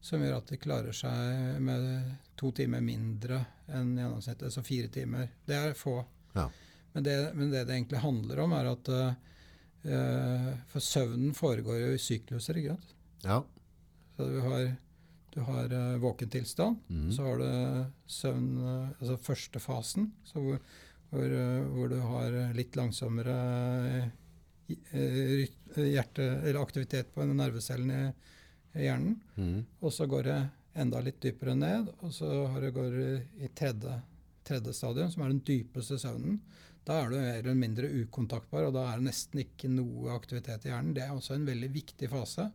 [0.00, 1.88] som gjør at de klarer seg med
[2.38, 5.28] to timer mindre enn gjennomsnittet, så fire timer.
[5.44, 5.98] Det er få.
[6.32, 6.46] Ja.
[6.94, 8.90] Men, det, men det det egentlig handler om, er at
[9.82, 12.94] For søvnen foregår jo i sykluser, ikke sant.
[13.24, 13.38] Ja.
[14.16, 14.64] Så du har,
[15.34, 17.12] du har eh, våken tilstand, Mhm.
[17.14, 20.58] så har du søvn eh, Altså første fasen, så hvor,
[21.10, 23.36] hvor, eh, hvor du har litt langsommere
[24.68, 25.48] eh, eh,
[25.94, 29.20] hjerte, eller aktivitet på nervecellene i, i hjernen.
[29.36, 29.64] Mm.
[29.80, 30.38] Og så går det
[30.78, 34.00] enda litt dypere ned, og så har det går du i tredje,
[34.46, 36.40] tredje stadium, som er den dypeste søvnen.
[36.88, 40.64] Da er du mer eller mindre ukontaktbar, og da er det nesten ikke noe aktivitet
[40.64, 40.94] i hjernen.
[40.96, 42.46] Det er også en veldig viktig fase.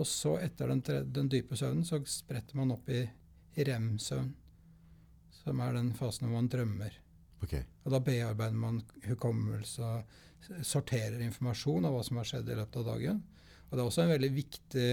[0.00, 0.80] Og så, etter den,
[1.12, 3.02] den dype søvnen, så spretter man opp i,
[3.58, 4.30] i rem-søvn.
[5.40, 6.96] som er den fasen hvor man drømmer.
[7.44, 7.64] Okay.
[7.84, 12.80] Og da bearbeider man hukommelse og sorterer informasjon av hva som har skjedd i løpet
[12.80, 13.22] av dagen.
[13.68, 14.90] Og det er også en veldig viktig,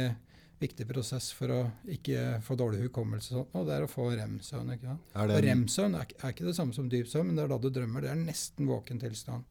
[0.60, 1.60] viktig prosess for å
[1.94, 4.72] ikke få dårlig hukommelse, og sånt, og det er å få rem-søvn.
[4.74, 7.70] Og rem-søvn er, er ikke det samme som dyp søvn, men det er da du
[7.74, 8.06] drømmer.
[8.06, 9.46] Det er nesten våken tilstand.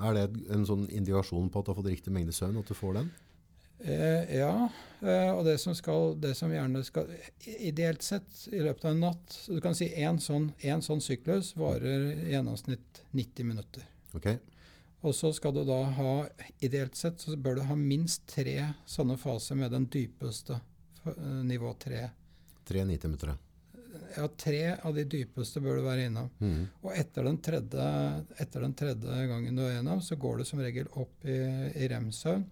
[0.00, 0.24] er det
[0.54, 3.12] en sånn indikasjon på at du har fått riktig mengde søvn, at du får den?
[3.84, 4.68] Eh, ja,
[5.02, 7.10] eh, og det som, skal, det som gjerne skal
[7.58, 11.02] Ideelt sett i løpet av en natt så Du kan si én sånn, en sånn
[11.04, 13.84] syklus varer i gjennomsnitt 90 minutter.
[14.16, 14.30] Ok.
[15.04, 16.12] Og så skal du da ha
[16.64, 18.56] Ideelt sett så bør du ha minst tre
[18.88, 22.06] sånne faser med den dypeste eh, nivå tre.
[22.64, 23.34] Tre 90-minutter.
[24.16, 26.30] Ja, tre av de dypeste bør du være innom.
[26.40, 26.62] Mm.
[26.86, 27.88] Og etter den tredje,
[28.40, 31.36] etter den tredje gangen du er innom, så går du som regel opp i,
[31.74, 32.46] i rem-søvn,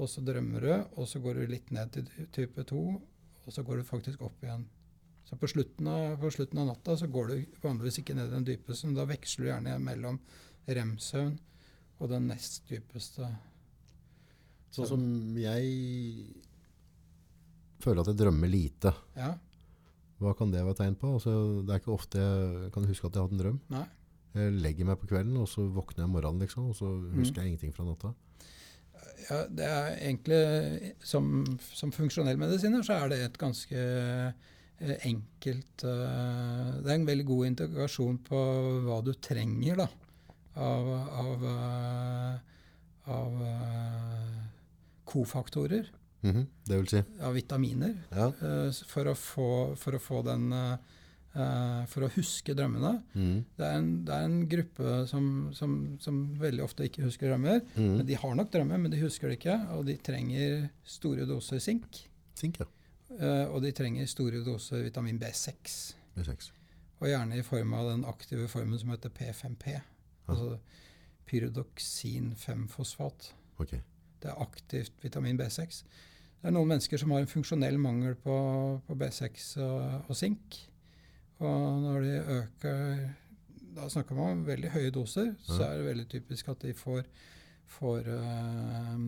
[0.00, 2.82] og så drømmer du, og så går du litt ned til type to,
[3.44, 4.64] og så går du faktisk opp igjen.
[5.28, 8.36] Så på slutten av, på slutten av natta så går du vanligvis ikke ned i
[8.38, 10.20] den dypeste, men da veksler du gjerne mellom
[10.66, 11.36] rem-søvn
[12.02, 13.28] og den nest dypeste.
[14.74, 15.02] Sånn som
[15.38, 16.34] jeg
[17.82, 18.92] føler at jeg drømmer lite.
[19.18, 19.32] Ja,
[20.22, 21.16] Hva kan det være tegn på?
[21.16, 21.32] Altså,
[21.66, 23.58] det er ikke ofte jeg kan huske at jeg har hatt en drøm.
[23.74, 23.86] nei.
[24.32, 26.88] Jeg legger meg på kvelden, og så våkner jeg om morgenen, liksom, og så
[27.18, 28.14] husker jeg ingenting fra natta.
[29.26, 35.84] Ja, det er egentlig Som, som funksjonell medisiner så er det et ganske eh, enkelt
[35.86, 38.40] eh, Det er en veldig god integrasjon på
[38.86, 39.86] hva du trenger da,
[40.56, 40.88] av,
[41.22, 42.38] av, eh,
[43.12, 43.32] av
[45.04, 45.88] kofaktorer.
[46.22, 46.46] kofaktorer, -hmm.
[46.64, 47.02] Det vil si.
[47.20, 48.26] av vitaminer, Ja.
[48.28, 50.76] eh, for, å få, for å få den eh,
[51.34, 53.02] eh, For å huske drømmene.
[53.14, 53.44] Mm.
[53.56, 57.60] Det er en, det er en gruppe som, som, som veldig ofte ikke husker drømmer.
[57.76, 58.06] Men Mhm.
[58.06, 59.68] de har nok drømmer, men de husker det ikke.
[59.72, 62.08] Og de trenger store doser sink.
[62.34, 62.66] Sink, ja.
[63.18, 65.94] eh, Og de trenger store doser vitamin B6.
[66.16, 66.50] B6.
[67.00, 69.80] Og gjerne i form av den aktive formen som heter P5P.
[70.30, 70.58] Altså
[71.32, 73.32] pyrodoksin 5-fosfat.
[73.62, 73.76] Ok.
[74.22, 75.82] Det er aktivt vitamin B6.
[76.42, 78.36] Det er noen mennesker som har en funksjonell mangel på,
[78.86, 80.58] på B6 og, og sink.
[81.42, 83.08] Og når de øker
[83.72, 85.30] Da snakker man om veldig høye doser.
[85.46, 87.06] Så er det veldig typisk at de får,
[87.78, 88.98] får uh,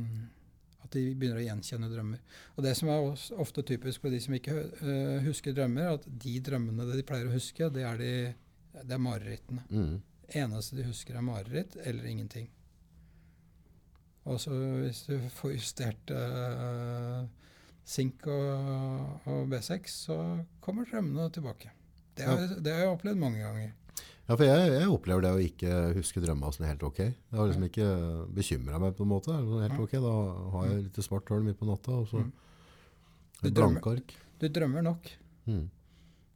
[0.85, 2.23] At de begynner å gjenkjenne drømmer.
[2.57, 6.09] Og det som er også ofte typisk for de som ikke uh, husker drømmer, at
[6.09, 9.67] de drømmene de pleier å huske, det er, de, det er marerittene.
[9.69, 10.03] Mhm.
[10.33, 12.49] Eneste de husker, er mareritt eller ingenting.
[14.25, 17.27] Og så hvis du får justert eh,
[17.85, 20.17] sink og, og B6, så
[20.65, 21.71] kommer drømmene tilbake.
[22.17, 23.73] Det har, det har jeg opplevd mange ganger.
[24.25, 27.03] Ja, for jeg, jeg opplever det å ikke huske drømma som helt ok.
[27.05, 27.89] Jeg har liksom ikke
[28.33, 29.35] bekymra meg på en måte.
[29.61, 30.13] Helt ok, Da
[30.55, 32.33] har jeg litt svart tårn midt på natta, og så Mm.
[33.53, 34.15] blanke ark.
[34.41, 35.11] Du drømmer nok.
[35.45, 35.67] Mm.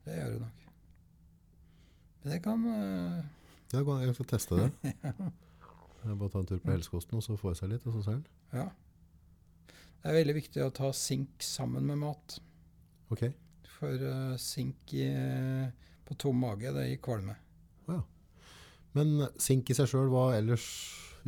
[0.05, 0.67] Det gjør du nok.
[2.23, 3.23] Men det kan eh,
[3.75, 4.95] Ja, jeg skal teste det.
[5.99, 8.01] Jeg bare ta en tur på helsekosten, og så får jeg seg litt, og så
[8.05, 8.27] ser den.
[8.55, 8.69] Ja.
[9.99, 12.37] Det er veldig viktig å ta sink sammen med mat.
[13.13, 13.25] Ok.
[13.75, 15.09] For uh, sink i,
[16.07, 17.35] på tom mage, det gir kvalme.
[18.97, 20.65] Men sink i seg sjøl, hva ellers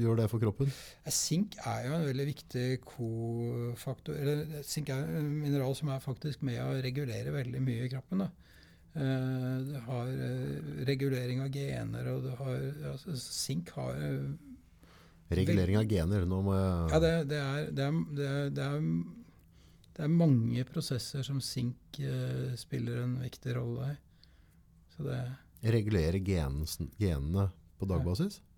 [0.01, 0.71] gjør det for kroppen?
[1.05, 4.17] Eh, Sink er jo en veldig viktig kofaktor.
[4.17, 7.91] Eller eh, sink er et mineral som er faktisk med å regulere veldig mye i
[7.93, 8.25] kroppen.
[8.25, 8.31] Da.
[8.95, 12.57] Eh, du har eh, regulering av gener, og du har
[12.91, 14.31] altså, Sink har eh,
[15.31, 16.25] Regulering av gener.
[16.27, 18.81] Nå må jeg Ja, det, det, er, det, er, det, er, det, er,
[20.01, 22.01] det mange prosesser som sink
[22.59, 23.95] spiller en viktig rolle i.
[24.97, 25.21] Så det
[25.71, 27.47] regulere genene
[27.79, 28.41] på dagbasis.
[28.41, 28.50] Ja,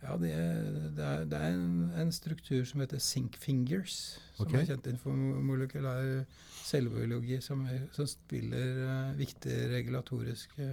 [0.00, 4.60] det, er- det er, det er en, en struktur som heter Sink Fingers, som okay.
[4.60, 6.24] er kjent innenfor molekylær
[6.66, 10.68] cellebiologi, som, som spiller uh, viktige regulatoriske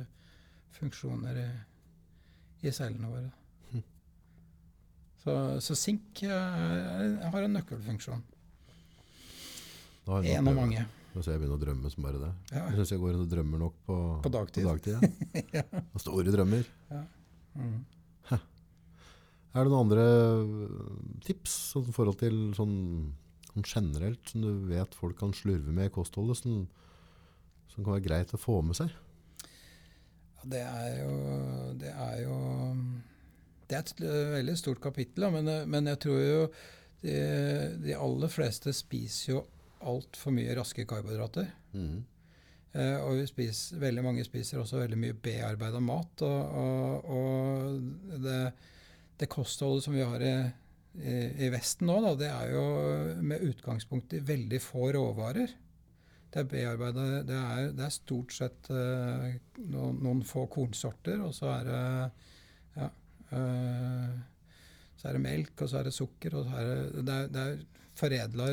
[0.74, 1.48] funksjoner i,
[2.68, 3.30] i cellene våre.
[3.72, 3.86] Hm.
[5.24, 8.26] Så, så sink eh, er, har en nøkkelfunksjon.
[10.10, 10.84] En av mange.
[11.14, 12.30] Nå ser jeg begynner å drømme som bare det.
[12.52, 12.64] Ja.
[12.72, 14.66] Jeg syns jeg går og drømmer nok på, På dagtid.
[14.66, 15.64] På dagtid ja.
[15.94, 16.66] Og Store drømmer.
[17.54, 17.76] Mm.
[19.54, 20.06] Er det noen andre
[21.22, 22.76] tips tips sånn, i forhold til sånn,
[23.52, 26.64] sånn generelt som du vet folk kan slurve med i kostholdet, som,
[27.70, 28.94] som kan være greit å få med seg?
[30.38, 31.18] Ja, Det er jo
[31.80, 32.38] Det er jo
[33.68, 36.42] Det er et eh, veldig stort kapittel, men, eh, men jeg tror jo
[37.04, 37.14] de,
[37.84, 39.46] de aller fleste spiser jo
[39.84, 41.50] altfor mye raske karbohydrater.
[41.76, 42.04] Mm.
[42.74, 46.24] Eh, og vi spiser, veldig mange spiser også veldig mye bearbeida mat.
[46.26, 48.38] Og, og, og det,
[49.20, 50.34] det kostholdet som vi har i,
[51.02, 52.64] i, Vesten nå, da, det er jo
[53.26, 55.54] med utgangspunkt i veldig få råvarer.
[56.34, 57.40] Det er bearbeida det,
[57.78, 59.30] det er stort sett uh,
[59.70, 61.82] noen, noen få kornsorter, og så er det
[62.80, 62.90] ja,
[63.36, 64.16] uh,
[64.98, 67.30] så er det melk, og så er det sukker, og så er det Det er,
[67.34, 67.64] det er
[67.94, 68.50] foredla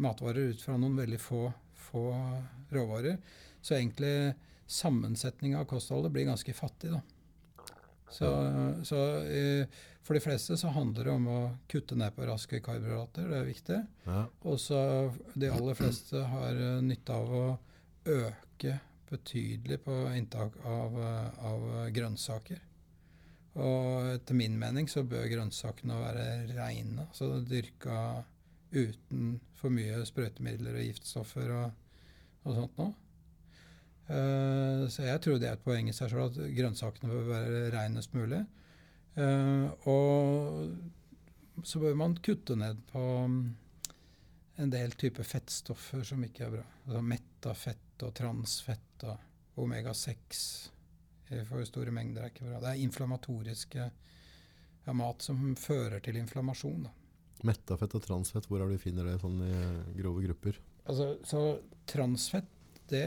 [0.00, 1.44] matvarer ut fra noen veldig få,
[1.78, 2.04] få
[2.74, 3.20] råvarer.
[3.62, 4.34] Så egentlig
[4.66, 7.02] sammensetninga av kostholdet blir ganske fattig, da.
[8.10, 8.28] Så,
[8.84, 13.28] så eh, for de fleste så handler det om å kutte ned på raske karbohydrater,
[13.30, 13.80] det er viktig.
[14.06, 14.22] Ja.
[14.42, 14.80] Og så
[15.34, 17.44] de aller fleste har eh, nytte av å
[18.10, 18.78] øke
[19.10, 22.66] betydelig på inntak av, eh, av grønnsaker.
[23.60, 28.22] Og etter min mening så bør grønnsakene være reine, altså dyrka
[28.70, 31.72] uten for mye sprøytemidler og giftstoffer og,
[32.46, 32.94] og sånt noe.
[34.10, 37.62] Eh, så jeg tror det er et poeng i seg selv at grønnsakene bør være
[37.74, 38.42] reinest mulig.
[39.20, 43.40] Eh, og så bør man kutte ned på mm,
[44.64, 46.66] en del typer fettstoffer som ikke er bra.
[46.86, 50.44] Altså Mettafett og transfett og omega-6
[51.30, 52.58] i for store mengder er ikke bra.
[52.62, 56.88] Det er inflammatoriske ja, mat som fører til inflammasjon.
[56.88, 56.94] Da.
[57.46, 60.58] Mettafett og transfett, hvor er det du finner det sånn i grove grupper?
[60.90, 61.44] Altså, så
[61.88, 62.50] transfett
[62.90, 63.04] det,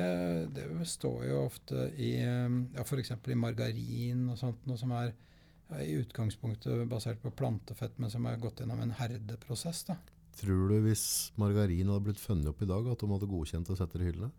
[0.55, 3.11] det består jo ofte i um, ja, f.eks.
[3.29, 8.25] i margarin og sånt, noe som er ja, i utgangspunktet basert på plantefett, men som
[8.29, 9.83] har gått gjennom en herdeprosess.
[9.91, 9.97] da.
[10.39, 11.05] Tror du hvis
[11.37, 14.11] margarin hadde blitt funnet opp i dag, at de hadde godkjent å sette det i
[14.11, 14.31] hyllene?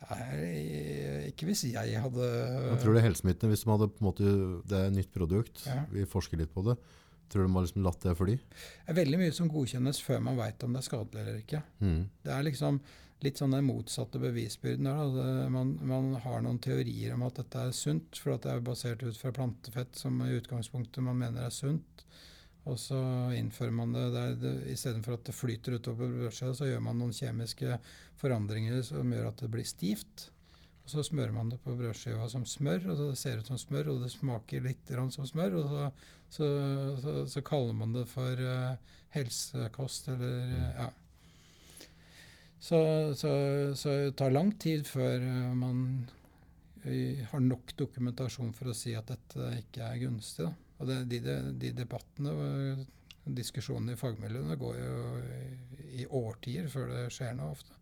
[0.00, 4.06] Nei, ikke hvis jeg hadde Jeg tror det er helsemytene, hvis de hadde på en
[4.08, 4.30] måte,
[4.70, 5.82] det er et nytt produkt, Ja.
[5.92, 6.76] vi forsker litt på det,
[7.28, 8.36] tror du de har liksom latt det fly?
[8.38, 11.62] Det er veldig mye som godkjennes før man veit om det er skadelig eller ikke.
[11.84, 12.00] Mm.
[12.24, 12.80] Det er liksom
[13.24, 14.88] litt sånn den motsatte bevisbyrden.
[14.88, 15.48] Der, da.
[15.52, 19.04] Man, man har noen teorier om at dette er sunt, for at det er basert
[19.04, 22.04] ut fra plantefett som i utgangspunktet man mener er sunt.
[22.68, 22.98] Og så
[23.36, 27.00] innfører man det, der er det Istedenfor at det flyter utover brødskiva, så gjør man
[27.00, 27.78] noen kjemiske
[28.20, 30.28] forandringer som gjør at det blir stivt.
[30.84, 33.92] Og så smører man det på brødskiva som smør, og det ser ut som smør,
[33.92, 35.56] og det smaker litt som smør.
[35.60, 35.90] Og så,
[36.36, 36.48] så,
[37.00, 40.88] så, så kaller man det for uh, helsekost, eller uh, ja.
[42.60, 42.78] Så,
[43.16, 43.30] så,
[43.74, 45.78] så det tar lang tid før eh, man
[46.84, 50.44] eh, har nok dokumentasjon for å si at dette ikke er gunstig.
[50.44, 50.52] Da.
[50.80, 52.82] Og det, de, de, de debattene og
[53.36, 54.98] diskusjonene i fagmiljøene går jo
[55.88, 57.76] i, årtier før det skjer noe ofte.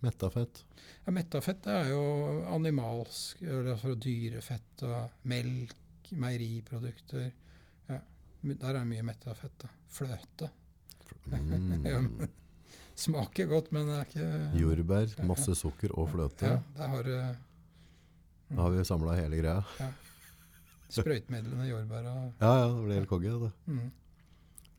[0.00, 0.62] Mettafett.
[1.04, 2.02] Ja, Mettafett er jo
[2.50, 7.30] animalsk, eller altså dyrefett og melk, meieriprodukter.
[7.90, 8.00] Ja,
[8.50, 9.58] der er mye mettafett.
[9.60, 9.70] da.
[9.90, 10.50] Fløte.
[11.30, 12.26] Mm.
[13.00, 16.50] Smaker godt, men det er ikke Jordbær, masse sukker og fløte.
[16.50, 17.30] Ja, der har uh,
[18.50, 19.90] Da har vi samla hele greia.
[20.90, 23.34] sprøytemidlene jordbær og Ja, ja, det ble helt konge.
[23.44, 23.50] Det.
[23.66, 23.90] mm,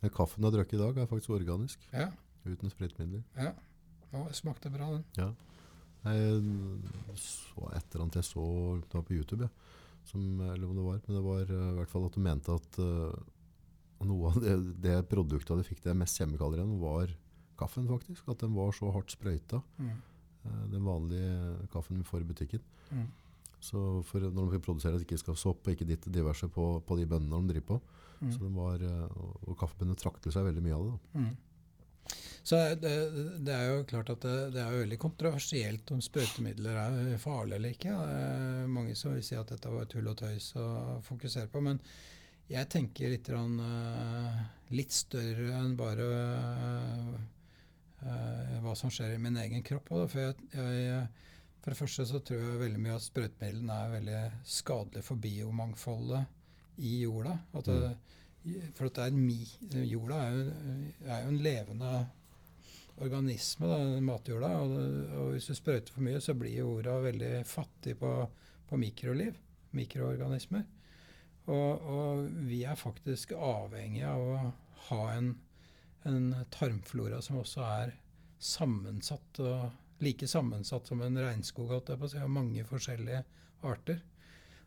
[0.03, 1.87] Den kaffen du har drukket i dag, er faktisk organisk.
[1.93, 2.09] Ja.
[2.45, 3.23] Uten sprøytemidler.
[3.37, 3.53] ja.
[4.11, 5.03] Å, det smakte bra, den.
[5.15, 5.29] Ja.
[6.03, 6.41] Jeg
[7.15, 8.43] så et eller annet jeg så
[8.81, 9.49] det var på YouTube, ja.
[10.03, 12.51] Som, eller om det var, men det var eh, i hvert fall at du mente
[12.57, 13.13] at uh,
[14.03, 17.13] noe av det, det produktet de fikk det mest kjemikalier igjen, var
[17.61, 18.27] kaffen faktisk.
[18.31, 19.61] At den var så hardt sprøyta.
[19.77, 19.95] Mm.
[20.45, 22.65] eh, Den vanlige kaffen vi får i butikken.
[22.91, 23.07] Mm.
[23.61, 26.73] Så for når de produserer at det ikke skal sopp og ikke ditt diverse på,
[26.81, 27.79] på de bøndene de driver på.
[28.21, 28.33] Mm.
[28.33, 30.91] Så den var, eh, og, kaffebøndene trakk til seg veldig mye av det.
[30.91, 31.21] Da.
[31.21, 31.31] Mm.
[32.41, 32.91] Så det,
[33.45, 37.59] det er jo klart at det, det er jo veldig kontroversielt om sprøytemidler er farlige
[37.59, 37.97] eller ikke.
[38.65, 40.65] Mange som vil si at dette var tull og tøys å
[41.05, 41.61] fokusere på.
[41.61, 41.77] Men
[42.51, 44.39] jeg tenker litt, eh,
[44.75, 47.13] litt større enn bare eh,
[48.01, 49.91] hva som skjer i min egen kropp.
[49.93, 51.03] Og For, jeg, jeg,
[51.61, 54.21] for det første så tror jeg veldig mye at sprøytemidlene er veldig
[54.57, 57.35] skadelig for biomangfoldet i jorda.
[57.57, 57.91] At det,
[58.77, 59.37] for at er mi,
[59.85, 60.49] jorda er jo,
[61.05, 61.93] er jo en levende
[63.01, 64.51] organisme, da, matjorda.
[64.61, 64.75] Og,
[65.19, 68.11] og hvis du sprøyter for mye, så blir jorda veldig fattig på,
[68.69, 69.37] på mikroliv.
[69.77, 70.65] Mikroorganismer.
[71.51, 74.51] Og, og vi er faktisk avhengige av å
[74.89, 75.31] ha en,
[76.09, 77.93] en tarmflora som også er
[78.41, 83.21] sammensatt, og like sammensatt som en regnskog, holdt jeg på å si, mange forskjellige
[83.69, 84.01] arter.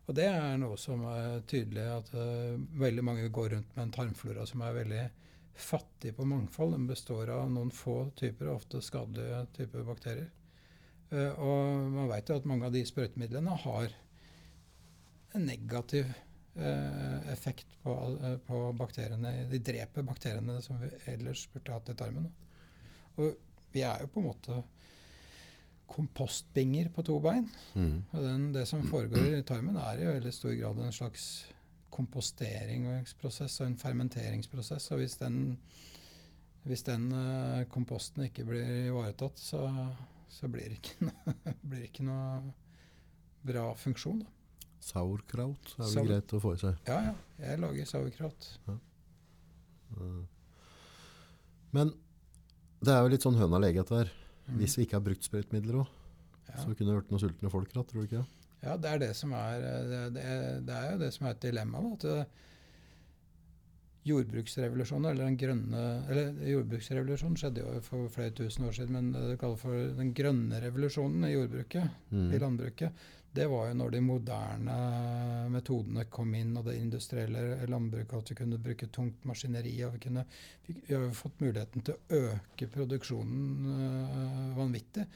[0.05, 3.93] Og det er noe som er tydelig, at uh, veldig mange går rundt med en
[3.95, 5.03] tarmflora som er veldig
[5.55, 6.75] fattig på mangfold.
[6.75, 10.29] Den består av noen få typer, ofte skadelige typer bakterier.
[11.11, 13.89] Uh, og man vet jo at mange av de sprøytemidlene har
[15.35, 16.13] en negativ
[16.55, 17.93] effekt på,
[18.47, 19.33] på, bakteriene.
[19.51, 22.29] De dreper bakteriene som vi ellers burde hatt i tarmen.
[23.19, 23.33] Og
[23.73, 24.61] vi er jo på en måte
[25.91, 27.49] kompostbinger på to bein.
[27.75, 27.97] Mm.
[28.11, 31.27] Og den, det som foregår i tarmen, er i veldig stor grad en slags
[31.95, 34.89] komposteringsprosess og en fermenteringsprosess.
[34.95, 35.57] Og hvis den
[36.65, 39.67] hvis den uh, komposten ikke blir ivaretatt, så,
[40.33, 41.35] så blir, det ikke noe,
[41.69, 42.39] blir ikke noe
[43.45, 44.23] bra funksjon.
[44.23, 44.31] Da.
[44.85, 46.75] Sauerkraut er vel greit å få i seg.
[46.85, 47.13] Ja, ja.
[47.41, 48.49] Jeg lager sauerkraut.
[48.69, 48.75] Ja.
[51.75, 51.91] Men
[52.85, 54.11] det er jo litt sånn høna lege dette her.
[54.45, 54.57] Mm.
[54.61, 55.93] Hvis vi ikke har brukt sprøytemidler òg,
[56.51, 56.57] Ja.
[56.61, 58.25] så kunne det vært noen sultne folk da, tror du ikke?
[58.61, 61.31] Ja, det er det som er eh, det, er, det er jo det som er
[61.35, 61.81] et dilemma.
[61.81, 62.27] Da, at det,
[64.05, 65.81] jordbruksrevolusjonen, eller den grønne
[66.13, 70.11] eller Jordbruksrevolusjonen skjedde jo for flere tusen år siden, men det du kaller for den
[70.13, 72.27] grønne revolusjonen i jordbruket, Mm.
[72.31, 72.91] i landbruket,
[73.35, 74.75] det var jo når de moderne
[75.51, 79.73] metodene kom inn, og det industrielle landbruket, at vi kunne bruke tungt maskineri.
[79.85, 80.25] og Vi, kunne,
[80.67, 85.07] vi, har jo fått muligheten til å øke produksjonen øh, vanvittig.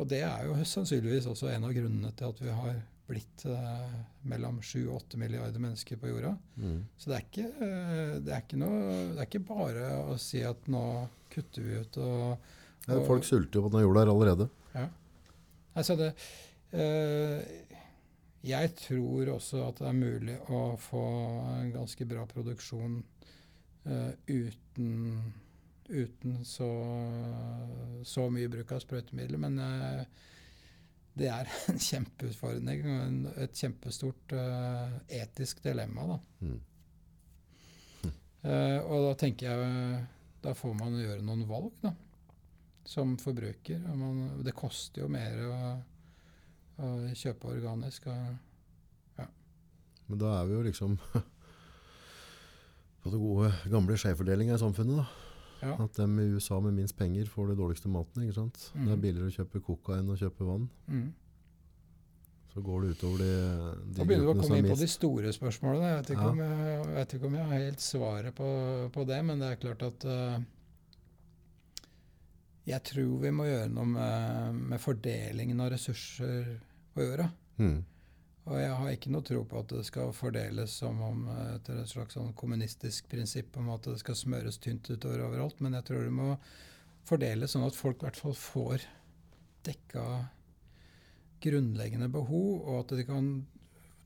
[0.00, 2.80] Og det er jo sannsynligvis også en av grunnene til at vi har
[3.10, 3.96] blitt øh,
[4.30, 6.32] mellom 7 og 8 milliarder mennesker på jorda.
[6.56, 6.84] Mm.
[6.96, 8.80] Så det er, ikke, øh, det, er ikke noe,
[9.10, 10.84] det er ikke bare å si at nå
[11.30, 12.56] kutter vi ut og,
[12.88, 14.46] Ja, folk sulter jo på denne jorda her allerede.
[15.78, 16.14] Altså det
[18.40, 21.02] Jeg tror også at det er mulig å få
[21.58, 23.02] en ganske bra produksjon
[23.84, 24.94] eh, uten,
[25.90, 26.70] uten så,
[28.06, 29.42] så mye bruk av sprøytemidler.
[29.44, 30.24] Men eh,
[31.20, 36.08] det er en kjempeutfordring og et kjempestort eh, etisk dilemma.
[36.14, 36.18] Da.
[36.48, 36.58] Mm.
[38.40, 39.98] Eh, og da tenker jeg
[40.40, 41.92] Da får man gjøre noen valg, da.
[42.88, 43.82] Som forbruker.
[43.92, 45.56] Man, det koster jo mer å,
[46.86, 48.06] å kjøpe organisk.
[48.10, 49.26] Og,
[50.10, 50.96] Men da er vi jo liksom
[53.02, 55.00] på det gode, gamle skjevfordelinga i samfunnet.
[55.00, 55.06] da.
[55.68, 55.76] ja.
[55.84, 58.24] At dem i USA med minst penger får de dårligste maten.
[58.26, 58.70] ikke sant?
[58.74, 60.68] Det er billigere å kjøpe coca enn å kjøpe vann.
[60.90, 61.08] Mm.
[62.50, 63.26] Så går det utover de,
[63.94, 65.90] de Da begynner vi å komme inn på de store spørsmålene.
[65.92, 66.30] Jeg vet ikke, Ja.
[66.32, 68.48] om, jeg, jeg vet ikke om jeg har helt svaret på,
[68.96, 70.40] på det, men det er klart at uh,
[72.66, 76.50] Jeg tror vi må gjøre noe med, med fordelingen av ressurser
[76.94, 77.30] på jorda.
[77.60, 77.78] Mm.
[78.50, 81.82] Og jeg har ikke noe tro på at det skal fordeles som om eh, etter
[81.82, 85.86] et slags sånn kommunistisk prinsipp om at det skal smøres tynt utover overalt, men jeg
[85.90, 86.32] tror det må
[87.08, 88.86] fordeles sånn at folk i hvert fall får
[89.66, 90.04] dekka
[91.44, 93.30] grunnleggende behov, og at de kan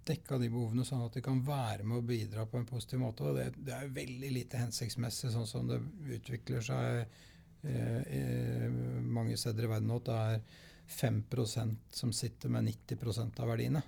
[0.04, 3.24] dekka de behovene sånn at de kan være med og bidra på en positiv måte.
[3.24, 5.80] Og det, det er veldig lite hensiktsmessig sånn som det
[6.18, 7.00] utvikler seg
[7.64, 8.68] eh, i
[9.00, 10.00] mange steder i verden nå.
[10.04, 10.42] Det er
[10.88, 13.82] 5% som sitter med 90% av verdiene.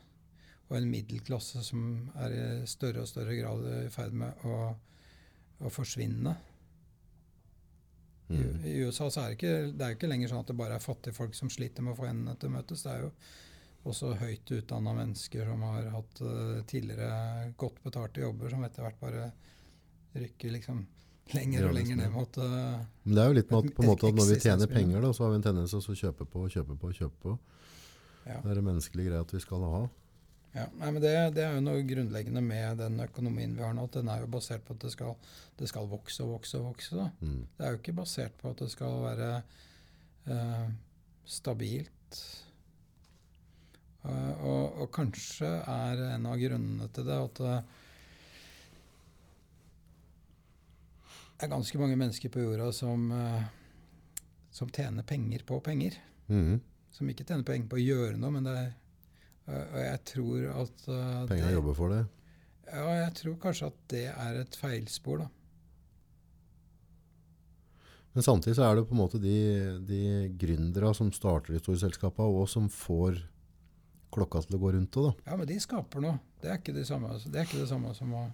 [0.67, 4.59] Og en middelklasse som er i større og større grad i ferd med å,
[5.63, 6.35] å forsvinne.
[8.29, 8.65] I, Mm.
[8.65, 10.83] I USA så er det, ikke, det er ikke lenger sånn at det bare er
[10.83, 12.83] fattige folk som sliter med å få endene til å møtes.
[12.83, 13.11] Det er jo
[13.87, 18.99] også høyt utdanna mennesker som har hatt uh, tidligere godt betalte jobber, som etter hvert
[18.99, 19.29] bare
[20.17, 20.83] rykker liksom
[21.35, 23.91] lenger og lenger ned mot uh, Men det er jo litt med at, på en
[23.91, 26.27] måte at når vi tjener penger, da, så har vi en tendens til å kjøpe
[26.31, 27.37] på og kjøpe på og kjøpe på.
[28.27, 28.41] ja.
[28.43, 29.87] Det er det menneskelige greia at vi skal ha.
[30.57, 33.85] Ja, nei, men det, det er jo noe grunnleggende med den økonomien vi har nå.
[33.85, 35.13] at Den er jo basert på at det skal,
[35.59, 37.09] det skal vokse og vokse og vokse.
[37.21, 37.43] Mm.
[37.59, 39.31] Det er jo ikke basert på at det skal være
[40.33, 40.69] eh,
[41.29, 42.21] stabilt.
[44.07, 47.41] Uh, og, og kanskje er en av grunnene til det at
[51.37, 53.43] det er ganske mange mennesker på jorda som, eh,
[54.51, 55.99] som tjener penger på penger.
[56.33, 56.61] Mm.
[56.91, 58.75] Som ikke tjener penger på å gjøre noe, men det er
[59.47, 62.01] Og jeg tror at eh, Penga jobber for det.
[62.67, 65.29] Ja, jeg tror kanskje at det er et feilspor, da.
[68.17, 69.37] Men samtidig så er det på en måte de,
[69.87, 70.01] de
[70.41, 73.21] gründere som starter de store selskapene, og som får
[74.11, 75.31] klokka til å gå rundt òg, da.
[75.31, 76.19] Ja, men de skaper noe.
[76.43, 78.27] Det er ikke det samme, det er ikke det samme som å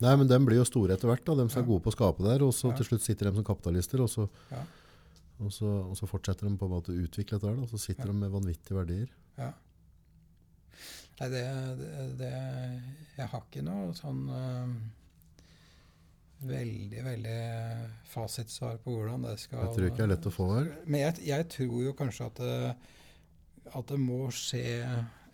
[0.00, 1.24] Nei, men de blir jo store etter hvert.
[1.24, 1.34] da.
[1.38, 2.76] De som er gode på å skape der, og så Ja.
[2.76, 4.62] til slutt sitter de som kapitalister, og så, Ja.
[5.40, 7.54] og så, og så fortsetter de på en måte å utvikle dette.
[7.62, 8.12] Og så sitter Ja.
[8.12, 9.08] de med vanvittige verdier.
[9.38, 9.52] Ja.
[11.20, 11.44] Nei, det,
[11.78, 12.82] det, det
[13.16, 14.74] Jeg har ikke noe sånn eh,
[16.46, 20.48] veldig, veldig fasitsvar på hvordan det skal Jeg tror ikke det er lett å få
[20.58, 20.68] her.
[20.84, 22.76] Men jeg, jeg tror jo kanskje at det,
[23.74, 24.62] at det må skje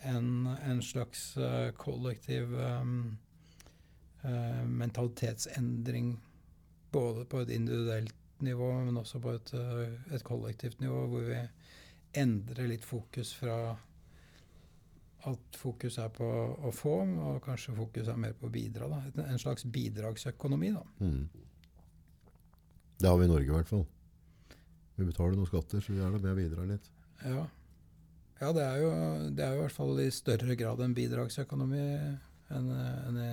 [0.04, 3.18] en, en slags eh, kollektiv um,
[4.24, 6.16] eh, mentalitetsendring.
[6.92, 11.40] Både på et individuelt nivå, men også på et, eh, et kollektivt nivå, hvor vi
[12.14, 13.76] endrer litt fokus fra
[15.30, 16.26] at fokus er på
[16.66, 16.96] å få,
[17.30, 18.88] og kanskje fokus er mer på å bidra.
[18.90, 19.24] Da.
[19.28, 20.82] En slags bidragsøkonomi, da.
[21.00, 21.28] Mm.
[22.98, 23.86] Det har vi i Norge i hvert fall.
[24.98, 26.90] Vi betaler noen skatter, så vi er da med og bidrar litt.
[27.22, 27.46] Ja,
[28.42, 28.90] ja det, er jo,
[29.30, 31.86] det er jo i hvert fall i større grad en bidragsøkonomi
[32.52, 33.32] enn enn i,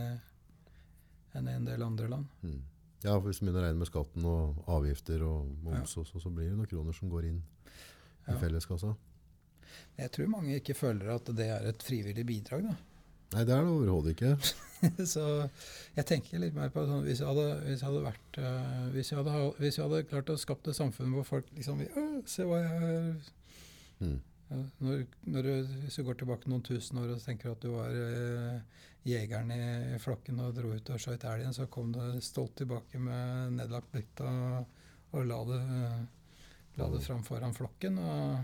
[1.40, 2.28] enn i en del andre land.
[2.44, 2.60] Mm.
[3.04, 6.30] Ja, for hvis du begynner å regne med skatten og avgifter og moms, også, så
[6.36, 8.38] blir det noen kroner som går inn i Ja.
[8.42, 8.94] felleskassa.
[9.98, 12.64] Jeg tror mange ikke føler at det er et frivillig bidrag.
[12.68, 12.76] da.
[13.32, 14.32] Nei, det er det overhodet ikke.
[15.14, 15.24] Så
[15.96, 19.12] jeg tenker litt mer på sånn, hvis jeg hadde, hvis jeg hadde vært eh, hvis,
[19.12, 22.44] jeg hadde, hvis jeg hadde klart å skape et samfunn hvor folk liksom «Å, Se
[22.48, 23.30] hva jeg har
[24.00, 24.20] Mm.
[24.50, 25.52] Ja, når, når du,
[25.86, 29.98] Hvis du går tilbake noen tusen år og tenker at du var eh, jegeren i,
[30.02, 34.24] flokken og dro ut og skjøt elgen, så kom du stolt tilbake med nedlagt blikk
[34.26, 34.66] og,
[35.14, 35.62] og la det,
[36.80, 38.00] la det fram foran flokken.
[38.02, 38.40] og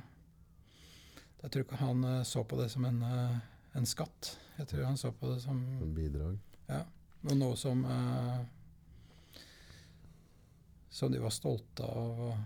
[1.44, 3.38] Jeg tror ikke han eh, så på det som en, eh,
[3.80, 4.36] en skatt.
[4.60, 6.38] Jeg tror han så på det som En bidrag.
[7.26, 8.40] og noe som eh,
[10.90, 12.38] Som de var stolte av, og,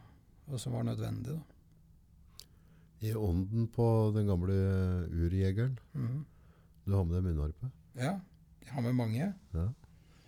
[0.49, 1.35] og som var nødvendig.
[1.35, 1.58] Da.
[3.01, 3.85] I ånden på
[4.15, 4.55] den gamle
[5.07, 6.25] urjegeren, Mm.
[6.85, 7.69] du har med deg munnharpe.
[7.95, 8.19] Ja,
[8.65, 9.33] jeg har med mange.
[9.53, 9.67] Ja.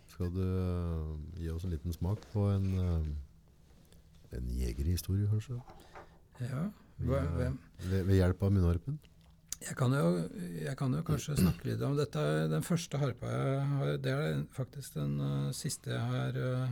[0.08, 3.06] Skal du øh, gi oss en liten smak på en, øh,
[4.38, 5.60] en jegerhistorie, kanskje?
[6.40, 7.60] Ja, hva, ved, hvem?
[7.90, 9.00] Ved, ved hjelp av munnharpen?
[9.62, 10.30] Jeg kan, jo,
[10.66, 12.22] jeg kan jo kanskje snakke litt om dette.
[12.50, 16.72] Den første harpa jeg har, det er faktisk den uh, siste jeg har eh,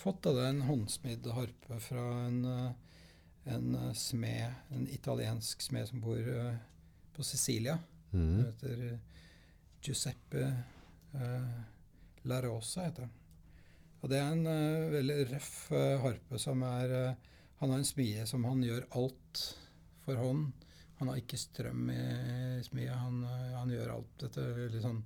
[0.00, 0.22] fått.
[0.24, 0.32] Da.
[0.32, 2.70] Det er en håndsmidd harpe fra en, eh,
[3.48, 6.54] en eh, smed, en italiensk smed som bor eh,
[7.16, 7.78] på Sicilia.
[8.12, 8.44] Han Mhm.
[8.46, 8.98] heter
[9.82, 10.44] Giuseppe
[11.14, 11.60] eh,
[12.24, 13.12] La Rosa, heter han.
[14.00, 17.14] Og det er en uh, veldig røff uh, harpe som er uh,
[17.58, 19.40] Han har en smie som han gjør alt
[20.04, 20.52] for hånd.
[21.00, 22.94] Han har ikke strøm i smia.
[22.94, 23.24] Han,
[23.56, 25.00] han gjør alt dette veldig sånn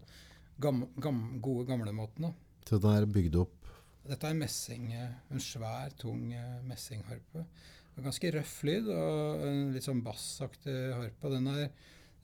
[0.60, 2.34] gam, gam, gode gamlemåten.
[2.68, 3.70] Så den er bygd opp
[4.04, 6.26] Dette er messing, en svær, tung
[6.68, 7.46] messingharpe.
[8.00, 11.30] Ganske røff lyd og en litt sånn bassaktig harpe.
[11.32, 11.66] Den er,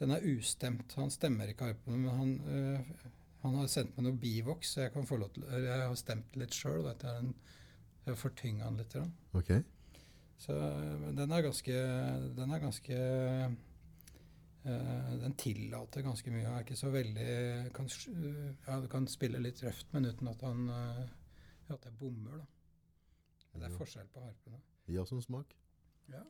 [0.00, 0.94] den er ustemt.
[0.96, 3.08] Han stemmer ikke harpen, men han, øh,
[3.44, 6.38] han har sendt meg noe bivoks, så jeg kan få lov til Jeg har stemt
[6.40, 6.88] litt sjøl.
[6.88, 8.96] Jeg har fortynga den litt.
[9.36, 9.62] Okay.
[10.38, 10.54] Så
[11.18, 11.78] den er ganske
[12.36, 12.98] Den er ganske
[14.64, 16.46] eh, Den tillater ganske mye.
[16.46, 20.44] Er ikke så veldig kan, eh, Ja, du kan spille litt røft, men uten at
[20.46, 21.04] han eh,
[21.74, 22.46] At det bommer, da.
[23.58, 24.60] Det er forskjell på harpene.
[24.88, 25.54] Gi oss en smak.
[26.08, 26.22] Ja.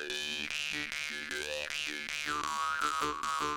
[0.00, 0.50] Thank
[3.40, 3.49] you.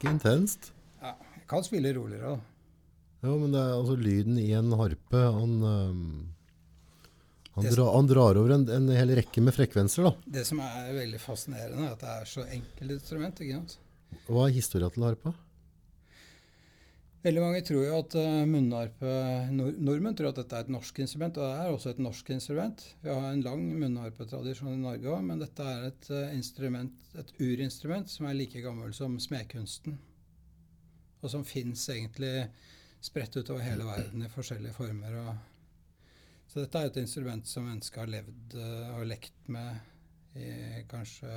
[0.00, 0.72] Ganske intenst.
[1.02, 1.12] ja.
[1.36, 2.40] Jeg kan spille roligere, da.
[3.20, 6.04] Ja, men det er altså lyden i en harpe Han, um,
[7.52, 10.08] han, dra, han drar over en, en hel rekke med frekvenser.
[10.08, 10.14] da.
[10.38, 13.44] Det som er veldig fascinerende, er at det er så enkelt instrument.
[13.44, 13.76] ikke sant?
[14.30, 15.34] Hva er historia til harpa?
[17.20, 19.10] Veldig mange tror jo at uh, munnharpe
[19.52, 22.30] nord Nordmenn tror at dette er et norsk instrument, og det er også et norsk
[22.32, 22.84] instrument.
[23.04, 27.32] Vi har en lang munnharpetradisjon i Norge òg, men dette er et uh, instrument, et
[27.40, 29.98] urinstrument som er like gammel som smedkunsten.
[31.20, 32.48] Og som fins egentlig
[33.04, 35.18] spredt utover hele verden i forskjellige former.
[36.50, 39.76] Så dette er et instrument som mennesket har levd uh, og lekt med
[40.34, 41.28] i kanskje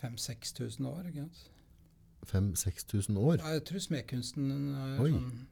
[0.00, 1.06] 5000-6000 år.
[1.08, 1.50] ikke sant?
[2.30, 3.36] 5000-6000 år?
[3.36, 5.10] Ja, jeg tror smedkunsten er Oi.
[5.12, 5.46] sånn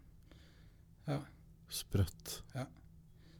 [1.09, 1.19] Ja.
[1.73, 2.39] Sprøtt.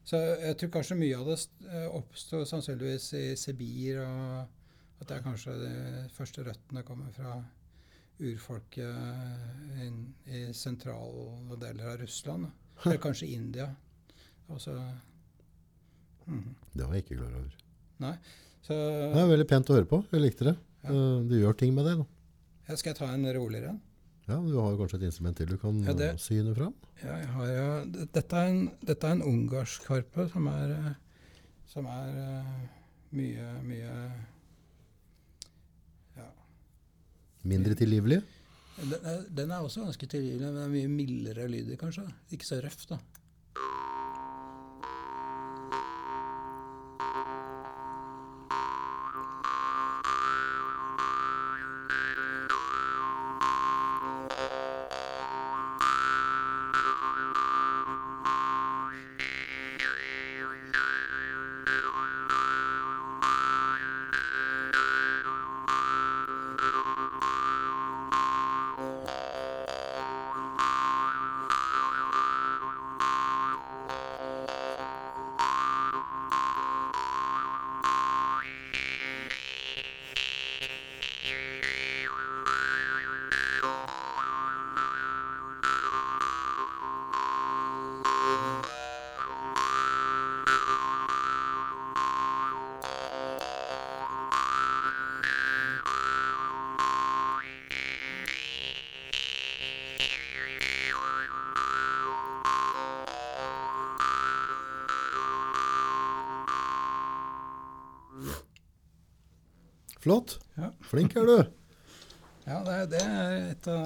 [0.03, 1.37] Så jeg tror kanskje mye av det
[1.69, 4.62] eh, sannsynligvis i Sibir, og
[5.03, 5.73] at det er kanskje de
[6.15, 7.37] første røttene kommer fra
[8.23, 10.01] urfolket inn
[10.31, 12.49] i sentrale deler av Russland.
[12.85, 13.67] Eller kanskje India.
[14.51, 14.73] Også,
[16.27, 16.43] mm.
[16.73, 18.19] Det var jeg ikke klar over.
[18.63, 19.99] Så Det er veldig pent å høre på.
[20.11, 20.55] Jeg likte det.
[20.83, 20.93] Ja.
[21.27, 21.97] Du gjør ting med det.
[21.99, 22.05] da.
[22.67, 23.81] ja, skal jeg ta en roligere en?
[24.27, 26.73] Ja, Du har kanskje et instrument til du kan Ja, det- syne fram?
[27.03, 30.95] Ja, jeg har jo Dette er en, dette er en ungarsk harpe som er,
[31.67, 32.69] som er eh,
[33.11, 33.95] mye, mye
[36.15, 36.29] Ja.
[37.43, 38.21] Mindre tilgivelig?
[38.79, 42.07] Den er, den er også ganske tilgivelig, men det er mye mildere lyder, kanskje.
[42.33, 42.97] Ikke så røff, da.
[110.03, 110.37] Flott.
[110.59, 110.69] Ja.
[110.89, 111.35] Flink er du.
[112.43, 113.83] Ja, det er, det er et av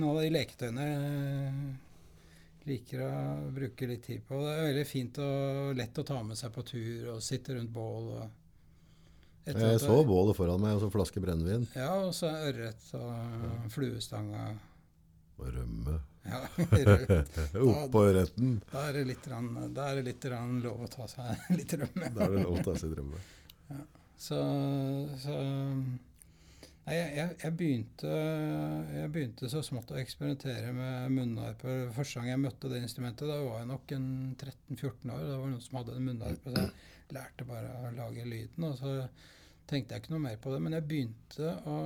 [0.00, 3.10] noen av de leketøyene jeg liker å
[3.52, 4.38] bruke litt tid på.
[4.46, 7.72] Det er veldig fint og lett å ta med seg på tur og sitte rundt
[7.74, 8.06] bål.
[9.44, 11.64] Jeg så bålet foran meg og så flaske brennevin.
[11.74, 14.68] Ja, og så ørret og fluestang og
[15.42, 15.96] Og rømme.
[16.28, 16.38] ja.
[17.82, 18.60] Oppå ørreten.
[18.70, 20.26] Da er det litt, rann- da er det litt
[20.62, 22.12] lov å ta seg litt rømme.
[22.14, 23.18] Da er det lov å ta seg rømme.
[24.22, 24.38] Så,
[25.22, 25.36] så
[26.82, 28.12] Nei, jeg, jeg, begynte,
[28.90, 31.76] jeg begynte så smått å eksperimentere med munnharpe.
[31.94, 35.20] Første gang jeg møtte det instrumentet, da var jeg nok en 13-14 år.
[35.22, 38.66] Da var det noen som hadde en munnharpe, så jeg lærte bare å lage lyden.
[38.66, 38.96] Og så
[39.70, 40.58] tenkte jeg ikke noe mer på det.
[40.64, 41.78] Men jeg begynte å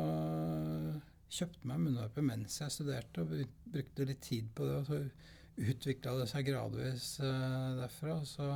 [1.36, 3.32] Kjøpte meg munnharpe mens jeg studerte, og
[3.74, 4.76] brukte litt tid på det.
[4.80, 8.20] Og så utvikla det seg gradvis uh, derfra.
[8.22, 8.52] Og så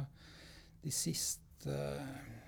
[0.80, 2.39] de siste ja,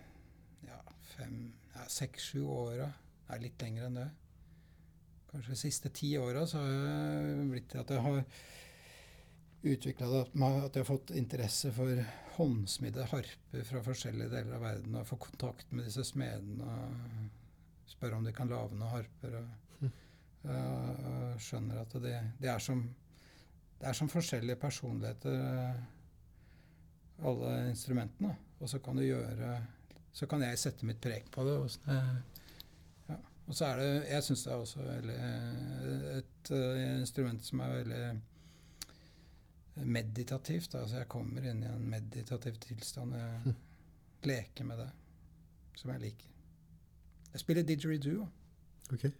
[1.92, 2.88] seks-sju åra,
[3.32, 4.08] er litt lenger enn det.
[5.32, 8.24] Kanskje de siste ti åra så har jeg blitt til at jeg har
[9.62, 12.00] utvikla det at jeg har fått interesse for
[12.36, 18.18] håndsmidde harper fra forskjellige deler av verden, og få kontakt med disse smedene og spørre
[18.18, 19.38] om de kan lage noen harper.
[19.38, 19.90] Og,
[20.42, 22.82] og, og skjønner at det, det, er som,
[23.78, 25.84] det er som forskjellige personligheter, eh,
[27.28, 28.34] alle instrumentene.
[28.58, 29.54] Og så kan du gjøre
[30.12, 31.54] så kan jeg sette mitt preg på det.
[31.58, 31.70] Og,
[33.08, 33.16] ja.
[33.46, 35.16] og så er det Jeg syns det er også veldig,
[36.18, 38.04] et eh, instrument som er veldig
[39.88, 40.74] meditativt.
[40.74, 43.16] Altså jeg kommer inn i en meditativ tilstand.
[43.16, 43.56] Jeg
[44.32, 44.90] leker med det,
[45.80, 46.28] som jeg liker.
[47.32, 48.28] Jeg spiller didgeridoo.
[48.92, 49.10] Okay.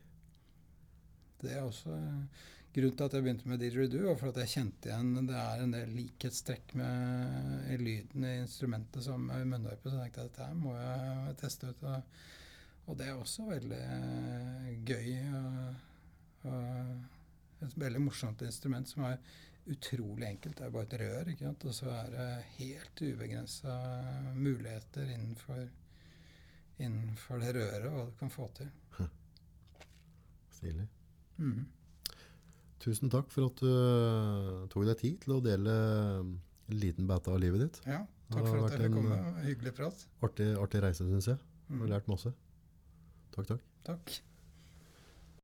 [1.43, 2.43] Det er også eh,
[2.73, 5.63] grunnen til at jeg begynte med didgeridoo, var for at jeg kjente igjen det er
[5.63, 9.91] en del likhetstrekk med i lyden i instrumentet som i munnharpe.
[9.91, 11.83] Så tenkte jeg at dette må jeg teste ut.
[11.91, 12.21] Og,
[12.87, 15.11] og det er også veldig eh, gøy.
[15.41, 19.21] Og, og et veldig morsomt instrument som er
[19.71, 20.57] utrolig enkelt.
[20.59, 21.69] Det er bare et rør, ikke sant?
[21.69, 23.77] og så er det helt ubegrensa
[24.35, 25.63] muligheter innenfor,
[26.79, 28.73] innenfor det røret, hva du kan få til.
[30.57, 30.89] Stilig.
[31.37, 31.82] Mhm.
[32.83, 35.75] Tusen takk for at du eh, tok deg tid til å dele
[36.19, 36.33] en
[36.73, 37.79] liten beta av livet ditt.
[37.87, 38.01] Ja,
[38.33, 39.19] takk for at jeg fikk komme.
[39.47, 40.03] Hyggelig prat.
[40.27, 41.39] Artig, artig reise, syns jeg.
[41.71, 42.33] Du Har lært masse.
[43.37, 43.63] Takk, takk.
[43.87, 44.17] Takk.